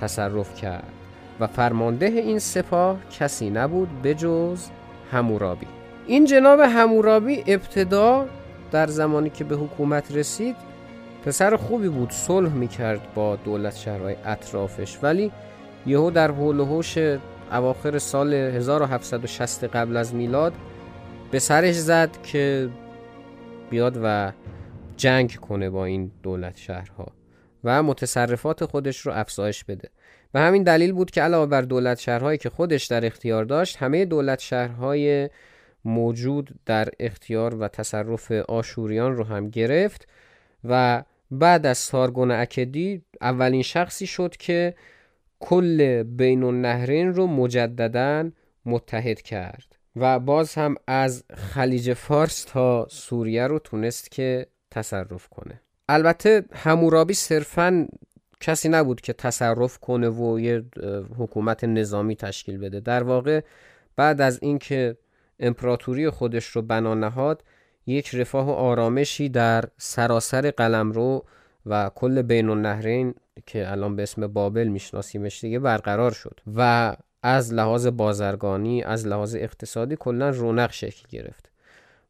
تصرف 0.00 0.54
کرد 0.54 0.92
و 1.40 1.46
فرمانده 1.46 2.06
این 2.06 2.38
سپاه 2.38 2.96
کسی 3.18 3.50
نبود 3.50 4.02
بجز 4.02 4.66
همورابی 5.12 5.66
این 6.06 6.24
جناب 6.24 6.60
همورابی 6.60 7.44
ابتدا 7.46 8.26
در 8.72 8.86
زمانی 8.86 9.30
که 9.30 9.44
به 9.44 9.56
حکومت 9.56 10.16
رسید 10.16 10.56
پسر 11.24 11.56
خوبی 11.56 11.88
بود 11.88 12.10
صلح 12.10 12.52
می‌کرد 12.52 13.00
با 13.14 13.36
دولت 13.36 13.76
شهرهای 13.76 14.16
اطرافش. 14.24 14.98
ولی 15.02 15.32
یهو 15.86 16.10
در 16.10 16.30
حول 16.30 16.60
و 16.60 16.64
حوش 16.64 16.98
اواخر 17.52 17.98
سال 17.98 18.34
1760 18.34 19.64
قبل 19.64 19.96
از 19.96 20.14
میلاد 20.14 20.52
به 21.30 21.38
سرش 21.38 21.74
زد 21.74 22.22
که 22.22 22.68
بیاد 23.70 23.98
و 24.02 24.32
جنگ 24.96 25.36
کنه 25.36 25.70
با 25.70 25.84
این 25.84 26.10
دولت 26.22 26.56
شهرها 26.56 27.12
و 27.64 27.82
متصرفات 27.82 28.64
خودش 28.64 28.98
رو 28.98 29.12
افزایش 29.12 29.64
بده. 29.64 29.88
و 30.34 30.40
همین 30.40 30.62
دلیل 30.62 30.92
بود 30.92 31.10
که 31.10 31.22
علاوه 31.22 31.46
بر 31.46 31.62
دولت 31.62 32.00
شهرهایی 32.00 32.38
که 32.38 32.50
خودش 32.50 32.86
در 32.86 33.06
اختیار 33.06 33.44
داشت 33.44 33.76
همه 33.76 34.04
دولت 34.04 34.40
شهرهای 34.40 35.30
موجود 35.84 36.50
در 36.66 36.88
اختیار 37.00 37.54
و 37.54 37.68
تصرف 37.68 38.32
آشوریان 38.32 39.16
رو 39.16 39.24
هم 39.24 39.50
گرفت 39.50 40.08
و 40.64 41.02
بعد 41.30 41.66
از 41.66 41.78
سارگون 41.78 42.30
اکدی 42.30 43.02
اولین 43.20 43.62
شخصی 43.62 44.06
شد 44.06 44.36
که 44.36 44.74
کل 45.42 46.02
بین 46.02 46.42
النهرین 46.42 47.14
رو 47.14 47.26
مجددا 47.26 48.30
متحد 48.66 49.22
کرد 49.22 49.76
و 49.96 50.18
باز 50.18 50.54
هم 50.54 50.74
از 50.86 51.24
خلیج 51.34 51.92
فارس 51.92 52.44
تا 52.44 52.86
سوریه 52.90 53.46
رو 53.46 53.58
تونست 53.58 54.10
که 54.10 54.46
تصرف 54.70 55.28
کنه. 55.28 55.60
البته 55.88 56.44
همورابی 56.52 57.14
صرفا 57.14 57.88
کسی 58.40 58.68
نبود 58.68 59.00
که 59.00 59.12
تصرف 59.12 59.78
کنه 59.78 60.08
و 60.08 60.40
یه 60.40 60.64
حکومت 61.18 61.64
نظامی 61.64 62.16
تشکیل 62.16 62.58
بده. 62.58 62.80
در 62.80 63.02
واقع 63.02 63.40
بعد 63.96 64.20
از 64.20 64.38
اینکه 64.42 64.96
امپراتوری 65.40 66.10
خودش 66.10 66.46
رو 66.46 66.62
بنا 66.62 66.94
نهاد 66.94 67.44
یک 67.86 68.14
رفاه 68.14 68.46
و 68.46 68.50
آرامشی 68.50 69.28
در 69.28 69.64
سراسر 69.76 70.50
قلمرو 70.50 71.24
و 71.66 71.90
کل 71.94 72.22
بین 72.22 72.48
النهرین 72.48 73.14
که 73.46 73.70
الان 73.70 73.96
به 73.96 74.02
اسم 74.02 74.26
بابل 74.26 74.68
میشناسیمش 74.68 75.40
دیگه 75.40 75.58
برقرار 75.58 76.10
شد 76.10 76.40
و 76.56 76.96
از 77.22 77.54
لحاظ 77.54 77.86
بازرگانی 77.86 78.82
از 78.82 79.06
لحاظ 79.06 79.34
اقتصادی 79.34 79.96
کلا 80.00 80.30
رونق 80.30 80.72
شکل 80.72 81.02
گرفت. 81.08 81.50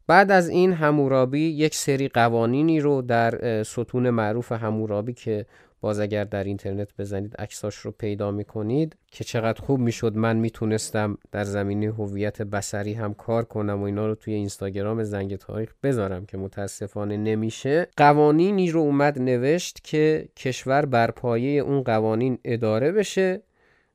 بعد 0.06 0.30
از 0.30 0.48
این 0.48 0.72
همورابی 0.72 1.40
یک 1.40 1.74
سری 1.74 2.08
قوانینی 2.08 2.80
رو 2.80 3.02
در 3.02 3.62
ستون 3.62 4.10
معروف 4.10 4.52
همورابی 4.52 5.12
که 5.12 5.46
باز 5.83 6.01
اگر 6.01 6.24
در 6.24 6.45
اینترنت 6.45 6.89
بزنید 6.99 7.37
عکساش 7.37 7.76
رو 7.76 7.91
پیدا 7.91 8.30
می‌کنید 8.30 8.97
که 9.11 9.24
چقدر 9.24 9.61
خوب 9.61 9.80
می‌شد. 9.80 10.16
من 10.16 10.37
می‌تونستم 10.37 11.18
در 11.33 11.45
زمینه 11.45 11.87
هویت 11.87 12.43
بسری 12.43 12.93
هم 12.93 13.14
کار 13.14 13.45
کنم 13.45 13.80
و 13.80 13.85
اینا 13.85 14.07
رو 14.07 14.14
توی 14.14 14.35
اینستاگرام 14.35 15.03
زنگ 15.03 15.37
تاریخ 15.37 15.74
بذارم 15.83 16.26
که 16.26 16.39
متاسفانه 16.39 17.16
نمیشه. 17.16 17.89
قوانینی 17.97 18.70
رو 18.70 18.80
اومد 18.80 19.18
نوشت 19.18 19.85
که 19.85 20.28
کشور 20.37 20.87
بر 20.87 21.11
پایه 21.11 21.61
اون 21.61 21.83
قوانین 21.83 22.39
اداره 22.45 22.93
بشه 22.93 23.43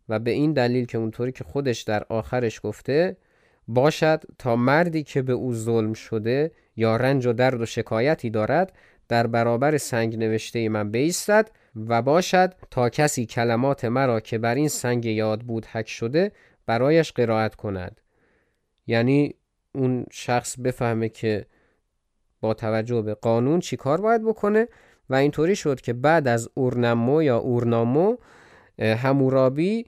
و 0.10 0.20
به 0.20 0.32
این 0.32 0.54
دلیل 0.54 0.86
که 0.86 0.98
اونطوری 0.98 1.32
که 1.32 1.44
خودش 1.44 1.82
در 1.82 2.04
آخرش 2.10 2.60
گفته 2.64 3.18
باشد 3.68 4.24
تا 4.40 4.56
مردی 4.56 5.04
که 5.04 5.22
به 5.22 5.34
او 5.34 5.54
ظلم 5.54 5.94
شده 5.94 6.52
یا 6.76 6.96
رنج 6.96 7.26
و 7.26 7.34
درد 7.34 7.62
و 7.62 7.66
شکایتی 7.66 8.30
دارد 8.30 8.74
در 9.10 9.28
برابر 9.28 9.78
سنگ 9.78 10.18
نوشته 10.18 10.70
من 10.70 10.92
بیستد. 10.92 11.52
و 11.88 12.02
باشد 12.02 12.54
تا 12.72 12.90
کسی 12.90 13.26
کلمات 13.26 13.86
مرا 13.86 14.20
که 14.20 14.38
بر 14.38 14.56
این 14.56 14.68
سنگ 14.68 15.06
یاد 15.06 15.42
بود 15.42 15.66
حک 15.66 15.90
شده 15.90 16.32
برایش 16.66 17.12
قرائت 17.12 17.56
کند. 17.56 18.02
یعنی 18.88 19.36
اون 19.76 20.06
شخص 20.12 20.60
بفهمه 20.60 21.10
که 21.10 21.46
با 22.42 22.54
توجه 22.54 23.02
به 23.02 23.14
قانون 23.14 23.60
چی 23.60 23.78
کار 23.78 24.02
باید 24.02 24.24
بکنه 24.24 24.68
و 25.10 25.16
اینطوری 25.16 25.56
شد 25.56 25.82
که 25.82 25.94
بعد 25.94 26.28
از 26.28 26.50
اورنمو 26.54 27.24
یا 27.24 27.38
اورنامو 27.38 28.18
همورابی 28.80 29.86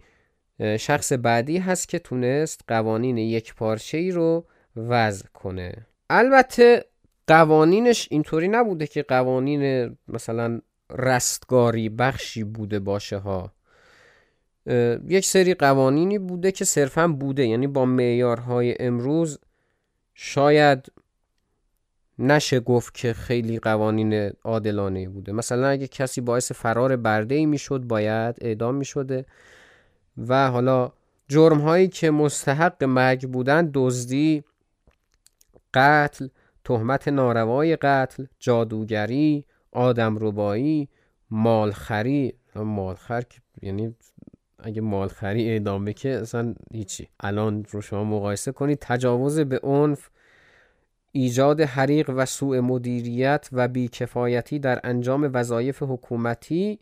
شخص 0.80 1.14
بعدی 1.14 1.58
هست 1.58 1.90
که 1.90 2.00
تونست 2.00 2.62
قوانین 2.68 3.18
یک 3.18 3.56
پارچه 3.56 3.98
ای 3.98 4.12
رو 4.12 4.46
وضع 4.76 5.28
کنه. 5.34 5.86
البته 6.10 6.86
قوانینش 7.28 8.08
اینطوری 8.12 8.48
نبوده 8.48 8.88
که 8.88 9.04
قوانین 9.04 9.96
مثلا 10.08 10.62
رستگاری 10.92 11.90
بخشی 11.90 12.44
بوده 12.44 12.80
باشه 12.80 13.18
ها. 13.18 13.52
یک 15.08 15.26
سری 15.26 15.54
قوانینی 15.54 16.20
بوده 16.20 16.52
که 16.52 16.66
صرفا 16.66 17.08
بوده 17.08 17.48
یعنی 17.48 17.68
با 17.68 17.86
معیارهای 17.86 18.76
امروز 18.80 19.40
شاید 20.14 20.92
نشه 22.20 22.60
گفت 22.60 22.94
که 22.94 23.14
خیلی 23.14 23.60
قوانین 23.60 24.32
عادلانه 24.44 25.10
بوده. 25.10 25.32
مثلا 25.32 25.68
اگه 25.68 25.88
کسی 25.88 26.22
باعث 26.22 26.52
فرار 26.52 26.96
برده 26.96 27.36
ای 27.36 27.46
می‌شد 27.46 27.80
باید 27.80 28.36
اعدام 28.42 28.76
می‌شده 28.76 29.26
و 30.28 30.52
حالا 30.52 30.92
جرم 31.28 31.60
هایی 31.60 31.88
که 31.88 32.12
مستحق 32.12 32.84
مرگ 32.84 33.28
بودن 33.28 33.72
دزدی 33.74 34.44
قتل 35.74 36.28
تهمت 36.64 37.08
ناروای 37.08 37.76
قتل 37.76 38.26
جادوگری 38.40 39.46
آدم 39.72 40.18
ربایی 40.20 40.90
مالخری 41.32 42.34
مالخر 42.56 43.24
یعنی 43.62 43.96
اگه 44.64 44.82
مالخری 44.82 45.50
اعدام 45.50 45.92
که 45.92 46.10
اصلا 46.10 46.56
هیچی. 46.72 47.08
الان 47.20 47.66
رو 47.72 47.82
شما 47.82 48.04
مقایسه 48.04 48.52
کنید 48.52 48.78
تجاوز 48.82 49.40
به 49.40 49.60
عنف 49.60 50.10
ایجاد 51.12 51.62
حریق 51.62 52.10
و 52.10 52.26
سوء 52.26 52.62
مدیریت 52.62 53.50
و 53.52 53.68
بیکفایتی 53.68 54.60
در 54.60 54.80
انجام 54.84 55.30
وظایف 55.34 55.84
حکومتی 55.84 56.80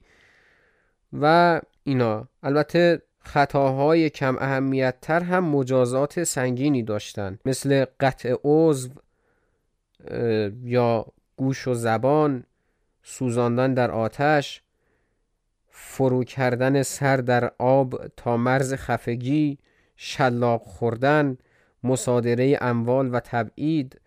و 1.14 1.62
اینا. 1.84 2.28
البته 2.44 3.02
خطاهای 3.20 4.10
کم 4.10 4.36
اهمیت 4.40 4.96
تر 5.02 5.24
هم 5.24 5.46
مجازات 5.46 6.24
سنگینی 6.24 6.84
داشتن. 6.84 7.40
مثل 7.46 7.86
قطع 8.00 8.36
عضو 8.44 8.90
یا 10.64 11.06
گوش 11.36 11.68
و 11.68 11.74
زبان 11.74 12.44
سوزاندن 13.10 13.74
در 13.74 13.92
آتش 13.92 14.62
فرو 15.70 16.24
کردن 16.24 16.84
سر 16.84 17.18
در 17.18 17.52
آب 17.58 18.08
تا 18.18 18.38
مرز 18.38 18.74
خفگی 18.74 19.58
شلاق 19.96 20.62
خوردن 20.62 21.38
مصادره 21.84 22.58
اموال 22.62 23.14
و 23.14 23.20
تبعید 23.20 24.02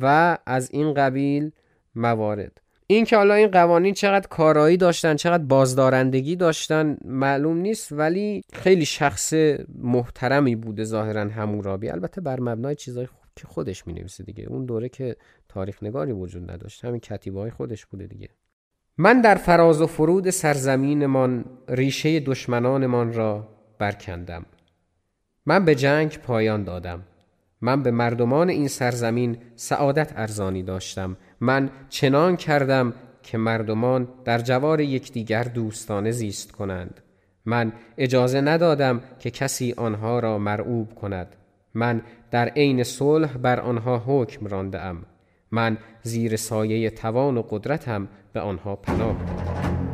و 0.00 0.38
از 0.46 0.70
این 0.70 0.94
قبیل 0.94 1.50
موارد. 1.94 2.60
این 2.86 3.04
که 3.04 3.16
حالا 3.16 3.34
این 3.34 3.48
قوانین 3.48 3.94
چقدر 3.94 4.28
کارایی 4.28 4.76
داشتن 4.76 5.16
چقدر 5.16 5.44
بازدارندگی 5.44 6.36
داشتن 6.36 6.96
معلوم 7.04 7.56
نیست 7.56 7.92
ولی 7.92 8.42
خیلی 8.52 8.84
شخص 8.84 9.34
محترمی 9.78 10.56
بوده 10.56 10.84
ظاهرا 10.84 11.20
همورابی. 11.20 11.88
البته 11.88 12.20
بر 12.20 12.40
مبنای 12.40 12.74
چیزای 12.74 13.08
که 13.36 13.46
خودش 13.46 13.86
می 13.86 13.92
نویسه 13.92 14.24
دیگه. 14.24 14.44
اون 14.44 14.64
دوره 14.64 14.88
که 14.88 15.16
تاریخ 15.54 15.82
نگاری 15.82 16.12
وجود 16.12 16.50
نداشت. 16.50 16.84
همین 16.84 17.00
کتیبه 17.00 17.40
های 17.40 17.50
خودش 17.50 17.86
بوده 17.86 18.06
دیگه. 18.06 18.28
من 18.98 19.20
در 19.20 19.34
فراز 19.34 19.80
و 19.80 19.86
فرود 19.86 20.30
سرزمینمان 20.30 21.44
ریشه 21.68 22.20
دشمنانمان 22.20 23.12
را 23.12 23.48
برکندم. 23.78 24.46
من 25.46 25.64
به 25.64 25.74
جنگ 25.74 26.18
پایان 26.18 26.64
دادم. 26.64 27.02
من 27.60 27.82
به 27.82 27.90
مردمان 27.90 28.48
این 28.48 28.68
سرزمین 28.68 29.38
سعادت 29.56 30.12
ارزانی 30.16 30.62
داشتم. 30.62 31.16
من 31.40 31.70
چنان 31.88 32.36
کردم 32.36 32.92
که 33.22 33.38
مردمان 33.38 34.08
در 34.24 34.38
جوار 34.38 34.80
یکدیگر 34.80 35.42
دوستانه 35.42 36.10
زیست 36.10 36.52
کنند. 36.52 37.00
من 37.44 37.72
اجازه 37.98 38.40
ندادم 38.40 39.00
که 39.18 39.30
کسی 39.30 39.72
آنها 39.72 40.18
را 40.18 40.38
مرعوب 40.38 40.94
کند. 40.94 41.36
من 41.74 42.02
در 42.30 42.48
عین 42.48 42.82
صلح 42.82 43.36
بر 43.36 43.60
آنها 43.60 44.02
حکم 44.06 44.46
رانده 44.46 44.80
ام 44.80 45.04
من 45.54 45.78
زیر 46.02 46.36
سایه 46.36 46.90
توان 46.90 47.36
و 47.36 47.42
قدرتم 47.42 48.08
به 48.32 48.40
آنها 48.40 48.76
پناه 48.76 49.16
دادم. 49.24 49.93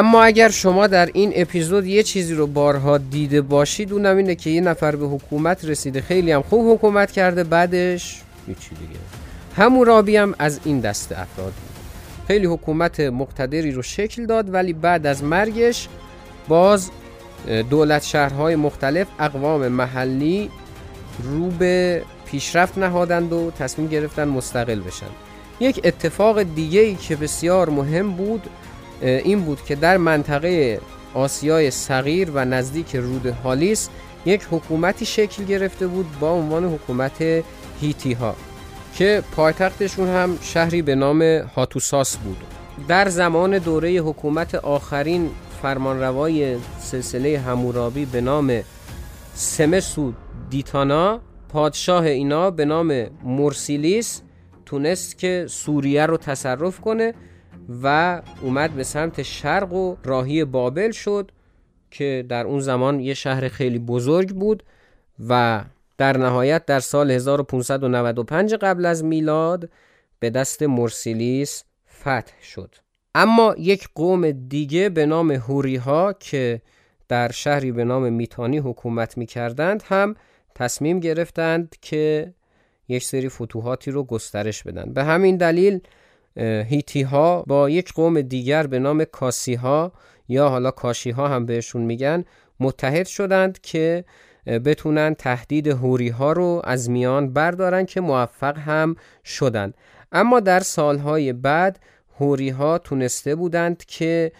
اما 0.00 0.22
اگر 0.22 0.48
شما 0.48 0.86
در 0.86 1.10
این 1.12 1.32
اپیزود 1.34 1.86
یه 1.86 2.02
چیزی 2.02 2.34
رو 2.34 2.46
بارها 2.46 2.98
دیده 2.98 3.40
باشید 3.40 3.92
اونم 3.92 4.16
اینه 4.16 4.34
که 4.34 4.50
یه 4.50 4.60
نفر 4.60 4.96
به 4.96 5.06
حکومت 5.06 5.64
رسیده. 5.64 6.00
خیلی 6.00 6.32
هم 6.32 6.42
خوب 6.42 6.74
حکومت 6.74 7.10
کرده 7.10 7.44
بعدش 7.44 8.22
هیچی 8.46 8.70
دیگه. 8.70 9.00
همون 9.56 9.86
رابی 9.86 10.16
هم 10.16 10.34
از 10.38 10.60
این 10.64 10.80
دست 10.80 11.12
افراد. 11.12 11.52
خیلی 12.26 12.46
حکومت 12.46 13.00
مقتدری 13.00 13.72
رو 13.72 13.82
شکل 13.82 14.26
داد 14.26 14.54
ولی 14.54 14.72
بعد 14.72 15.06
از 15.06 15.24
مرگش 15.24 15.88
باز 16.48 16.90
دولت 17.70 18.02
شهرهای 18.02 18.56
مختلف 18.56 19.06
اقوام 19.18 19.68
محلی 19.68 20.50
رو 21.22 21.50
به 21.50 22.02
پیشرفت 22.26 22.78
نهادند 22.78 23.32
و 23.32 23.50
تصمیم 23.58 23.88
گرفتن 23.88 24.28
مستقل 24.28 24.80
بشن. 24.80 25.10
یک 25.60 25.80
اتفاق 25.84 26.42
دیگه 26.42 26.80
ای 26.80 26.94
که 26.94 27.16
بسیار 27.16 27.70
مهم 27.70 28.12
بود 28.12 28.42
این 29.02 29.40
بود 29.40 29.64
که 29.64 29.74
در 29.74 29.96
منطقه 29.96 30.80
آسیای 31.14 31.70
صغیر 31.70 32.30
و 32.30 32.44
نزدیک 32.44 32.96
رود 32.96 33.26
هالیس 33.26 33.88
یک 34.26 34.46
حکومتی 34.50 35.06
شکل 35.06 35.44
گرفته 35.44 35.86
بود 35.86 36.06
با 36.20 36.30
عنوان 36.32 36.64
حکومت 36.64 37.44
هیتی 37.80 38.12
ها 38.12 38.36
که 38.94 39.22
پایتختشون 39.36 40.08
هم 40.08 40.38
شهری 40.42 40.82
به 40.82 40.94
نام 40.94 41.22
هاتوساس 41.22 42.16
بود. 42.16 42.36
در 42.88 43.08
زمان 43.08 43.58
دوره 43.58 43.90
حکومت 43.90 44.54
آخرین 44.54 45.30
فرمانروای 45.62 46.56
سلسله 46.78 47.38
همورابی 47.38 48.04
به 48.04 48.20
نام 48.20 48.60
سمسو 49.34 50.12
دیتانا 50.50 51.20
پادشاه 51.48 52.04
اینا 52.04 52.50
به 52.50 52.64
نام 52.64 53.06
مرسیلیس 53.24 54.22
تونست 54.66 55.18
که 55.18 55.46
سوریه 55.48 56.06
رو 56.06 56.16
تصرف 56.16 56.80
کنه 56.80 57.14
و 57.82 58.22
اومد 58.42 58.70
به 58.70 58.82
سمت 58.82 59.22
شرق 59.22 59.72
و 59.72 59.96
راهی 60.04 60.44
بابل 60.44 60.90
شد 60.90 61.30
که 61.90 62.24
در 62.28 62.46
اون 62.46 62.60
زمان 62.60 63.00
یه 63.00 63.14
شهر 63.14 63.48
خیلی 63.48 63.78
بزرگ 63.78 64.34
بود 64.34 64.62
و 65.28 65.64
در 65.98 66.16
نهایت 66.16 66.66
در 66.66 66.80
سال 66.80 67.10
1595 67.10 68.54
قبل 68.54 68.86
از 68.86 69.04
میلاد 69.04 69.70
به 70.18 70.30
دست 70.30 70.62
مرسیلیس 70.62 71.64
فتح 72.00 72.42
شد. 72.42 72.74
اما 73.14 73.54
یک 73.58 73.88
قوم 73.94 74.30
دیگه 74.30 74.88
به 74.88 75.06
نام 75.06 75.30
هوری 75.30 75.76
ها 75.76 76.12
که 76.12 76.62
در 77.08 77.30
شهری 77.30 77.72
به 77.72 77.84
نام 77.84 78.12
میتانی 78.12 78.58
حکومت 78.58 79.18
می 79.18 79.26
کردند 79.26 79.82
هم 79.86 80.14
تصمیم 80.54 81.00
گرفتند 81.00 81.76
که 81.80 82.34
یک 82.88 83.04
سری 83.04 83.28
فتوحاتی 83.28 83.90
رو 83.90 84.04
گسترش 84.04 84.62
بدن. 84.62 84.92
به 84.92 85.04
همین 85.04 85.36
دلیل 85.36 85.80
هیتی 86.40 87.02
ها 87.02 87.44
با 87.46 87.70
یک 87.70 87.92
قوم 87.92 88.20
دیگر 88.20 88.66
به 88.66 88.78
نام 88.78 89.04
کاسی 89.04 89.54
ها 89.54 89.92
یا 90.28 90.48
حالا 90.48 90.70
کاشی 90.70 91.10
ها 91.10 91.28
هم 91.28 91.46
بهشون 91.46 91.82
میگن 91.82 92.24
متحد 92.60 93.06
شدند 93.06 93.60
که 93.60 94.04
بتونن 94.46 95.14
تهدید 95.14 95.66
هوری 95.66 96.08
ها 96.08 96.32
رو 96.32 96.62
از 96.64 96.90
میان 96.90 97.32
بردارن 97.32 97.86
که 97.86 98.00
موفق 98.00 98.58
هم 98.58 98.96
شدند 99.24 99.74
اما 100.12 100.40
در 100.40 100.60
سالهای 100.60 101.32
بعد 101.32 101.78
هوری 102.20 102.50
ها 102.50 102.78
تونسته 102.78 103.34
بودند 103.34 103.84
که 103.84 104.32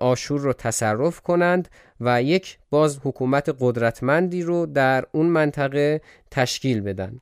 آشور 0.00 0.40
رو 0.40 0.52
تصرف 0.52 1.20
کنند 1.20 1.68
و 2.00 2.22
یک 2.22 2.58
باز 2.70 2.98
حکومت 3.04 3.56
قدرتمندی 3.60 4.42
رو 4.42 4.66
در 4.66 5.04
اون 5.12 5.26
منطقه 5.26 6.00
تشکیل 6.30 6.80
بدن. 6.80 7.20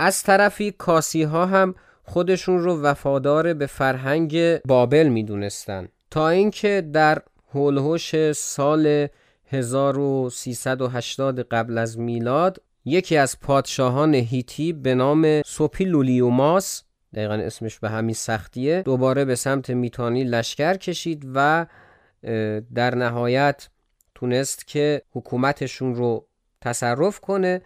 از 0.00 0.22
طرفی 0.22 0.70
کاسی 0.70 1.22
ها 1.22 1.46
هم 1.46 1.74
خودشون 2.10 2.58
رو 2.58 2.82
وفادار 2.82 3.54
به 3.54 3.66
فرهنگ 3.66 4.56
بابل 4.56 5.08
می‌دونستن. 5.08 5.88
تا 6.10 6.28
اینکه 6.28 6.88
در 6.92 7.22
هولهوش 7.54 8.32
سال 8.32 9.08
1380 9.46 11.40
قبل 11.40 11.78
از 11.78 11.98
میلاد 11.98 12.62
یکی 12.84 13.16
از 13.16 13.40
پادشاهان 13.40 14.14
هیتی 14.14 14.72
به 14.72 14.94
نام 14.94 15.42
سوپی 15.42 15.84
لولیوماس 15.84 16.82
دقیقا 17.14 17.34
اسمش 17.34 17.78
به 17.78 17.90
همین 17.90 18.14
سختیه 18.14 18.82
دوباره 18.82 19.24
به 19.24 19.34
سمت 19.34 19.70
میتانی 19.70 20.24
لشکر 20.24 20.76
کشید 20.76 21.26
و 21.34 21.66
در 22.74 22.94
نهایت 22.94 23.68
تونست 24.14 24.66
که 24.66 25.02
حکومتشون 25.12 25.94
رو 25.94 26.26
تصرف 26.60 27.20
کنه 27.20 27.62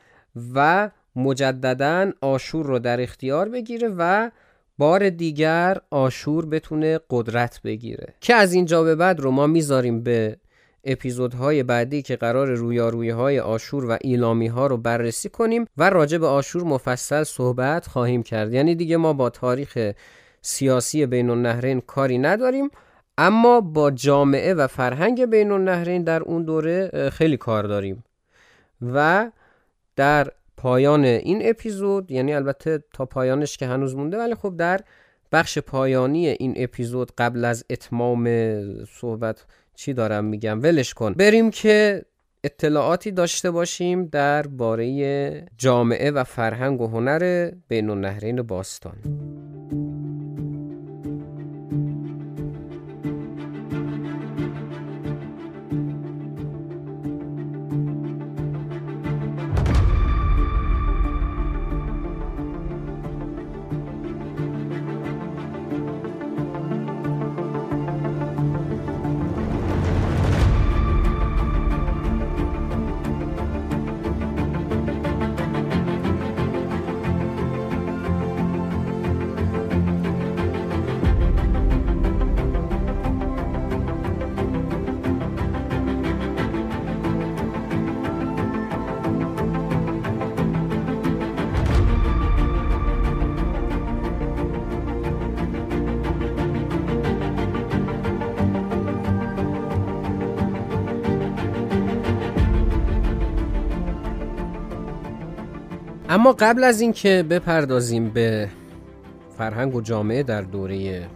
و 0.55 0.90
مجددا 1.16 2.12
آشور 2.20 2.66
رو 2.66 2.78
در 2.78 3.00
اختیار 3.00 3.48
بگیره 3.48 3.88
و 3.98 4.30
بار 4.78 5.10
دیگر 5.10 5.78
آشور 5.90 6.46
بتونه 6.46 7.00
قدرت 7.10 7.60
بگیره. 7.64 8.14
که 8.20 8.34
از 8.34 8.52
اینجا 8.52 8.82
به 8.82 8.94
بعد 8.94 9.20
رو 9.20 9.30
ما 9.30 9.46
می‌ذاریم 9.46 10.02
به 10.02 10.36
اپیزودهای 10.84 11.62
بعدی 11.62 12.02
که 12.02 12.16
قرار 12.16 12.54
رویارویی 12.54 13.10
های 13.10 13.40
آشور 13.40 13.84
و 13.84 13.98
ایلامی 14.00 14.46
ها 14.46 14.66
رو 14.66 14.76
بررسی 14.76 15.28
کنیم 15.28 15.64
و 15.76 15.90
راجع 15.90 16.18
به 16.18 16.26
آشور 16.26 16.62
مفصل 16.62 17.22
صحبت 17.22 17.86
خواهیم 17.86 18.22
کرد. 18.22 18.52
یعنی 18.52 18.74
دیگه 18.74 18.96
ما 18.96 19.12
با 19.12 19.30
تاریخ 19.30 19.92
سیاسی 20.42 21.06
بین 21.06 21.30
النهرین 21.30 21.80
کاری 21.80 22.18
نداریم 22.18 22.70
اما 23.18 23.60
با 23.60 23.90
جامعه 23.90 24.54
و 24.54 24.66
فرهنگ 24.66 25.26
بین 25.26 25.50
النهرین 25.50 26.04
در 26.04 26.22
اون 26.22 26.44
دوره 26.44 27.10
خیلی 27.10 27.36
کار 27.36 27.64
داریم. 27.64 28.04
و 28.82 29.30
در 29.96 30.30
پایان 30.64 31.04
این 31.04 31.40
اپیزود 31.44 32.10
یعنی 32.10 32.34
البته 32.34 32.84
تا 32.94 33.06
پایانش 33.06 33.56
که 33.56 33.66
هنوز 33.66 33.96
مونده 33.96 34.18
ولی 34.18 34.34
خب 34.34 34.56
در 34.56 34.80
بخش 35.32 35.58
پایانی 35.58 36.28
این 36.28 36.54
اپیزود 36.56 37.12
قبل 37.18 37.44
از 37.44 37.64
اتمام 37.70 38.28
صحبت 38.84 39.44
چی 39.74 39.92
دارم 39.92 40.24
میگم؟ 40.24 40.62
ولش 40.62 40.94
کن. 40.94 41.12
بریم 41.12 41.50
که 41.50 42.04
اطلاعاتی 42.44 43.10
داشته 43.10 43.50
باشیم 43.50 44.06
در 44.06 44.46
باره 44.46 45.46
جامعه 45.58 46.10
و 46.10 46.24
فرهنگ 46.24 46.80
و 46.80 46.86
هنر 46.86 47.50
بین 47.68 47.90
النهرین 47.90 48.42
باستان. 48.42 48.96
اما 106.14 106.32
قبل 106.32 106.64
از 106.64 106.80
اینکه 106.80 107.24
بپردازیم 107.30 108.10
به 108.10 108.48
فرهنگ 109.38 109.74
و 109.74 109.80
جامعه 109.80 110.22
در 110.22 110.42
دوره 110.42 111.08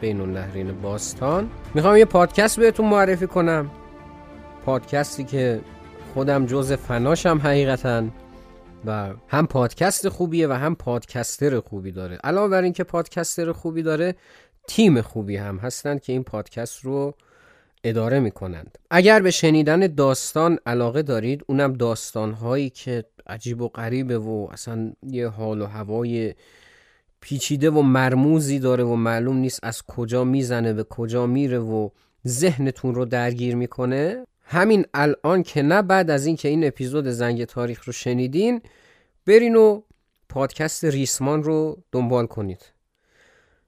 بین 0.00 0.20
النهرین 0.20 0.80
باستان 0.80 1.50
می‌خوام 1.74 1.96
یه 1.96 2.04
پادکست 2.04 2.60
بهتون 2.60 2.88
معرفی 2.88 3.26
کنم. 3.26 3.70
پادکستی 4.66 5.24
که 5.24 5.60
خودم 6.14 6.46
جز 6.46 6.72
فناشم 6.72 7.40
حقیقتا 7.44 8.04
و 8.86 9.10
هم 9.28 9.46
پادکست 9.46 10.08
خوبیه 10.08 10.48
و 10.48 10.52
هم 10.52 10.74
پادکستر 10.74 11.60
خوبی 11.60 11.92
داره. 11.92 12.18
علاوه 12.24 12.48
بر 12.48 12.62
اینکه 12.62 12.84
پادکستر 12.84 13.52
خوبی 13.52 13.82
داره 13.82 14.14
تیم 14.68 15.02
خوبی 15.02 15.36
هم 15.36 15.56
هستن 15.56 15.98
که 15.98 16.12
این 16.12 16.22
پادکست 16.22 16.84
رو 16.84 17.14
اداره 17.84 18.20
می 18.20 18.30
کنند 18.30 18.78
اگر 18.90 19.22
به 19.22 19.30
شنیدن 19.30 19.80
داستان 19.86 20.58
علاقه 20.66 21.02
دارید 21.02 21.44
اونم 21.46 21.72
داستان 21.72 22.32
هایی 22.32 22.70
که 22.70 23.04
عجیب 23.32 23.60
و 23.62 23.68
غریبه 23.68 24.18
و 24.18 24.48
اصلا 24.50 24.92
یه 25.02 25.28
حال 25.28 25.60
و 25.60 25.66
هوای 25.66 26.34
پیچیده 27.20 27.70
و 27.70 27.82
مرموزی 27.82 28.58
داره 28.58 28.84
و 28.84 28.94
معلوم 28.94 29.36
نیست 29.36 29.60
از 29.62 29.82
کجا 29.82 30.24
می‌زنه 30.24 30.72
به 30.72 30.84
کجا 30.84 31.26
میره 31.26 31.58
و 31.58 31.88
ذهنتون 32.26 32.94
رو 32.94 33.04
درگیر 33.04 33.56
می‌کنه. 33.56 34.26
همین 34.42 34.86
الان 34.94 35.42
که 35.42 35.62
نه 35.62 35.82
بعد 35.82 36.10
از 36.10 36.26
اینکه 36.26 36.48
این 36.48 36.64
اپیزود 36.66 37.08
زنگ 37.08 37.44
تاریخ 37.44 37.84
رو 37.84 37.92
شنیدین 37.92 38.60
برین 39.26 39.56
و 39.56 39.82
پادکست 40.28 40.84
ریسمان 40.84 41.42
رو 41.42 41.82
دنبال 41.92 42.26
کنید. 42.26 42.72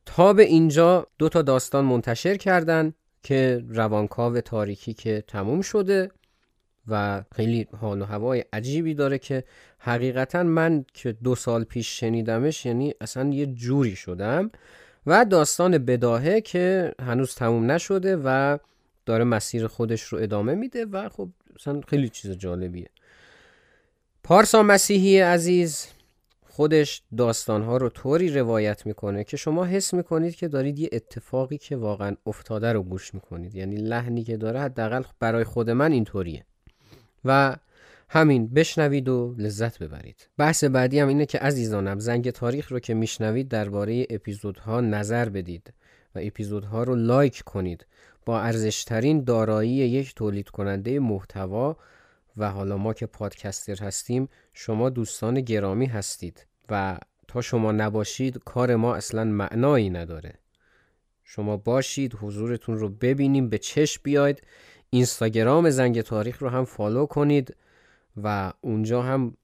تا 0.06 0.32
به 0.32 0.42
اینجا 0.42 1.06
دو 1.18 1.28
تا 1.28 1.42
داستان 1.42 1.84
منتشر 1.84 2.36
کردن 2.36 2.94
که 3.22 3.64
روانکاو 3.68 4.40
تاریکی 4.40 4.94
که 4.94 5.24
تموم 5.28 5.60
شده. 5.60 6.10
و 6.88 7.24
خیلی 7.34 7.66
حال 7.80 8.02
و 8.02 8.04
هوای 8.04 8.44
عجیبی 8.52 8.94
داره 8.94 9.18
که 9.18 9.44
حقیقتا 9.78 10.42
من 10.42 10.84
که 10.94 11.12
دو 11.12 11.34
سال 11.34 11.64
پیش 11.64 12.00
شنیدمش 12.00 12.66
یعنی 12.66 12.94
اصلا 13.00 13.30
یه 13.30 13.46
جوری 13.46 13.96
شدم 13.96 14.50
و 15.06 15.24
داستان 15.24 15.78
بداهه 15.78 16.40
که 16.40 16.94
هنوز 17.00 17.34
تموم 17.34 17.70
نشده 17.70 18.16
و 18.24 18.58
داره 19.06 19.24
مسیر 19.24 19.66
خودش 19.66 20.02
رو 20.02 20.18
ادامه 20.18 20.54
میده 20.54 20.84
و 20.84 21.08
خب 21.08 21.28
اصلا 21.56 21.80
خیلی 21.88 22.08
چیز 22.08 22.30
جالبیه. 22.30 22.88
پارسا 24.22 24.62
مسیحی 24.62 25.20
عزیز 25.20 25.86
خودش 26.48 27.02
داستانها 27.16 27.76
رو 27.76 27.88
طوری 27.88 28.28
روایت 28.28 28.86
می‌کنه 28.86 29.24
که 29.24 29.36
شما 29.36 29.64
حس 29.64 29.94
می‌کنید 29.94 30.34
که 30.34 30.48
دارید 30.48 30.78
یه 30.78 30.88
اتفاقی 30.92 31.58
که 31.58 31.76
واقعا 31.76 32.16
افتاده 32.26 32.72
رو 32.72 32.82
گوش 32.82 33.14
می‌کنید. 33.14 33.54
یعنی 33.54 33.76
لحنی 33.76 34.24
که 34.24 34.36
داره 34.36 34.60
حداقل 34.60 35.02
برای 35.20 35.44
خود 35.44 35.70
من 35.70 35.92
اینطوریه. 35.92 36.46
و 37.24 37.56
همین 38.08 38.48
بشنوید 38.48 39.08
و 39.08 39.34
لذت 39.38 39.78
ببرید. 39.78 40.28
بحث 40.38 40.64
بعدی 40.64 40.98
هم 40.98 41.08
اینه 41.08 41.26
که 41.26 41.38
عزیزانم 41.38 41.98
زنگ 41.98 42.30
تاریخ 42.30 42.72
رو 42.72 42.78
که 42.78 42.94
میشنوید 42.94 43.48
درباره 43.48 44.06
اپیزودها 44.10 44.80
نظر 44.80 45.28
بدید 45.28 45.72
و 46.14 46.18
اپیزودها 46.22 46.82
رو 46.82 46.94
لایک 46.94 47.42
کنید. 47.42 47.86
با 48.26 48.40
ارزشترین 48.40 49.24
دارایی 49.24 49.70
یک 49.70 50.14
تولید 50.14 50.48
کننده 50.48 50.98
محتوا 50.98 51.76
و 52.36 52.50
حالا 52.50 52.76
ما 52.76 52.94
که 52.94 53.06
پادکستر 53.06 53.84
هستیم 53.84 54.28
شما 54.52 54.90
دوستان 54.90 55.40
گرامی 55.40 55.86
هستید 55.86 56.46
و 56.70 56.98
تا 57.28 57.40
شما 57.40 57.72
نباشید 57.72 58.38
کار 58.44 58.76
ما 58.76 58.94
اصلا 58.94 59.24
معنایی 59.24 59.90
نداره. 59.90 60.34
شما 61.24 61.56
باشید 61.56 62.14
حضورتون 62.20 62.78
رو 62.78 62.88
ببینیم 62.88 63.48
به 63.48 63.58
چشم 63.58 64.00
بیاید. 64.04 64.42
اینستاگرام 64.94 65.70
زنگ 65.70 66.00
تاریخ 66.00 66.38
رو 66.38 66.48
هم 66.48 66.64
فالو 66.64 67.06
کنید 67.06 67.56
و 68.22 68.52
اونجا 68.60 69.02
هم 69.02 69.36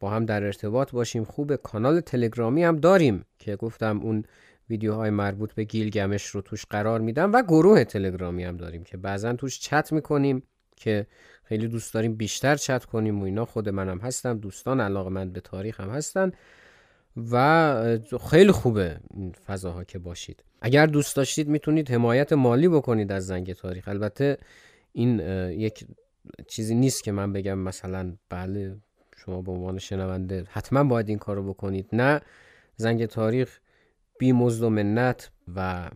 با 0.00 0.10
هم 0.10 0.24
در 0.24 0.44
ارتباط 0.44 0.90
باشیم. 0.90 1.24
خوب 1.24 1.56
کانال 1.56 2.00
تلگرامی 2.00 2.64
هم 2.64 2.76
داریم 2.76 3.24
که 3.38 3.56
گفتم 3.56 4.00
اون 4.00 4.24
ویدیوهای 4.70 5.10
مربوط 5.10 5.52
به 5.52 5.64
گیلگمش 5.64 6.26
رو 6.26 6.40
توش 6.40 6.66
قرار 6.70 7.00
میدم 7.00 7.32
و 7.32 7.42
گروه 7.42 7.84
تلگرامی 7.84 8.44
هم 8.44 8.56
داریم 8.56 8.84
که 8.84 8.96
بعضا 8.96 9.32
توش 9.32 9.60
چت 9.60 9.92
می‌کنیم 9.92 10.42
که 10.76 11.06
خیلی 11.44 11.68
دوست 11.68 11.94
داریم 11.94 12.14
بیشتر 12.14 12.56
چت 12.56 12.84
کنیم 12.84 13.20
و 13.20 13.24
اینا. 13.24 13.44
خود 13.44 13.68
منم 13.68 13.98
هستم 13.98 14.38
دوستان 14.38 14.80
علاقه 14.80 15.10
من 15.10 15.30
به 15.30 15.40
تاریخ 15.40 15.80
هم 15.80 15.90
هستن 15.90 16.32
و 17.30 17.98
خیلی 18.30 18.52
خوبه 18.52 19.00
این 19.14 19.32
فضاها 19.46 19.84
که 19.84 19.98
باشید. 19.98 20.44
اگر 20.60 20.86
دوست 20.86 21.16
داشتید 21.16 21.48
می‌تونید 21.48 21.90
حمایت 21.90 22.32
مالی 22.32 22.68
بکنید 22.68 23.12
از 23.12 23.26
زنگ 23.26 23.52
تاریخ. 23.52 23.88
البته 23.88 24.38
این 24.92 25.18
یک 25.50 25.86
چیزی 26.48 26.74
نیست 26.74 27.04
که 27.04 27.12
من 27.12 27.32
بگم 27.32 27.58
مثلا 27.58 28.16
بله 28.28 28.76
شما 29.16 29.42
به 29.42 29.52
عنوان 29.52 29.78
شنونده 29.78 30.44
حتما 30.50 30.84
باید 30.84 31.08
این 31.08 31.18
کارو 31.18 31.48
بکنید. 31.48 31.88
نه 31.92 32.20
زنگ 32.76 33.06
تاریخ 33.06 33.58
بی 34.18 34.32
مزد 34.32 34.62
و 34.62 34.70
منت 34.70 35.30
و 35.56 35.90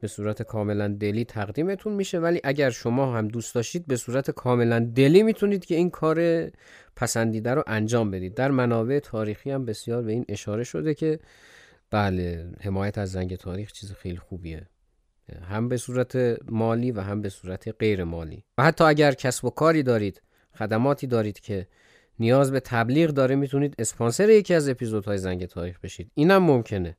به 0.00 0.08
صورت 0.08 0.42
کاملا 0.42 0.88
دلی 0.88 1.24
تقدیمتون 1.24 1.92
میشه. 1.92 2.18
ولی 2.18 2.40
اگر 2.44 2.70
شما 2.70 3.16
هم 3.16 3.28
دوست 3.28 3.54
داشتید 3.54 3.86
به 3.86 3.96
صورت 3.96 4.30
کاملا 4.30 4.80
دلی 4.80 5.22
می‌تونید 5.22 5.64
که 5.64 5.74
این 5.74 5.90
کار 5.90 6.50
پسندیده 6.96 7.54
رو 7.54 7.62
انجام 7.66 8.10
بدید. 8.10 8.34
در 8.34 8.50
منابع 8.50 8.98
تاریخی 8.98 9.50
هم 9.50 9.64
بسیار 9.64 10.02
به 10.02 10.12
این 10.12 10.24
اشاره 10.28 10.64
شده 10.64 10.94
که 10.94 11.18
بله 11.90 12.52
حمایت 12.60 12.98
از 12.98 13.12
زنگ 13.12 13.36
تاریخ 13.36 13.72
چیز 13.72 13.92
خیلی 13.92 14.16
خوبیه. 14.16 14.66
هم 15.50 15.68
به 15.68 15.76
صورت 15.76 16.16
مالی 16.50 16.92
و 16.92 17.00
هم 17.00 17.22
به 17.22 17.28
صورت 17.28 17.74
غیر 17.78 18.04
مالی. 18.04 18.44
و 18.58 18.62
حتی 18.64 18.84
اگر 18.84 19.12
کسب 19.12 19.44
و 19.44 19.50
کاری 19.50 19.82
دارید 19.82 20.22
خدماتی 20.58 21.06
دارید 21.06 21.40
که 21.40 21.66
نیاز 22.18 22.52
به 22.52 22.60
تبلیغ 22.60 23.10
داره 23.10 23.34
می‌تونید 23.34 23.74
اسپانسر 23.78 24.30
یکی 24.30 24.54
از 24.54 24.68
اپیزودهای 24.68 25.18
زنگ 25.18 25.46
تاریخ 25.46 25.80
بشید. 25.80 26.10
اینم 26.14 26.42
ممکنه. 26.42 26.96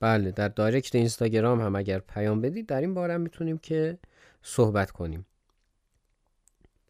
بله 0.00 0.30
در 0.30 0.48
دایرکت 0.48 0.94
اینستاگرام 0.94 1.60
هم 1.60 1.76
اگر 1.76 1.98
پیام 1.98 2.40
بدید 2.40 2.66
در 2.66 2.80
این 2.80 2.94
باره 2.94 3.16
می‌تونیم 3.16 3.58
که 3.58 3.98
صحبت 4.42 4.90
کنیم. 4.90 5.26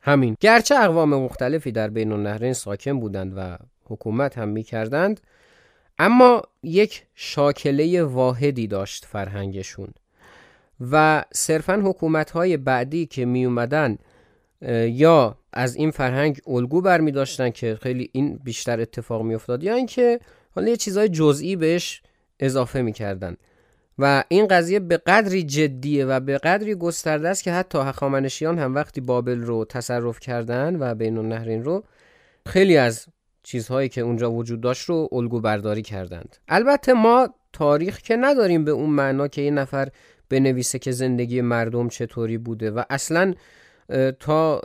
همین. 0.00 0.36
گرچه 0.40 0.74
اقوام 0.74 1.08
مختلفی 1.14 1.72
در 1.72 1.88
بین 1.88 2.12
النهرین 2.12 2.52
ساکن 2.52 3.00
بودند 3.00 3.32
و 3.36 3.58
حکومت 3.84 4.38
هم 4.38 4.48
می‌کردند 4.48 5.20
اما 5.98 6.42
یک 6.62 7.06
شاکله 7.14 8.02
واحدی 8.02 8.66
داشت 8.66 9.04
فرهنگشون. 9.04 9.88
و 10.80 11.24
صرفا 11.34 11.82
حکومت 11.84 12.30
های 12.30 12.56
بعدی 12.56 13.06
که 13.06 13.24
می 13.24 13.44
اومدن 13.44 13.98
یا 14.88 15.38
از 15.52 15.76
این 15.76 15.90
فرهنگ 15.90 16.40
الگو 16.46 16.80
بر 16.80 17.00
می 17.00 17.12
داشتن 17.12 17.50
که 17.50 17.78
خیلی 17.82 18.10
این 18.12 18.40
بیشتر 18.44 18.80
اتفاق 18.80 19.22
می 19.22 19.34
افتاد 19.34 19.62
یا 19.62 19.74
اینکه 19.74 20.20
حالا 20.54 20.68
یه 20.68 20.76
چیزهای 20.76 21.08
جزئی 21.08 21.56
بهش 21.56 22.02
اضافه 22.40 22.82
می 22.82 22.92
کردن. 22.92 23.36
و 23.98 24.24
این 24.28 24.46
قضیه 24.46 24.80
به 24.80 24.96
قدری 24.96 25.42
جدیه 25.42 26.06
و 26.06 26.20
به 26.20 26.38
قدری 26.38 26.74
گسترده 26.74 27.28
است 27.28 27.42
که 27.42 27.52
حتی 27.52 27.78
هخامنشیان 27.78 28.58
هم 28.58 28.74
وقتی 28.74 29.00
بابل 29.00 29.40
رو 29.40 29.64
تصرف 29.64 30.20
کردن 30.20 30.76
و 30.80 30.94
بین 30.94 31.18
النهرین 31.18 31.64
رو 31.64 31.84
خیلی 32.46 32.76
از 32.76 33.06
چیزهایی 33.42 33.88
که 33.88 34.00
اونجا 34.00 34.32
وجود 34.32 34.60
داشت 34.60 34.84
رو 34.84 35.08
الگو 35.12 35.40
برداری 35.40 35.82
کردند 35.82 36.36
البته 36.48 36.92
ما 36.92 37.28
تاریخ 37.52 37.98
که 37.98 38.16
نداریم 38.16 38.64
به 38.64 38.70
اون 38.70 38.90
معنا 38.90 39.28
که 39.28 39.42
یه 39.42 39.50
نفر 39.50 39.88
بنویسه 40.28 40.78
که 40.78 40.92
زندگی 40.92 41.40
مردم 41.40 41.88
چطوری 41.88 42.38
بوده 42.38 42.70
و 42.70 42.82
اصلا 42.90 43.34
تا 44.20 44.62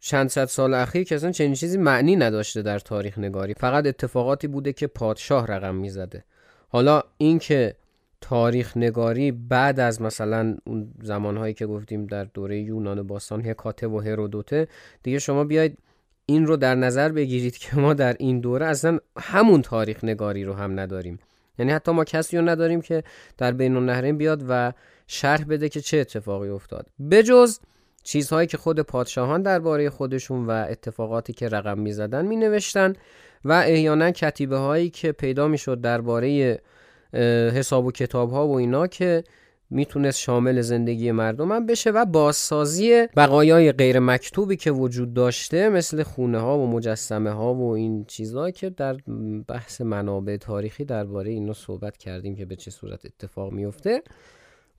چند 0.00 0.28
صد 0.28 0.44
سال 0.44 0.74
اخیر 0.74 1.04
که 1.04 1.14
اصلا 1.14 1.32
چنین 1.32 1.54
چیزی 1.54 1.78
معنی 1.78 2.16
نداشته 2.16 2.62
در 2.62 2.78
تاریخ 2.78 3.18
نگاری. 3.18 3.54
فقط 3.54 3.86
اتفاقاتی 3.86 4.46
بوده 4.46 4.72
که 4.72 4.86
پادشاه 4.86 5.46
رقم 5.46 5.74
می‌زده. 5.74 6.24
حالا 6.68 7.02
اینکه 7.18 7.74
تاریخ 8.20 8.76
نگاری 8.76 9.32
بعد 9.32 9.80
از 9.80 10.02
مثلا 10.02 10.56
اون 10.64 10.94
زمانهایی 11.02 11.54
که 11.54 11.66
گفتیم 11.66 12.06
در 12.06 12.24
دوره 12.24 12.60
یونان 12.60 13.02
باستان 13.02 13.46
هکاته 13.46 13.88
و 13.88 14.00
هرودوته 14.00 14.68
دیگه 15.02 15.18
شما 15.18 15.44
بیاید 15.44 15.78
این 16.26 16.46
رو 16.46 16.56
در 16.56 16.74
نظر 16.74 17.08
بگیرید 17.08 17.56
که 17.56 17.76
ما 17.76 17.94
در 17.94 18.16
این 18.18 18.40
دوره 18.40 18.66
اصلا 18.66 18.98
همون 19.18 19.62
تاریخ 19.62 20.04
نگاری 20.04 20.44
رو 20.44 20.52
هم 20.52 20.80
نداریم. 20.80 21.18
یعنی 21.58 21.72
حتی 21.72 21.92
ما 21.92 22.04
کسی 22.04 22.36
رو 22.36 22.48
نداریم 22.48 22.80
که 22.80 23.02
در 23.38 23.52
بین 23.52 23.76
النهرین 23.76 24.18
بیاد 24.18 24.44
و 24.48 24.72
شرح 25.06 25.44
بده 25.44 25.68
که 25.68 25.80
چه 25.80 25.98
اتفاقی 25.98 26.48
افتاد. 26.48 26.86
بجز 27.10 27.58
چیزهایی 28.02 28.46
که 28.46 28.56
خود 28.56 28.80
پادشاهان 28.80 29.42
درباره 29.42 29.90
خودشون 29.90 30.46
و 30.46 30.50
اتفاقاتی 30.50 31.32
که 31.32 31.48
رقم 31.48 31.78
می‌زدن 31.78 32.26
می 32.26 32.36
نوشتن 32.36 32.92
و 33.44 33.52
احیانا 33.52 34.10
کتیبه 34.10 34.56
هایی 34.56 34.90
که 34.90 35.12
پیدا 35.12 35.48
می 35.48 35.58
شد 35.58 35.80
درباره 35.80 36.60
حساب 37.54 37.86
و 37.86 37.92
کتاب 37.92 38.30
ها 38.30 38.48
و 38.48 38.56
اینا 38.56 38.86
که 38.86 39.24
می‌تونست 39.70 40.18
شامل 40.18 40.60
زندگی 40.60 41.12
مردم 41.12 41.52
هم 41.52 41.66
بشه 41.66 41.90
و 41.90 42.04
بازسازی 42.04 43.06
بقایای 43.16 43.72
غیر 43.72 43.98
مکتوبی 43.98 44.56
که 44.56 44.70
وجود 44.70 45.14
داشته 45.14 45.68
مثل 45.68 46.02
خونه 46.02 46.38
ها 46.38 46.58
و 46.58 46.66
مجسمه 46.66 47.30
ها 47.30 47.54
و 47.54 47.72
این 47.72 48.04
چیزها 48.04 48.50
که 48.50 48.70
در 48.70 48.96
بحث 49.48 49.80
منابع 49.80 50.36
تاریخی 50.36 50.84
درباره 50.84 51.30
اینا 51.30 51.52
صحبت 51.52 51.96
کردیم 51.96 52.36
که 52.36 52.44
به 52.44 52.56
چه 52.56 52.70
صورت 52.70 53.06
اتفاق 53.06 53.52
میفته 53.52 54.02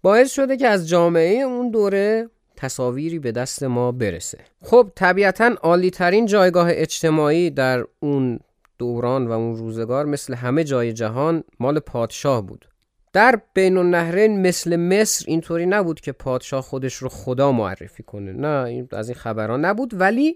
باعث 0.06 0.32
شده 0.32 0.58
که 0.58 0.68
از 0.68 0.90
جامعه 0.90 1.42
اون 1.42 1.72
دوره 1.72 2.30
تصاویری 2.56 3.20
به 3.20 3.32
دست 3.32 3.64
ما 3.64 3.92
برسه. 3.92 4.38
خب 4.64 4.92
طبیعتا 4.96 5.46
عالی 5.62 5.90
ترین 5.90 6.26
جایگاه 6.26 6.68
اجتماعی 6.72 7.50
در 7.50 7.86
اون 8.00 8.40
دوران 8.78 9.28
و 9.28 9.32
اون 9.32 9.56
روزگار 9.56 10.06
مثل 10.06 10.34
همه 10.34 10.64
جای 10.64 10.94
جهان 10.94 11.44
مال 11.60 11.80
پادشاه 11.80 12.42
بود. 12.42 12.70
در 13.14 13.42
بین 13.54 13.78
النهرین 13.78 14.42
مثل 14.42 14.76
مصر 14.76 15.26
اینطوری 15.28 15.66
نبود 15.66 16.00
که 16.00 16.12
پادشاه 16.12 16.62
خودش 16.62 16.94
رو 16.94 17.10
خدا 17.10 17.52
معرفی 17.52 18.04
کنه. 18.04 18.34
نه 18.34 18.88
از 18.92 19.10
این 19.10 19.16
خبران 19.16 19.66
نبود 19.66 20.02
ولی 20.02 20.36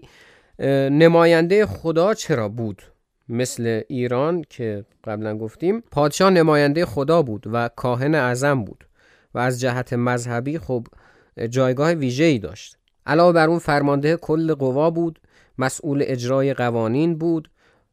نماینده 0.90 1.66
خدا 1.66 2.14
چرا 2.14 2.48
بود؟ 2.48 2.82
مثل 3.28 3.82
ایران 3.88 4.44
که 4.50 4.84
قبلا 5.04 5.38
گفتیم 5.38 5.80
پادشاه 5.80 6.30
نماینده 6.30 6.86
خدا 6.86 7.22
بود 7.22 7.44
و 7.52 7.70
کاهن 7.76 8.14
اعظم 8.14 8.64
بود. 8.64 8.84
و 9.34 9.38
از 9.38 9.60
جهت 9.60 9.92
مذهبی 9.92 10.58
خب 10.58 10.86
جایگاه 11.50 11.92
ویژه‌ای 11.92 12.38
داشت. 12.38 12.76
علاوه 13.06 13.32
بر 13.32 13.48
اون 13.48 13.58
فرمانده 13.58 14.16
کل 14.16 14.54
قوا 14.54 14.90
بود 14.90 15.20
مسئول 15.58 16.04
اجرای 16.06 16.54
قوانین 16.54 17.18
بود 17.18 17.50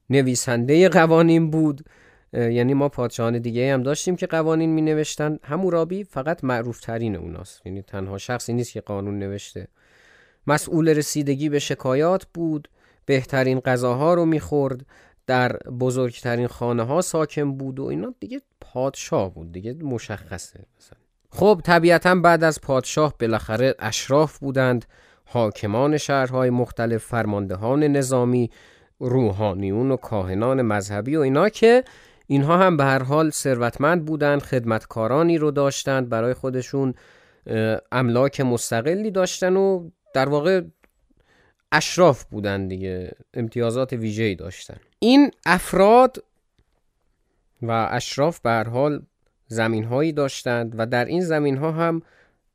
نویسنده 0.09 0.89
قوانین 0.89 1.51
بود. 1.51 1.81
یعنی 2.33 2.73
ما 2.73 2.89
پادشاهان 2.89 3.39
دیگه 3.39 3.73
هم 3.73 3.83
داشتیم 3.83 4.15
که 4.15 4.27
قوانین 4.27 4.69
می 4.69 4.81
نوشتن 4.81 5.39
همورابی 5.43 6.03
فقط 6.03 6.43
معروف 6.43 6.79
ترین 6.79 7.15
اوناست. 7.15 7.61
یعنی 7.65 7.81
تنها 7.81 8.17
شخصی 8.17 8.53
نیست 8.53 8.71
که 8.71 8.81
قانون 8.81 9.19
نوشته. 9.19 9.67
مسئول 10.47 10.89
رسیدگی 10.89 11.49
به 11.49 11.59
شکایات 11.59 12.25
بود 12.33 12.69
بهترین 13.05 13.59
غذاها 13.59 14.13
رو 14.13 14.25
می‌خورد 14.25 14.85
در 15.27 15.57
بزرگترین 15.57 16.47
خانه 16.47 16.83
ها 16.83 17.01
ساکن 17.01 17.57
بود 17.57 17.79
و 17.79 17.83
اینا. 17.83 18.13
دیگه 18.19 18.41
پادشاه 18.61 19.33
بود 19.33 19.51
دیگه 19.51 19.73
مشخصه 19.73 20.59
مثلا. 20.79 21.07
خب 21.30 21.61
طبیعتا 21.63 22.15
بعد 22.15 22.43
از 22.43 22.61
پادشاه 22.61 23.13
بالاخره 23.19 23.75
اشراف 23.80 24.38
بودند. 24.38 24.86
حاکمان 25.25 25.97
شهرهای 25.97 26.49
مختلف 26.49 27.03
فرماندهان 27.03 27.84
نظامی 27.84 28.51
روحانیون 28.99 29.91
و 29.91 29.95
کاهنان 29.95 30.61
مذهبی 30.61 31.15
و 31.15 31.19
اینا 31.19 31.49
که 31.49 31.84
اینها 32.28 32.57
هم 32.57 32.78
به 32.78 32.84
هر 32.84 33.03
حال 33.03 33.30
ثروتمند 33.30 34.05
بودند 34.05 34.41
خدمتکارانی 34.41 35.38
رو 35.38 35.51
داشتند 35.51 36.09
برای 36.09 36.34
خودشون 36.34 36.93
املاک 37.91 38.41
مستقلی 38.41 39.11
داشتن 39.11 39.55
و 39.55 39.89
در 40.13 40.30
واقع 40.30 40.61
اشراف 41.71 42.23
بودند 42.23 42.69
دیگه 42.69 43.11
امتیازات 43.34 43.93
ویژه‌ای 43.93 44.36
داشتن. 44.36 44.78
این 44.99 45.32
افراد 45.45 46.23
و 47.61 47.88
اشراف 47.91 48.39
به 48.39 48.49
هر 48.49 48.69
حال 48.69 49.01
زمین 49.47 49.83
هایی 49.83 50.11
داشتند 50.11 50.75
و 50.77 50.85
در 50.85 51.05
این 51.05 51.21
زمین 51.21 51.57
ها 51.57 51.71
هم 51.71 52.01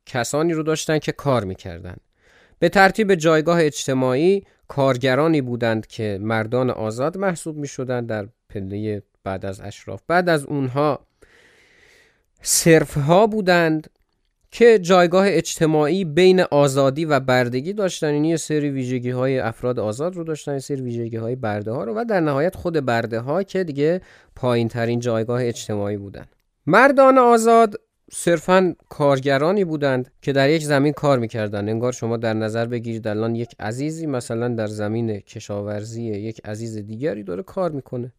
کسانی 0.05 0.53
رو 0.53 0.63
داشتند 0.63 0.99
که 0.99 1.11
کار 1.11 1.43
می‌کردند. 1.43 2.01
به 2.59 2.69
ترتیب 2.69 3.15
جایگاه 3.15 3.65
اجتماعی 3.65 4.43
کارگرانی 4.67 5.41
بودند 5.41 5.87
که 5.87 6.17
مردان 6.21 6.69
آزاد 6.69 7.17
محسوب 7.17 7.57
می 7.57 7.67
شدند 7.67 8.07
در 8.07 8.27
پله 8.49 9.03
بعد 9.23 9.45
از 9.45 9.61
اشراف. 9.61 10.01
بعد 10.07 10.29
از 10.29 10.45
اونها 10.45 11.07
صرف 12.41 12.97
ها 12.97 13.27
بودند 13.27 13.89
که 14.51 14.79
جایگاه 14.79 15.25
اجتماعی 15.27 16.05
بین 16.05 16.39
آزادی 16.39 17.05
و 17.05 17.19
بردگی 17.19 17.73
داشتن 17.73 18.07
این 18.07 18.15
یعنی 18.15 18.29
یه 18.29 18.37
سری 18.37 18.69
ویژگی 18.69 19.09
های 19.09 19.39
افراد 19.39 19.79
آزاد 19.79 20.15
رو 20.15 20.23
داشتن 20.23 20.53
یه 20.53 20.59
سری 20.59 20.81
ویژگی 20.81 21.17
های 21.17 21.35
برده 21.35 21.71
ها 21.71 21.83
رو 21.83 21.93
و 21.93 22.05
در 22.05 22.19
نهایت 22.19 22.55
خود 22.55 22.85
برده 22.85 23.19
ها 23.19 23.43
که 23.43 23.63
دیگه 23.63 24.01
پایین 24.35 24.67
ترین 24.67 24.99
جایگاه 24.99 25.45
اجتماعی 25.45 25.97
بودن 25.97 26.25
مردان 26.67 27.17
آزاد 27.17 27.75
صرفا 28.11 28.75
کارگرانی 28.89 29.65
بودند 29.65 30.11
که 30.21 30.31
در 30.33 30.49
یک 30.49 30.63
زمین 30.63 30.93
کار 30.93 31.19
می‌کردند. 31.19 31.69
انگار 31.69 31.91
شما 31.91 32.17
در 32.17 32.33
نظر 32.33 32.65
بگیرید 32.65 33.07
الان 33.07 33.35
یک 33.35 33.55
عزیزی 33.59 34.05
مثلا 34.05 34.47
در 34.47 34.67
زمین 34.67 35.19
کشاورزی 35.19 36.03
یک 36.03 36.41
عزیز 36.45 36.77
دیگری 36.77 37.23
داره 37.23 37.43
کار 37.43 37.71
می‌کنه. 37.71 38.13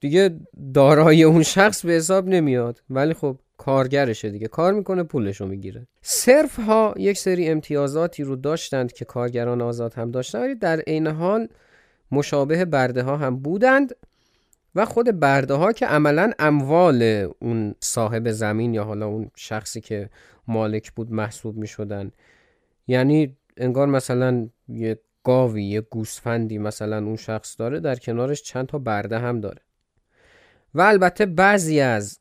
دیگه 0.00 0.40
دارای 0.74 1.22
اون 1.22 1.42
شخص 1.42 1.86
به 1.86 1.92
حساب 1.92 2.28
نمیاد. 2.28 2.82
ولی 2.90 3.14
خب 3.14 3.38
کارگرشه 3.56 4.30
دیگه. 4.30 4.48
کار 4.48 4.72
می‌کنه 4.72 5.02
پولشو 5.02 5.46
می‌گیره. 5.46 5.86
صرف 6.02 6.58
ها 6.60 6.94
یک 6.96 7.18
سری 7.18 7.48
امتیازاتی 7.48 8.22
رو 8.22 8.36
داشتند 8.36 8.92
که 8.92 9.04
کارگران 9.04 9.62
آزاد 9.62 9.94
هم 9.94 10.10
داشتن 10.10 10.40
ولی 10.40 10.54
در 10.54 10.80
عین 10.80 11.06
حال 11.06 11.48
مشابه 12.12 12.64
برده 12.64 13.02
ها 13.02 13.16
هم 13.16 13.36
بودند. 13.36 13.94
و 14.76 14.84
خود 14.84 15.20
برده 15.20 15.54
ها 15.54 15.72
که 15.72 15.86
عملا 15.86 16.32
اموال 16.38 17.28
اون 17.38 17.74
صاحب 17.80 18.30
زمین 18.30 18.74
یا 18.74 18.84
حالا 18.84 19.06
اون 19.06 19.30
شخصی 19.36 19.80
که 19.80 20.10
مالک 20.48 20.92
بود 20.92 21.12
محسوب 21.12 21.56
می 21.56 21.66
شدن 21.66 22.10
یعنی 22.86 23.36
انگار 23.56 23.86
مثلا 23.86 24.48
یه 24.68 25.00
گاوی 25.24 25.64
یه 25.64 25.80
گوسفندی 25.80 26.58
مثلا 26.58 26.98
اون 26.98 27.16
شخص 27.16 27.56
داره 27.58 27.80
در 27.80 27.94
کنارش 27.94 28.42
چند 28.42 28.66
تا 28.66 28.78
برده 28.78 29.18
هم 29.18 29.40
داره. 29.40 29.62
و 30.74 30.80
البته 30.80 31.26
بعضی 31.26 31.80
از 31.80 32.20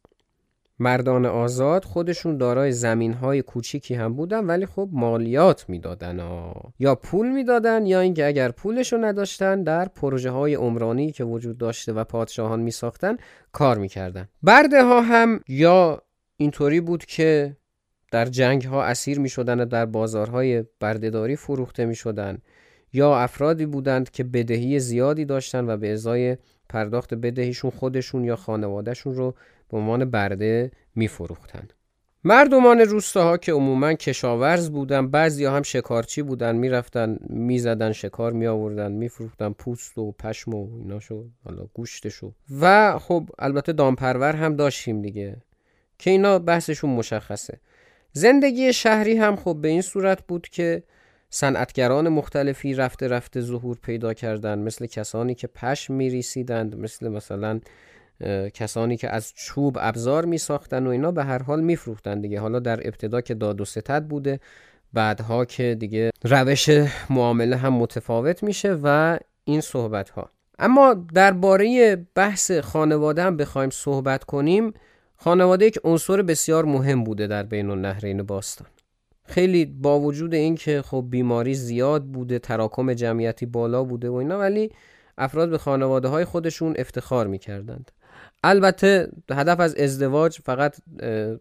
مردان 0.80 1.26
آزاد 1.26 1.86
خودشون 1.86 2.38
دارای 2.38 2.71
زمین 2.71 3.13
های 3.13 3.41
کوچیکی 3.41 3.95
هم 3.95 4.13
بودن 4.13 4.45
ولی 4.45 4.65
خب 4.65 4.89
مالیات 4.91 5.69
می‌دادن 5.69 6.19
یا 6.80 6.95
پول 6.95 7.32
می‌دادن 7.32 7.86
یا 7.86 7.99
اینکه 7.99 8.26
اگر 8.26 8.51
پولشو 8.51 8.97
نداشتن 8.97 9.63
در 9.63 9.88
پروژه 9.88 10.30
های 10.30 10.55
عمرانی 10.55 11.11
که 11.11 11.23
وجود 11.23 11.57
داشته 11.57 11.93
و 11.93 12.03
پادشاهان 12.03 12.59
می 12.59 12.71
ساختن 12.71 13.17
کار 13.51 13.78
می‌کردن. 13.78 14.28
برده 14.43 14.84
ها 14.84 15.01
هم 15.01 15.39
یا 15.47 16.01
اینطوری 16.38 16.82
بود 16.82 17.05
که 17.05 17.57
در 18.11 18.26
جنگ 18.26 18.63
ها 18.63 18.84
اسیر 18.84 19.19
می 19.19 19.30
شدن 19.30 19.59
و 19.59 19.65
در 19.65 19.86
بازارهای 19.86 20.63
بردهداری 20.80 21.36
فروخته 21.36 21.86
می 21.86 21.95
شدن 21.95 22.38
یا 22.93 23.17
افرادی 23.17 23.65
بودند 23.65 24.11
که 24.11 24.23
بدهی 24.23 24.80
زیادی 24.80 25.26
داشتن 25.26 25.69
و 25.69 25.78
به 25.78 25.93
ازای 25.93 26.38
پرداخت 26.69 27.13
بدهیشون 27.13 27.71
خودشون 27.71 28.23
یا 28.23 28.36
خانوادهشون 28.36 29.15
رو 29.15 29.36
به 29.70 29.78
عنوان 29.78 30.05
برده 30.05 30.72
میفروختند 30.95 31.74
مردمان 32.28 32.80
روستاها 32.80 33.38
که 33.38 33.53
عموما 33.53 33.93
کشاورز 33.93 34.70
بودن 34.70 35.07
بعضی 35.07 35.45
هم 35.45 35.61
شکارچی 35.61 36.22
بودن 36.22 36.55
می‌رفتن 36.55 37.18
می‌زدن 37.30 37.91
شکار 37.91 38.34
می 38.34 38.47
آوردن 38.47 38.91
میفروختن 38.91 39.51
پوست 39.51 39.97
و 39.97 40.11
پشم 40.11 40.53
و 40.53 40.78
ایناشو 40.78 41.26
حالا 41.43 41.68
گوشتشو. 41.74 42.34
و 42.61 42.97
خب 42.99 43.30
البته 43.39 43.74
دامپرور 43.74 44.36
هم 44.36 44.55
داشتیم 44.55 45.01
دیگه 45.01 45.38
که 45.99 46.09
اینا 46.09 46.39
بحثشون 46.39 46.89
مشخصه. 46.89 47.59
زندگی 48.11 48.74
شهری 48.74 49.18
هم 49.18 49.36
خب 49.36 49.57
به 49.61 49.68
این 49.68 49.82
صورت 49.82 50.28
بود 50.28 50.47
که 50.47 50.84
صنعتگران 51.30 52.09
مختلفی 52.09 52.74
رفته 52.74 53.07
رفته 53.07 53.41
ظهور 53.41 53.78
پیدا 53.84 54.13
کردند 54.13 54.66
مثل 54.66 54.86
کسانی 54.86 55.36
که 55.36 55.47
پشم 55.47 55.93
میریسیدند 55.93 56.76
مثل 56.76 57.07
مثلا 57.07 57.59
کسانی 58.53 58.97
که 58.97 59.09
از 59.09 59.34
چوب 59.36 59.78
ابزار 59.80 60.26
می 60.26 60.38
ساختن 60.38 60.88
و 60.88 60.89
اینا 60.89 61.11
به 61.11 61.24
هر 61.24 61.43
حال 61.43 61.61
میفروختن 61.61 62.22
دیگه. 62.22 62.39
حالا 62.39 62.59
در 62.59 62.88
ابتدا 62.88 63.22
که 63.22 63.34
داد 63.34 63.61
و 63.61 63.66
ستد 63.66 64.03
بوده 64.03 64.39
بعدها 64.93 65.45
که 65.45 65.76
دیگه 65.80 66.11
روش 66.24 66.70
معامله 67.09 67.55
هم 67.55 67.74
متفاوت 67.74 68.43
میشه 68.43 68.80
و 68.84 69.18
این 69.43 69.61
صحبت 69.61 70.09
ها 70.09 70.32
اما 70.59 70.93
درباره 70.93 71.95
بحث 72.16 72.51
خانواده 72.51 73.24
هم 73.24 73.38
بخوایم 73.38 73.70
صحبت 73.70 74.24
کنیم. 74.24 74.74
خانواده 75.18 75.66
یک 75.66 75.80
عنصر 75.84 76.22
بسیار 76.22 76.66
مهم 76.66 77.03
بوده 77.03 77.28
در 77.28 77.43
بین 77.43 77.70
النهرین 77.70 78.24
باستان. 78.24 78.68
خیلی 79.26 79.66
با 79.66 79.99
وجود 79.99 80.34
اینکه 80.34 80.82
خب 80.82 81.05
بیماری 81.09 81.53
زیاد 81.53 82.05
بوده 82.05 82.39
تراکم 82.39 82.93
جمعیتی 82.93 83.45
بالا 83.45 83.84
بوده 83.84 84.09
و 84.09 84.13
اینا 84.13 84.39
ولی 84.39 84.72
افراد 85.18 85.49
به 85.49 85.57
خانواده 85.57 86.07
های 86.07 86.26
خودشون 86.26 86.74
افتخار 86.78 87.28
می‌کردند. 87.28 87.91
البته 88.46 89.12
هدف 89.32 89.60
از 89.60 89.76
ازدواج 89.76 90.39
فقط 90.39 90.76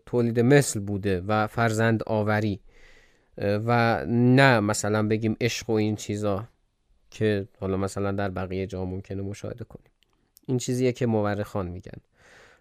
تولید 0.07 0.41
مثل 0.41 0.81
بوده 0.81 1.21
و 1.21 1.47
فرزند 1.47 2.03
آوری. 2.07 2.61
و 3.39 4.05
نه 4.09 4.61
مثلا 4.61 5.09
بگیم 5.09 5.37
عشق 5.41 5.71
و 5.71 5.73
این 5.73 5.97
چیزا 5.97 6.49
که 7.11 7.49
حالا 7.61 7.77
مثلا 7.77 8.13
در 8.13 8.31
بقیه 8.31 8.67
جا 8.67 8.85
ممکنه 8.85 9.23
مشاهده 9.23 9.65
کنیم. 9.65 9.91
این 10.47 10.59
چیزیه 10.59 10.93
که 10.93 11.07
مورخان 11.07 11.69
میگن. 11.69 11.99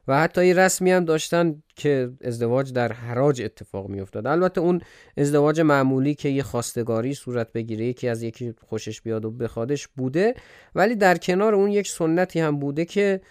و 0.07 0.19
حتی 0.19 0.47
یه 0.47 0.53
رسمی 0.53 0.91
هم 0.91 1.05
داشتن 1.05 1.63
که 1.75 2.11
ازدواج 2.21 2.73
در 2.73 2.93
حراج 2.93 3.41
اتفاق 3.41 3.89
می 3.89 4.01
افتاد 4.01 4.27
البته 4.27 4.61
اون 4.61 4.81
ازدواج 5.17 5.61
معمولی 5.61 6.15
که 6.15 6.29
یه 6.29 6.43
خواستگاری 6.43 7.13
صورت 7.13 7.53
بگیره 7.53 7.85
یکی 7.85 8.07
از 8.07 8.23
یکی 8.23 8.53
خوشش 8.67 9.01
بیاد 9.01 9.25
و 9.25 9.31
بخوادش 9.31 9.87
بوده 9.87 10.33
ولی 10.75 10.95
در 10.95 11.17
کنار 11.17 11.55
اون 11.55 11.71
یک 11.71 11.87
سنتی 11.87 12.39
هم 12.39 12.59
بوده 12.59 12.85
که 12.85 13.21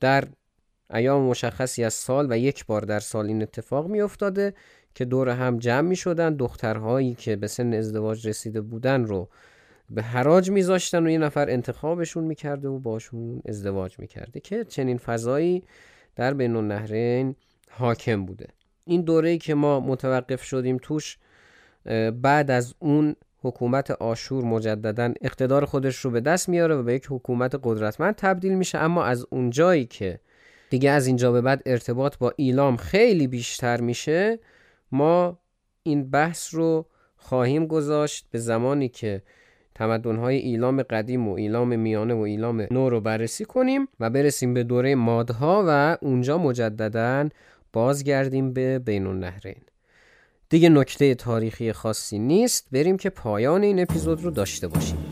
در 0.00 0.24
ایام 0.90 1.22
مشخصی 1.22 1.84
از 1.84 1.94
سال 1.94 2.32
و 2.32 2.38
یک 2.38 2.66
بار 2.66 2.80
در 2.80 3.00
سال 3.00 3.26
این 3.26 3.42
اتفاق 3.42 3.86
می 3.86 4.00
افتاده 4.00 4.54
که 4.94 5.04
دور 5.04 5.28
هم 5.28 5.58
جمع 5.58 5.88
می 5.88 5.96
شدن 5.96 6.34
دخترهایی 6.34 7.14
که 7.14 7.36
به 7.36 7.46
سن 7.46 7.74
ازدواج 7.74 8.28
رسیده 8.28 8.60
بودن 8.60 9.04
رو 9.04 9.28
به 9.90 10.02
حراج 10.02 10.50
میذاشتن 10.50 11.06
و 11.06 11.10
یه 11.10 11.18
نفر 11.18 11.50
انتخابشون 11.50 12.24
می‌کرده 12.24 12.68
و 12.68 12.78
باشون 12.78 13.42
ازدواج 13.48 13.98
می‌کرده 13.98 14.40
که 14.40 14.64
چنین 14.64 14.98
فضایی 14.98 15.64
در 16.16 16.34
بین 16.34 16.56
النهرین 16.56 17.36
حاکم 17.70 18.26
بوده. 18.26 18.46
این 18.84 19.02
دوره 19.02 19.38
که 19.38 19.54
ما 19.54 19.80
متوقف 19.80 20.42
شدیم 20.42 20.78
توش 20.82 21.18
بعد 22.22 22.50
از 22.50 22.74
اون 22.78 23.16
حکومت 23.42 23.90
آشور 23.90 24.44
مجددا 24.44 25.12
اقتدار 25.20 25.64
خودش 25.64 25.96
رو 25.96 26.10
به 26.10 26.20
دست 26.20 26.48
میاره 26.48 26.74
و 26.74 26.82
به 26.82 26.94
یک 26.94 27.06
حکومت 27.10 27.60
قدرتمند 27.62 28.14
تبدیل 28.14 28.54
میشه. 28.54 28.78
اما 28.78 29.04
از 29.04 29.26
اون 29.30 29.50
جایی 29.50 29.84
که 29.84 30.20
دیگه 30.70 30.90
از 30.90 31.06
اینجا 31.06 31.32
به 31.32 31.40
بعد 31.40 31.62
ارتباط 31.66 32.18
با 32.18 32.32
ایلام 32.36 32.76
خیلی 32.76 33.26
بیشتر 33.26 33.80
میشه 33.80 34.38
ما 34.92 35.38
این 35.82 36.10
بحث 36.10 36.54
رو 36.54 36.86
خواهیم 37.16 37.66
گذاشت 37.66 38.26
به 38.30 38.38
زمانی 38.38 38.88
که 38.88 39.22
تمدن‌های 39.74 40.36
ایلام 40.36 40.82
قدیم 40.82 41.28
و 41.28 41.32
ایلام 41.32 41.78
میانه 41.78 42.14
و 42.14 42.20
ایلام 42.20 42.66
نو 42.70 42.90
رو 42.90 43.00
بررسی 43.00 43.44
کنیم 43.44 43.88
و 44.00 44.10
برسیم 44.10 44.54
به 44.54 44.64
دوره 44.64 44.94
مادها 44.94 45.64
و 45.68 45.98
اونجا 46.00 46.38
مجددا 46.38 47.28
بازگردیم 47.72 48.52
به 48.52 48.78
بین 48.78 49.06
النهرین 49.06 49.62
دیگه 50.48 50.68
نکته 50.68 51.14
تاریخی 51.14 51.72
خاصی 51.72 52.18
نیست. 52.18 52.66
بریم 52.72 52.96
که 52.96 53.10
پایان 53.10 53.62
این 53.62 53.80
اپیزود 53.80 54.24
رو 54.24 54.30
داشته 54.30 54.68
باشیم. 54.68 55.05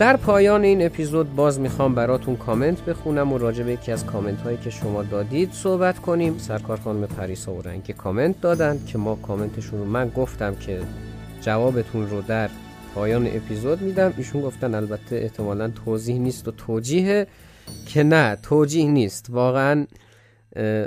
در 0.00 0.16
پایان 0.16 0.64
این 0.64 0.86
اپیزود 0.86 1.34
باز 1.36 1.60
می‌خوام 1.60 1.94
براتون 1.94 2.36
کامنت 2.36 2.84
بخونم 2.84 3.32
و 3.32 3.38
راجع 3.38 3.64
به 3.64 3.72
یکی 3.72 3.92
از 3.92 4.06
کامنت 4.06 4.40
هایی 4.40 4.56
که 4.56 4.70
شما 4.70 5.02
دادید 5.02 5.52
صحبت 5.52 5.98
کنیم. 5.98 6.38
سرکار 6.38 6.80
خانم 6.80 7.06
پریسا 7.06 7.52
و 7.52 7.62
رنگی 7.62 7.92
کامنت 7.92 8.40
دادن 8.40 8.84
که 8.86 8.98
ما 8.98 9.14
کامنتشون 9.14 9.78
رو 9.78 9.84
من 9.84 10.08
گفتم 10.08 10.54
که 10.54 10.80
جوابتون 11.40 12.10
رو 12.10 12.22
در 12.22 12.50
پایان 12.94 13.26
اپیزود 13.26 13.82
میدم. 13.82 14.14
ایشون 14.16 14.42
گفتن 14.42 14.74
البته 14.74 15.16
احتمالا 15.16 15.68
توضیح 15.84 16.18
نیست 16.18 16.48
و 16.48 16.50
توجیه 16.50 17.26
که 17.88 18.02
نه 18.02 18.36
توجیه 18.42 18.90
نیست. 18.90 19.26
واقعا 19.30 19.86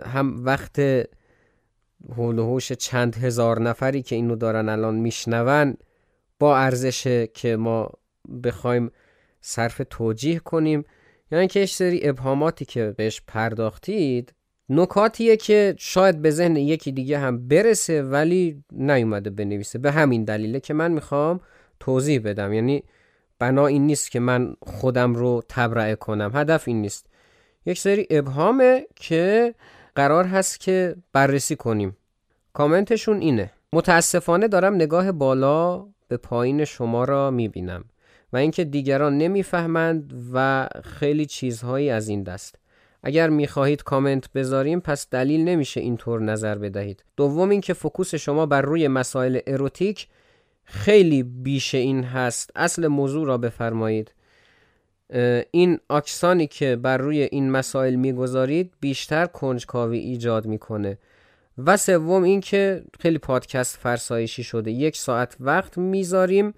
هم 0.05 0.45
وقت 0.45 0.81
حول 2.15 2.59
چند 2.59 3.15
هزار 3.15 3.61
نفری 3.61 4.01
که 4.01 4.15
اینو 4.15 4.35
دارن 4.35 4.69
الان 4.69 4.95
میشنون 4.95 5.77
با 6.39 6.57
ارزشه 6.57 7.27
که 7.27 7.55
ما 7.55 7.89
بخوایم 8.43 8.91
صرف 9.45 9.81
توجیه 9.89 10.39
کنیم 10.39 10.83
یعنی 11.31 11.47
که 11.47 11.65
سری 11.65 12.09
ابهاماتی 12.09 12.65
که 12.65 12.93
بهش 12.97 13.21
پرداختید 13.27 14.33
نکاتیه 14.69 15.37
که 15.37 15.75
شاید 15.77 16.21
به 16.21 16.31
ذهن 16.31 16.55
یکی 16.55 16.91
دیگه 16.91 17.19
هم 17.19 17.47
برسه 17.47 18.03
ولی 18.03 18.63
نیومده 18.71 19.29
بنویسه. 19.29 19.79
به 19.79 19.91
همین 19.91 20.23
دلیله 20.23 20.59
که 20.59 20.73
من 20.73 20.91
می‌خوام 20.91 21.39
توضیح 21.79 22.19
بدم. 22.19 22.53
یعنی 22.53 22.83
بنا 23.39 23.67
این 23.67 23.87
نیست 23.87 24.11
که 24.11 24.19
من 24.19 24.55
خودم 24.61 25.15
رو 25.15 25.43
تبرئه 25.49 25.95
کنم. 25.95 26.31
هدف 26.33 26.67
این 26.67 26.81
نیست. 26.81 27.05
یک 27.65 27.79
سری 27.79 28.07
ابهامه 28.09 28.87
که 28.95 29.55
قرار 29.95 30.25
هست 30.25 30.59
که 30.59 30.95
بررسی 31.13 31.55
کنیم. 31.55 31.97
کامنتشون 32.53 33.19
اینه. 33.21 33.51
متاسفانه 33.73 34.47
دارم 34.47 34.75
نگاه 34.75 35.11
بالا 35.11 35.87
به 36.07 36.17
پایین 36.17 36.65
شما 36.65 37.03
را 37.03 37.31
می‌بینم. 37.31 37.85
و 38.33 38.37
اینکه 38.37 38.63
دیگران 38.63 39.17
نمی‌فهمند 39.17 40.13
و 40.33 40.67
خیلی 40.83 41.25
چیزهایی 41.25 41.89
از 41.89 42.07
این 42.07 42.23
دست. 42.23 42.55
اگر 43.03 43.29
می‌خواهید 43.29 43.83
کامنت 43.83 44.33
بذاریم 44.33 44.79
پس 44.79 45.09
دلیل 45.09 45.43
نمیشه 45.43 45.81
اینطور 45.81 46.21
نظر 46.21 46.57
بدهید. 46.57 47.03
دوم 47.17 47.49
اینکه 47.49 47.73
فکوس 47.73 48.15
شما 48.15 48.45
بر 48.45 48.61
روی 48.61 48.87
مسائل 48.87 49.39
اروتیک 49.47 50.07
خیلی 50.63 51.23
بیش 51.23 51.75
این 51.75 52.03
هست. 52.03 52.51
اصل 52.55 52.87
موضوع 52.87 53.27
را 53.27 53.37
بفرمایید. 53.37 54.13
این 55.51 55.79
اکسانی 55.89 56.47
که 56.47 56.75
بر 56.75 56.97
روی 56.97 57.21
این 57.21 57.51
مسائل 57.51 57.95
می‌گذارید 57.95 58.73
بیشتر 58.79 59.25
کنجکاوی 59.25 59.97
ایجاد 59.97 60.45
می‌کنه. 60.45 60.97
و 61.57 61.77
سوم 61.77 62.23
اینکه 62.23 62.83
خیلی 62.99 63.17
پادکست 63.17 63.77
فرسایشی 63.77 64.43
شده. 64.43 64.71
یک 64.71 64.97
ساعت 64.97 65.35
وقت 65.39 65.77
می‌ذاریم 65.77 66.53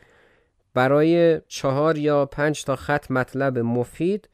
برای 0.76 1.41
چهار 1.47 1.97
یا 1.97 2.26
پنج 2.26 2.63
تا 2.63 2.76
خط 2.76 3.11
مطلب 3.11 3.59
مفید 3.59 4.30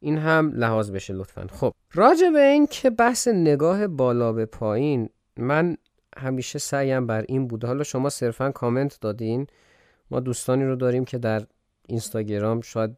این 0.00 0.18
هم 0.18 0.52
لحاظ 0.54 0.90
بشه 0.90 1.14
لطفا. 1.14 1.46
خب 1.50 1.72
راجع 1.92 2.30
به 2.30 2.40
این 2.40 2.66
که 2.66 2.90
بحث 2.90 3.28
نگاه 3.28 3.86
بالا 3.86 4.32
به 4.32 4.46
پایین 4.46 5.08
من 5.36 5.76
همیشه 6.16 6.58
سعیم 6.58 7.06
بر 7.06 7.24
این 7.28 7.46
بوده. 7.48 7.66
حالا 7.66 7.82
شما 7.82 8.08
صرفا 8.08 8.50
کامنت 8.50 9.00
دادین. 9.00 9.46
ما 10.10 10.20
دوستانی 10.20 10.64
رو 10.64 10.76
داریم 10.76 11.04
که 11.04 11.18
در 11.18 11.42
اینستاگرام 11.88 12.60
شاید 12.60 12.96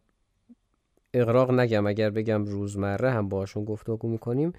اقراق 1.14 1.51
نگم 1.51 1.86
اگر 1.86 2.11
بگم 2.11 2.45
روزمره 2.45 3.11
هم 3.11 3.28
باشون 3.28 3.64
گفتگو 3.64 4.09
می‌کنیم. 4.09 4.53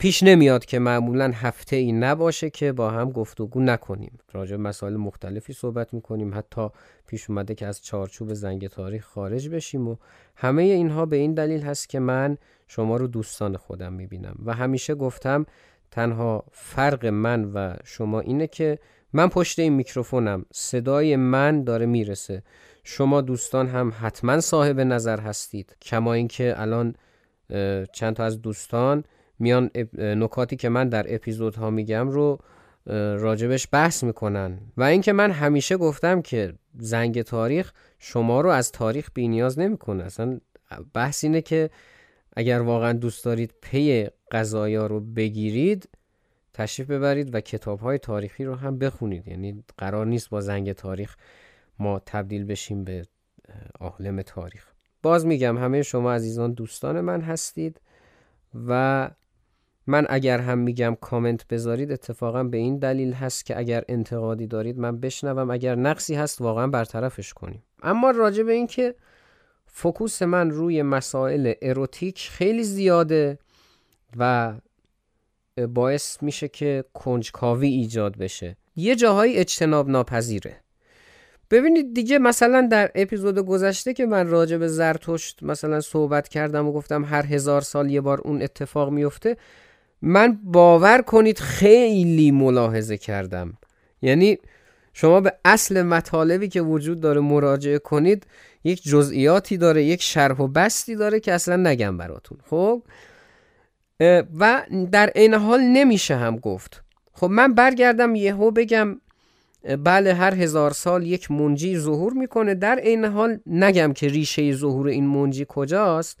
پیش 0.00 0.22
نمیاد 0.22 0.64
که 0.64 0.78
معمولا 0.78 1.30
هفته 1.34 1.76
ای 1.76 1.92
نباشه 1.92 2.50
که 2.50 2.72
با 2.72 2.90
هم 2.90 3.10
گفتگو 3.10 3.60
نکنیم. 3.60 4.18
راجع 4.32 4.56
مسائل 4.56 4.96
مختلفی 4.96 5.52
صحبت 5.52 5.94
می‌کنیم. 5.94 6.34
حتی 6.34 6.68
پیش 7.06 7.30
اومده 7.30 7.54
که 7.54 7.66
از 7.66 7.84
چارچوب 7.84 8.34
زنگ 8.34 8.68
تاریخ 8.68 9.06
خارج 9.06 9.48
بشیم 9.48 9.88
و 9.88 9.96
همه 10.36 10.62
اینها 10.62 11.06
به 11.06 11.16
این 11.16 11.34
دلیل 11.34 11.62
هست 11.62 11.88
که 11.88 11.98
من 11.98 12.38
شما 12.68 12.96
رو 12.96 13.06
دوستان 13.06 13.56
خودم 13.56 13.92
می‌بینم. 13.92 14.36
و 14.44 14.54
همیشه 14.54 14.94
گفتم 14.94 15.46
تنها 15.90 16.44
فرق 16.52 17.06
من 17.06 17.44
و 17.44 17.74
شما 17.84 18.20
اینه 18.20 18.46
که 18.46 18.78
من 19.12 19.28
پشت 19.28 19.58
این 19.58 19.72
میکروفونم. 19.72 20.46
صدای 20.52 21.16
من 21.16 21.64
داره 21.64 21.86
می‌رسه. 21.86 22.42
شما 22.84 23.20
دوستان 23.20 23.68
هم 23.68 23.92
حتما 24.00 24.40
صاحب 24.40 24.80
نظر 24.80 25.20
هستید. 25.20 25.76
کما 25.82 26.12
اینکه 26.14 26.54
الان 26.56 26.94
چند 27.92 28.16
تا 28.16 28.24
از 28.24 28.42
دوستان 28.42 29.04
میان 29.40 29.70
نکاتی 29.98 30.56
که 30.56 30.68
من 30.68 30.88
در 30.88 31.14
اپیزودها 31.14 31.70
میگم 31.70 32.08
رو 32.08 32.38
راجبش 33.16 33.68
بحث 33.72 34.04
می‌کنن. 34.04 34.58
و 34.76 34.82
اینکه 34.82 35.12
من 35.12 35.30
همیشه 35.30 35.76
گفتم 35.76 36.22
که 36.22 36.54
زنگ 36.78 37.22
تاریخ 37.22 37.72
شما 37.98 38.40
رو 38.40 38.50
از 38.50 38.72
تاریخ 38.72 39.10
بی 39.14 39.28
نیاز 39.28 39.58
نمی‌کنه. 39.58 40.04
اصلا 40.04 40.40
بحث 40.94 41.24
اینه 41.24 41.40
که 41.40 41.70
اگر 42.36 42.60
واقعا 42.60 42.92
دوست 42.92 43.24
دارید 43.24 43.54
پی 43.62 44.08
قضایا 44.30 44.86
رو 44.86 45.00
بگیرید 45.00 45.88
تشریف 46.54 46.90
ببرید 46.90 47.34
و 47.34 47.40
کتاب 47.40 47.80
های 47.80 47.98
تاریخی 47.98 48.44
رو 48.44 48.54
هم 48.54 48.78
بخونید. 48.78 49.28
یعنی 49.28 49.64
قرار 49.78 50.06
نیست 50.06 50.30
با 50.30 50.40
زنگ 50.40 50.72
تاریخ 50.72 51.16
ما 51.78 52.02
تبدیل 52.06 52.44
بشیم 52.44 52.84
به 52.84 53.06
عالم 53.80 54.22
تاریخ. 54.22 54.66
باز 55.02 55.26
میگم 55.26 55.58
همه 55.58 55.82
شما 55.82 56.12
عزیزان 56.12 56.52
دوستان 56.52 57.00
من 57.00 57.20
هستید 57.20 57.80
و 58.68 59.10
من 59.90 60.06
اگر 60.08 60.38
هم 60.38 60.58
میگم 60.58 60.96
کامنت 61.00 61.48
بذارید 61.48 61.92
اتفاقا 61.92 62.44
به 62.44 62.56
این 62.56 62.78
دلیل 62.78 63.12
هست 63.12 63.46
که 63.46 63.58
اگر 63.58 63.84
انتقادی 63.88 64.46
دارید 64.46 64.78
من 64.78 65.00
بشنوم. 65.00 65.50
اگر 65.50 65.74
نقصی 65.74 66.14
هست 66.14 66.40
واقعا 66.40 66.66
برطرفش 66.66 67.32
کنیم. 67.32 67.62
اما 67.82 68.10
راجع 68.10 68.42
به 68.42 68.52
این 68.52 68.66
که 68.66 68.94
فکوس 69.66 70.22
من 70.22 70.50
روی 70.50 70.82
مسائل 70.82 71.52
اروتیک 71.62 72.28
خیلی 72.32 72.64
زیاده 72.64 73.38
و 74.16 74.54
باعث 75.68 76.22
میشه 76.22 76.48
که 76.48 76.84
کنجکاوی 76.94 77.68
ایجاد 77.68 78.18
بشه. 78.18 78.56
یه 78.76 78.96
جاهای 78.96 79.36
اجتناب 79.36 79.88
ناپذیره. 79.88 80.56
ببینید 81.50 81.94
دیگه 81.94 82.18
مثلا 82.18 82.68
در 82.70 82.90
اپیزود 82.94 83.38
گذشته 83.38 83.92
که 83.94 84.06
من 84.06 84.26
راجع 84.26 84.56
به 84.56 84.68
زرتشت 84.68 85.42
مثلا 85.42 85.80
صحبت 85.80 86.28
کردم 86.28 86.66
و 86.66 86.72
گفتم 86.72 87.04
هر 87.04 87.26
هزار 87.26 87.60
سال 87.60 87.90
یه 87.90 88.00
بار 88.00 88.20
اون 88.20 88.42
اتفاق 88.42 88.90
میفته 88.90 89.36
من 90.02 90.38
باور 90.44 91.02
کنید 91.02 91.38
خیلی 91.38 92.30
ملاحظه 92.30 92.96
کردم. 92.96 93.58
یعنی 94.02 94.38
شما 94.92 95.20
به 95.20 95.32
اصل 95.44 95.82
مطالبی 95.82 96.48
که 96.48 96.62
وجود 96.62 97.00
داره 97.00 97.20
مراجعه 97.20 97.78
کنید 97.78 98.26
یک 98.64 98.82
جزئیاتی 98.82 99.56
داره 99.56 99.84
یک 99.84 100.02
شرح 100.02 100.36
و 100.36 100.48
بستی 100.48 100.96
داره 100.96 101.20
که 101.20 101.32
اصلا 101.32 101.56
نگم 101.56 101.96
براتون. 101.96 102.38
خب؟ 102.50 102.82
و 104.38 104.62
در 104.92 105.12
این 105.14 105.34
حال 105.34 105.60
نمیشه 105.60 106.16
هم 106.16 106.36
گفت. 106.36 106.82
خب 107.12 107.26
من 107.26 107.54
برگردم 107.54 108.14
یهو 108.14 108.50
بگم 108.50 109.00
بله 109.84 110.14
هر 110.14 110.34
هزار 110.34 110.70
سال 110.70 111.06
یک 111.06 111.30
منجی 111.30 111.78
ظهور 111.78 112.12
می‌کنه. 112.12 112.54
در 112.54 112.76
این 112.76 113.04
حال 113.04 113.38
نگم 113.46 113.92
که 113.92 114.08
ریشه 114.08 114.52
ظهور 114.52 114.86
این 114.86 115.06
منجی 115.06 115.46
کجاست. 115.48 116.18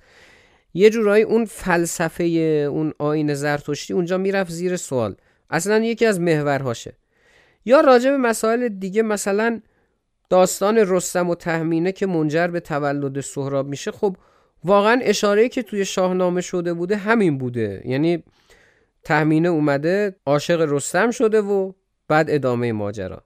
یه 0.74 0.90
جورایی 0.90 1.24
اون 1.24 1.44
فلسفه 1.44 2.24
اون 2.24 2.92
آین 2.98 3.34
زرتشتی 3.34 3.92
اونجا 3.92 4.18
می‌رفت 4.18 4.50
زیر 4.50 4.76
سوال. 4.76 5.14
اصلا 5.50 5.78
یکی 5.78 6.06
از 6.06 6.20
محورهاشه. 6.20 6.96
یا 7.64 7.80
راجع 7.80 8.10
به 8.10 8.16
مسائل 8.16 8.68
دیگه 8.68 9.02
مثلا 9.02 9.60
داستان 10.30 10.76
رستم 10.76 11.30
و 11.30 11.34
تهمینه 11.34 11.92
که 11.92 12.06
منجر 12.06 12.46
به 12.46 12.60
تولد 12.60 13.20
سهراب 13.20 13.68
میشه 13.68 13.90
خب 13.90 14.16
واقعا 14.64 15.00
اشاره 15.02 15.48
که 15.48 15.62
توی 15.62 15.84
شاهنامه 15.84 16.40
شده 16.40 16.74
بوده 16.74 16.96
همین 16.96 17.38
بوده. 17.38 17.82
یعنی 17.84 18.24
تهمینه 19.04 19.48
اومده 19.48 20.16
عاشق 20.26 20.60
رستم 20.60 21.10
شده 21.10 21.40
و 21.40 21.72
بعد 22.08 22.30
ادامه 22.30 22.72
ماجرا. 22.72 23.24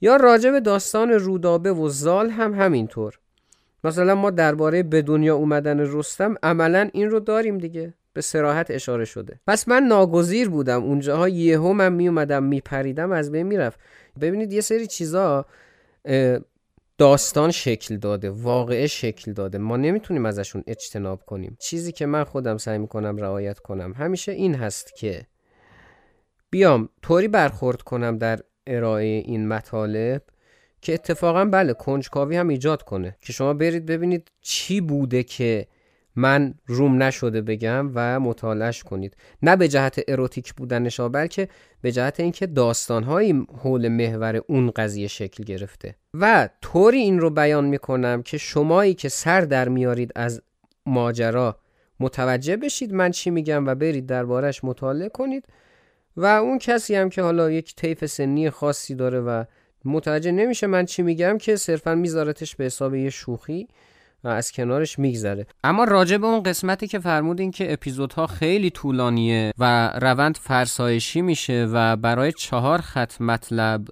یا 0.00 0.16
راجع 0.16 0.50
به 0.50 0.60
داستان 0.60 1.10
رودابه 1.10 1.72
و 1.72 1.88
زال 1.88 2.30
هم 2.30 2.54
همینطور. 2.54 3.18
مثلا 3.84 4.14
ما 4.14 4.30
درباره 4.30 4.82
به 4.82 5.02
دنیا 5.02 5.36
اومدن 5.36 5.80
رستم 5.80 6.34
عملا 6.42 6.90
این 6.92 7.10
رو 7.10 7.20
داریم 7.20 7.58
دیگه. 7.58 7.94
به 8.14 8.20
سراحت 8.20 8.70
اشاره 8.70 9.04
شده. 9.04 9.40
پس 9.46 9.68
من 9.68 9.82
ناگزیر 9.82 10.48
بودم. 10.48 10.82
اونجاها 10.84 11.28
یهو 11.28 11.72
من 11.72 11.92
می 11.92 12.08
اومدم 12.08 12.42
میپریدم 12.42 13.12
از 13.12 13.32
بین 13.32 13.46
می‌رفت. 13.46 13.80
ببینید 14.20 14.52
یه 14.52 14.60
سری 14.60 14.86
چیزا 14.86 15.46
داستان 16.98 17.50
شکل 17.50 17.96
داده 17.96 18.30
واقعه 18.30 18.86
شکل 18.86 19.32
داده. 19.32 19.58
ما 19.58 19.76
نمی‌تونیم 19.76 20.26
ازشون 20.26 20.64
اجتناب 20.66 21.22
کنیم. 21.26 21.56
چیزی 21.60 21.92
که 21.92 22.06
من 22.06 22.24
خودم 22.24 22.56
سعی 22.56 22.78
می‌کنم 22.78 23.16
رعایت 23.16 23.58
کنم. 23.58 23.92
همیشه 23.92 24.32
این 24.32 24.54
هست 24.54 24.96
که 24.96 25.26
بیام 26.50 26.88
طوری 27.02 27.28
برخورد 27.28 27.82
کنم 27.82 28.18
در 28.18 28.40
ارائه 28.66 29.06
این 29.06 29.48
مطالب. 29.48 30.22
که 30.82 30.94
اتفاقا 30.94 31.44
بله 31.44 31.72
کنجکاوی 31.72 32.36
هم 32.36 32.48
ایجاد 32.48 32.82
کنه. 32.82 33.16
که 33.20 33.32
شما 33.32 33.54
برید 33.54 33.86
ببینید 33.86 34.28
چی 34.40 34.80
بوده 34.80 35.22
که 35.22 35.66
من 36.16 36.54
روم 36.66 37.02
نشده 37.02 37.40
بگم 37.40 37.90
و 37.94 38.20
مطالعش 38.20 38.82
کنید. 38.82 39.16
نه 39.42 39.56
به 39.56 39.68
جهت 39.68 40.00
اروتیک 40.08 40.54
بودنش 40.54 41.00
بلکه 41.00 41.48
به 41.82 41.92
جهت 41.92 42.20
اینکه 42.20 42.46
داستانهایی 42.46 43.46
حول 43.62 43.88
محور 43.88 44.36
اون 44.46 44.70
قضیه 44.70 45.08
شکل 45.08 45.44
گرفته. 45.44 45.94
و 46.14 46.48
طوری 46.62 46.98
این 46.98 47.20
رو 47.20 47.30
بیان 47.30 47.64
می‌کنم 47.64 48.22
که 48.22 48.38
شمایی 48.38 48.94
که 48.94 49.08
سر 49.08 49.40
در 49.40 49.68
میارید 49.68 50.12
از 50.16 50.42
ماجرا 50.86 51.58
متوجه 52.00 52.56
بشید 52.56 52.92
من 52.92 53.10
چی 53.10 53.30
میگم 53.30 53.66
و 53.66 53.74
برید 53.74 54.06
دربارش 54.06 54.64
مطالعه 54.64 55.08
کنید. 55.08 55.44
و 56.16 56.26
اون 56.26 56.58
کسی 56.58 56.94
هم 56.94 57.08
که 57.08 57.22
حالا 57.22 57.50
یک 57.50 57.76
طیف 57.76 58.06
سنی 58.06 58.50
خاصی 58.50 58.94
داره 58.94 59.20
و 59.20 59.44
متوجه 59.84 60.32
نمیشه 60.32 60.66
من 60.66 60.86
چی 60.86 61.02
میگم 61.02 61.38
که 61.38 61.56
صرفا 61.56 61.94
میذارتش 61.94 62.56
به 62.56 62.64
حساب 62.64 62.94
یه 62.94 63.10
شوخی 63.10 63.68
و 64.24 64.28
از 64.28 64.52
کنارش 64.52 64.98
میگذره. 64.98 65.46
اما 65.64 65.84
راجع 65.84 66.16
به 66.16 66.26
اون 66.26 66.42
قسمتی 66.42 66.86
که 66.86 66.98
فرمودین 66.98 67.50
که 67.50 67.72
اپیزودها 67.72 68.26
خیلی 68.26 68.70
طولانیه 68.70 69.52
و 69.58 69.88
روند 69.88 70.36
فرسایشی 70.36 71.22
میشه 71.22 71.68
و 71.72 71.96
برای 71.96 72.32
چهار 72.32 72.80
خط 72.80 73.20
مطلب 73.20 73.88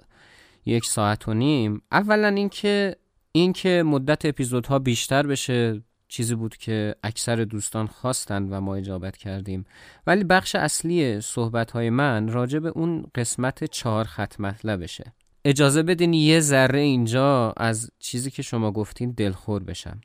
یک 0.67 0.85
ساعت 0.85 1.29
و 1.29 1.35
نیم 1.35 1.83
اولا 1.93 2.29
اینکه 2.29 2.97
اینکه 3.33 3.83
مدت 3.87 4.25
اپیزودها 4.25 4.79
بیشتر 4.79 5.27
بشه 5.27 5.83
چیزی 6.09 6.35
بود 6.35 6.57
که 6.57 6.95
اکثر 7.05 7.37
دوستان 7.37 7.87
خواستند 7.87 8.53
و 8.53 8.61
ما 8.61 8.75
اجابت 8.75 9.17
کردیم. 9.17 9.67
ولی 10.07 10.25
بخش 10.25 10.55
اصلی 10.55 11.21
صحبت 11.21 11.71
های 11.71 11.91
من 11.91 12.29
راجع 12.29 12.59
به 12.59 12.69
اون 12.69 13.05
قسمت 13.15 13.65
چهار 13.65 14.05
خط 14.05 14.41
مطلبشه. 14.41 15.13
اجازه 15.45 15.83
بدین 15.83 16.13
یه 16.13 16.41
ذره 16.41 16.81
اینجا 16.81 17.53
از 17.57 17.91
چیزی 17.99 18.31
که 18.31 18.43
شما 18.43 18.73
گفتین 18.73 19.11
دلخور 19.11 19.63
بشم. 19.63 20.01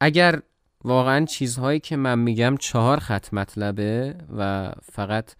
اگر 0.00 0.42
واقعا 0.84 1.24
چیزهایی 1.24 1.80
که 1.80 1.96
من 1.96 2.18
میگم 2.18 2.56
چهار 2.56 2.98
خط 2.98 3.34
مطلبه 3.34 4.14
و 4.36 4.72
فقط 4.82 5.34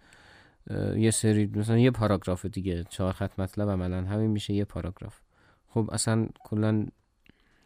یه 0.97 1.11
سری 1.11 1.45
مثلا 1.55 1.77
یه 1.77 1.91
پاراگراف 1.91 2.45
دیگه 2.45 2.83
چهار 2.89 3.13
خط 3.13 3.39
مطلب 3.39 3.69
عملا 3.69 4.01
همین 4.01 4.31
میشه 4.31 4.53
یه 4.53 4.65
پاراگراف. 4.65 5.19
خب 5.67 5.89
اصلا 5.91 6.27
کلا 6.43 6.85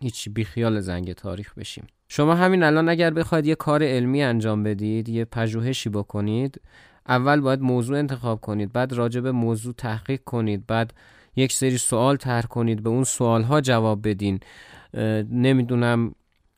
هیچ 0.01 0.29
بیخیال 0.29 0.79
زنگ 0.79 1.13
تاریخ 1.13 1.53
بشیم. 1.53 1.87
شما 2.07 2.35
همین 2.35 2.63
الان 2.63 2.89
اگر 2.89 3.09
بخواید 3.09 3.45
یه 3.45 3.55
کار 3.55 3.83
علمی 3.83 4.23
انجام 4.23 4.63
بدید 4.63 5.09
یه 5.09 5.25
پژوهشی 5.25 5.89
بکنید 5.89 6.61
اول 7.07 7.39
باید 7.39 7.61
موضوع 7.61 7.97
انتخاب 7.97 8.41
کنید 8.41 8.73
بعد 8.73 8.93
راجع 8.93 9.21
به 9.21 9.31
موضوع 9.31 9.73
تحقیق 9.73 10.23
کنید 10.23 10.67
بعد 10.67 10.93
یک 11.37 11.51
سری 11.51 11.77
سوال 11.77 12.15
طرح 12.15 12.45
کنید 12.45 12.83
به 12.83 12.89
اون 12.89 13.03
سوال 13.03 13.43
ها 13.43 13.61
جواب 13.61 14.07
بدین. 14.07 14.39
نمی‌دونم 15.31 16.15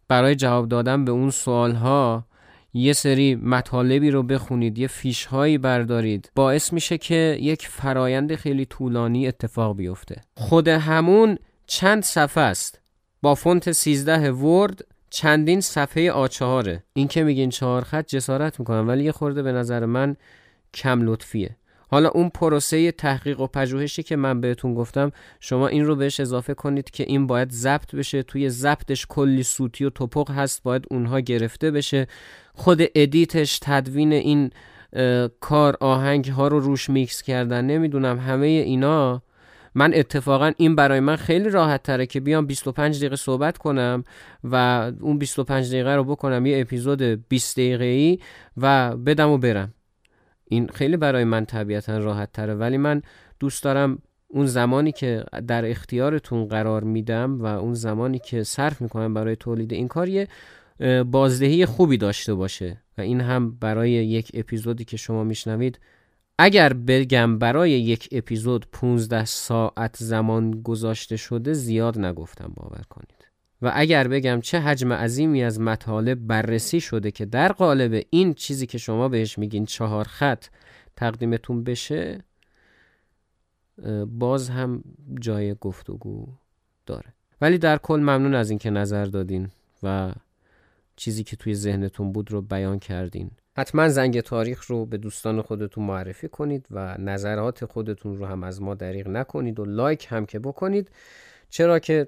برای 0.08 0.36
جواب 0.36 0.68
دادن 0.68 1.06
به 1.06 1.12
اون 1.12 1.30
سوال 1.30 1.72
ها 1.72 2.26
یه 2.74 2.94
سری 2.94 3.36
مطالبی 3.36 4.12
رو 4.12 4.24
بخونید 4.24 4.78
یه 4.78 4.88
فیش 4.88 5.26
هایی 5.26 5.58
بردارید. 5.58 6.32
باعث 6.36 6.74
میشه 6.74 6.98
که 6.98 7.38
یک 7.42 7.68
فرایند 7.68 8.36
خیلی 8.36 8.66
طولانی 8.66 9.28
اتفاق 9.28 9.76
بیفته. 9.76 10.22
خود 10.36 10.68
همون 10.68 11.38
چند 11.66 12.04
صفحه 12.04 12.44
است. 12.44 12.82
با 13.22 13.36
فونت 13.36 13.72
13 13.72 14.32
Word 14.32 14.82
چندین 15.10 15.62
صفحه 15.62 16.12
آچهاره. 16.12 16.84
این 16.94 17.08
که 17.08 17.24
میگین 17.24 17.50
چهار 17.50 17.84
خط 17.84 18.08
جسارت 18.08 18.60
می‌کنم 18.60 18.88
ولی 18.88 19.04
یه 19.04 19.12
خورده 19.12 19.44
به 19.44 19.52
نظر 19.52 19.86
من 19.86 20.16
کم 20.74 21.02
لطفیه. 21.02 21.56
حالا 21.92 22.10
اون 22.10 22.30
پروسه 22.30 22.92
تحقیق 22.92 23.40
و 23.40 23.48
پژوهشی 23.48 24.04
که 24.04 24.16
من 24.16 24.42
بهتون 24.42 24.74
گفتم 24.74 25.12
شما 25.40 25.68
این 25.68 25.86
رو 25.86 25.96
بهش 25.96 26.20
اضافه 26.20 26.54
کنید 26.54 26.92
که 26.92 27.04
این 27.04 27.28
باید 27.28 27.52
ضبط 27.52 27.96
بشه 27.96 28.24
توی 28.24 28.50
ضبطش 28.50 29.06
کلی 29.10 29.44
سوتی 29.44 29.86
و 29.86 29.90
توپق 29.90 30.32
هست 30.32 30.64
باید 30.64 30.86
اونها 30.92 31.20
گرفته 31.20 31.72
بشه. 31.72 32.08
خود 32.54 32.82
edit 32.96 33.38
ش 33.38 33.60
تدوین 33.62 34.14
این 34.14 34.52
کار 35.40 35.78
آهنگ 35.80 36.26
ها 36.26 36.48
رو 36.48 36.60
روش 36.60 36.90
میکس 36.90 37.22
کردن 37.22 37.66
نمی‌دونم 37.66 38.20
همه 38.20 38.48
اینا. 38.48 39.22
من 39.76 39.94
اتفاقا 39.94 40.52
این 40.58 40.76
برای 40.76 41.00
من 41.00 41.16
خیلی 41.16 41.50
راحت 41.50 41.84
تره 41.84 42.06
که 42.06 42.20
بیام 42.20 42.46
25 42.46 42.98
دقیقه 42.98 43.16
صحبت 43.16 43.58
کنم 43.58 44.04
و 44.44 44.56
اون 45.02 45.18
25 45.18 45.68
دقیقه 45.70 45.96
رو 45.96 46.04
بکنم 46.04 46.46
یه 46.46 46.62
اپیزود 46.62 47.02
20 47.02 47.56
دقیقه 47.56 47.86
ای 47.86 48.20
و 48.58 48.98
بدم 48.98 49.30
و 49.30 49.38
برم. 49.38 49.74
این 50.50 50.68
خیلی 50.68 50.98
برای 50.98 51.24
من 51.24 51.46
طبیعتا 51.46 51.98
راحت 51.98 52.32
تره 52.32 52.54
ولی 52.54 52.78
من 52.78 53.02
دوست 53.40 53.64
دارم 53.64 53.98
اون 54.28 54.46
زمانی 54.46 54.92
که 54.92 55.24
در 55.48 55.70
اختیارتون 55.70 56.46
قرار 56.46 56.84
میدم 56.84 57.42
و 57.42 57.46
اون 57.46 57.74
زمانی 57.74 58.20
که 58.20 58.44
صرف 58.44 58.82
می‌کنم 58.82 59.14
برای 59.14 59.36
تولید 59.36 59.74
این 59.74 59.88
کار 59.88 60.10
یه 60.10 60.28
بازدهی 61.04 61.66
خوبی 61.66 61.98
داشته 61.98 62.34
باشه. 62.34 62.82
و 62.98 63.02
این 63.02 63.22
هم 63.22 63.52
برای 63.52 63.92
یک 63.92 64.32
اپیزودی 64.34 64.86
که 64.86 64.98
شما 64.98 65.24
میشنوید. 65.24 65.80
اگر 66.40 66.74
بگم 66.74 67.40
برای 67.40 67.72
یک 67.72 68.10
اپیزود 68.12 68.66
15 68.72 69.26
ساعت 69.26 69.96
زمان 69.98 70.62
گذاشته 70.62 71.18
شده 71.18 71.54
زیاد 71.54 72.00
نگفتم 72.00 72.52
باور 72.56 72.82
کنید. 72.90 73.19
و 73.62 73.72
اگر 73.76 74.08
بگم 74.08 74.42
چه 74.42 74.60
حجم 74.60 74.94
عظیمی 74.94 75.44
از 75.44 75.60
مطالب 75.60 76.28
بررسی 76.28 76.82
شده 76.82 77.12
که 77.12 77.26
در 77.26 77.52
قالب 77.52 78.04
این 78.10 78.34
چیزی 78.34 78.68
که 78.68 78.78
شما 78.78 79.10
بهش 79.10 79.38
میگین 79.38 79.66
چهار 79.66 80.06
خط 80.06 80.46
تقدیمتون 80.96 81.64
بشه 81.64 82.20
باز 84.08 84.50
هم 84.50 84.84
جای 85.20 85.56
گفتگو 85.62 86.28
داره. 86.86 87.14
ولی 87.42 87.58
در 87.58 87.78
کل 87.78 88.00
ممنون 88.00 88.36
از 88.36 88.50
اینکه 88.50 88.70
نظر 88.70 89.06
دادین 89.06 89.50
و 89.84 90.12
چیزی 90.96 91.24
که 91.24 91.36
توی 91.36 91.56
ذهنتون 91.56 92.12
بود 92.12 92.32
رو 92.32 92.42
بیان 92.42 92.80
کردین. 92.80 93.32
حتما 93.58 93.90
زنگ 93.90 94.22
تاریخ 94.22 94.66
رو 94.66 94.86
به 94.86 94.98
دوستان 94.98 95.42
خودتون 95.42 95.84
معرفی 95.84 96.28
کنید 96.28 96.66
و 96.72 96.98
نظرات 96.98 97.66
خودتون 97.66 98.18
رو 98.18 98.26
هم 98.26 98.44
از 98.44 98.62
ما 98.62 98.76
دریغ 98.76 99.08
نکنید 99.08 99.60
و 99.60 99.66
لایک 99.66 100.08
هم 100.10 100.26
که 100.26 100.40
بکنید. 100.40 100.92
چرا 101.50 101.80
که 101.80 102.08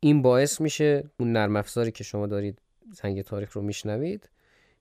این 0.00 0.22
باعث 0.22 0.60
میشه 0.60 1.04
اون 1.20 1.32
نرم 1.32 1.56
افزاری 1.56 1.92
که 1.92 2.04
شما 2.04 2.26
دارید 2.26 2.58
زنگ 2.92 3.22
تاریخ 3.22 3.52
رو 3.52 3.62
میشنوید 3.62 4.28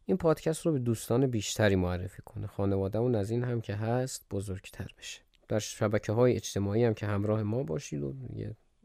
این 0.05 0.17
پادکست 0.17 0.65
رو 0.65 0.71
به 0.71 0.79
دوستان 0.79 1.27
بیشتری 1.27 1.75
معرفی 1.75 2.21
کنه. 2.25 2.47
خانوادهمون 2.47 3.15
از 3.15 3.31
این 3.31 3.43
هم 3.43 3.61
که 3.61 3.75
هست 3.75 4.25
بزرگتر 4.31 4.87
بشه. 4.97 5.21
در 5.47 5.59
شبکه 5.59 6.11
های 6.11 6.35
اجتماعی 6.35 6.83
هم 6.83 6.93
که 6.93 7.05
همراه 7.05 7.43
ما 7.43 7.63
باشید 7.63 8.03
و 8.03 8.13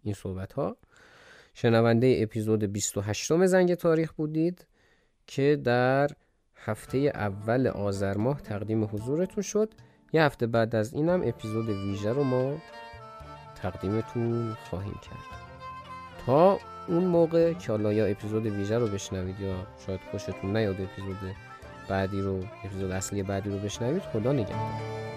این 0.03 0.15
صحبت 0.15 0.53
ها 0.53 0.77
شنونده 1.55 2.17
اپیزود 2.19 2.65
28 2.65 3.47
زنگ 3.47 3.75
تاریخ 3.75 4.13
بودید 4.13 4.67
که 5.27 5.61
در 5.65 6.11
هفته 6.57 6.99
اول 6.99 7.67
آذر 7.67 8.17
ماه 8.17 8.41
تقدیم 8.41 8.85
حضورتون 8.85 9.43
شد. 9.43 9.75
یه 10.13 10.23
هفته 10.23 10.47
بعد 10.47 10.77
از 10.77 10.95
اینم 10.95 11.23
اپیزود 11.25 11.69
ویژه 11.69 12.13
رو 12.13 12.25
ما 12.25 12.59
تقدیمتون 13.55 14.53
خواهیم 14.53 14.95
کرد. 15.03 15.44
تا 16.27 16.59
اون 16.89 17.05
موقع 17.05 17.53
که 17.53 17.73
حالا 17.73 17.93
یا 17.93 18.07
اپیزود 18.07 18.47
ویژه 18.47 18.79
رو 18.79 18.87
بشنوید 18.87 19.41
یا 19.41 19.55
شاید 19.87 20.01
خوشتون 20.11 20.57
نیاد 20.57 20.81
اپیزود 20.81 21.17
بعدی 21.89 22.21
رو 22.21 22.41
اپیزود 22.65 22.91
اصلی 22.91 23.23
بعدی 23.23 23.51
رو 23.51 23.59
بشنوید 23.59 24.03
خدا 24.03 24.33
نگهدار. 24.33 25.14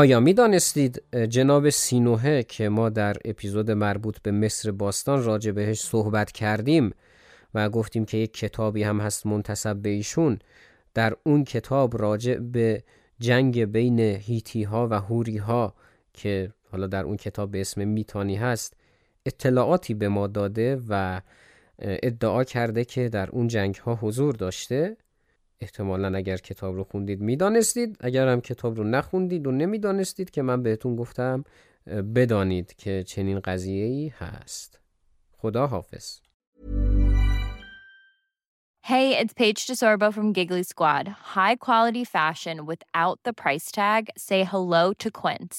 آیا 0.00 0.20
می 0.20 0.34
دانستید 0.34 1.02
جناب 1.28 1.70
سینوهه 1.70 2.42
که 2.42 2.68
ما 2.68 2.88
در 2.88 3.16
اپیزود 3.24 3.70
مربوط 3.70 4.18
به 4.22 4.30
مصر 4.30 4.70
باستان 4.70 5.24
راجع 5.24 5.52
بهش 5.52 5.80
صحبت 5.80 6.32
کردیم 6.32 6.94
و 7.54 7.68
گفتیم 7.68 8.04
که 8.04 8.16
یک 8.16 8.32
کتابی 8.34 8.82
هم 8.82 9.00
هست 9.00 9.26
منتصب 9.26 9.76
به 9.76 9.88
ایشون 9.88 10.38
در 10.94 11.16
اون 11.24 11.44
کتاب 11.44 12.02
راجع 12.02 12.34
به 12.34 12.82
جنگ 13.18 13.64
بین 13.64 14.00
هیتی 14.00 14.62
ها 14.62 14.88
و 14.90 15.00
هوری 15.00 15.36
ها 15.36 15.74
که 16.12 16.52
حالا 16.70 16.86
در 16.86 17.04
اون 17.04 17.16
کتاب 17.16 17.50
به 17.50 17.60
اسم 17.60 17.88
میتانی 17.88 18.36
هست 18.36 18.76
اطلاعاتی 19.26 19.94
به 19.94 20.08
ما 20.08 20.26
داده 20.26 20.80
و 20.88 21.20
ادعا 21.78 22.44
کرده 22.44 22.84
که 22.84 23.08
در 23.08 23.30
اون 23.30 23.48
جنگ 23.48 23.74
ها 23.74 23.94
حضور 23.94 24.34
داشته؟ 24.34 24.96
احتمالا 25.60 26.18
اگر 26.18 26.36
کتاب 26.36 26.74
رو 26.74 26.84
خوندید 26.84 27.20
می‌دانستید 27.20 27.96
اگر 28.00 28.28
هم 28.28 28.40
کتاب 28.40 28.76
رو 28.76 28.84
نخوندید 28.84 29.46
و 29.46 29.50
نمی‌دانستید 29.50 30.30
که 30.30 30.42
من 30.42 30.62
بهتون 30.62 30.96
گفتم 30.96 31.44
بدانید 31.86 32.74
که 32.74 33.02
چنین 33.06 33.40
قضیه 33.40 33.84
ای 33.84 34.08
هست 34.08 34.80
خدا 35.36 35.66
حافظ 35.66 36.20
Hey, 38.90 39.16
it's 39.20 39.34
Paige 39.34 39.66
DeSorbo 39.68 40.12
from 40.12 40.32
Giggly 40.32 40.64
Squad. 40.64 41.06
High 41.36 41.56
quality 41.66 42.02
fashion 42.02 42.66
without 42.66 43.20
the 43.26 43.32
price 43.32 43.70
tag. 43.70 44.02
Say 44.16 44.42
hello 44.42 44.92
to 44.94 45.08
Quince. 45.10 45.58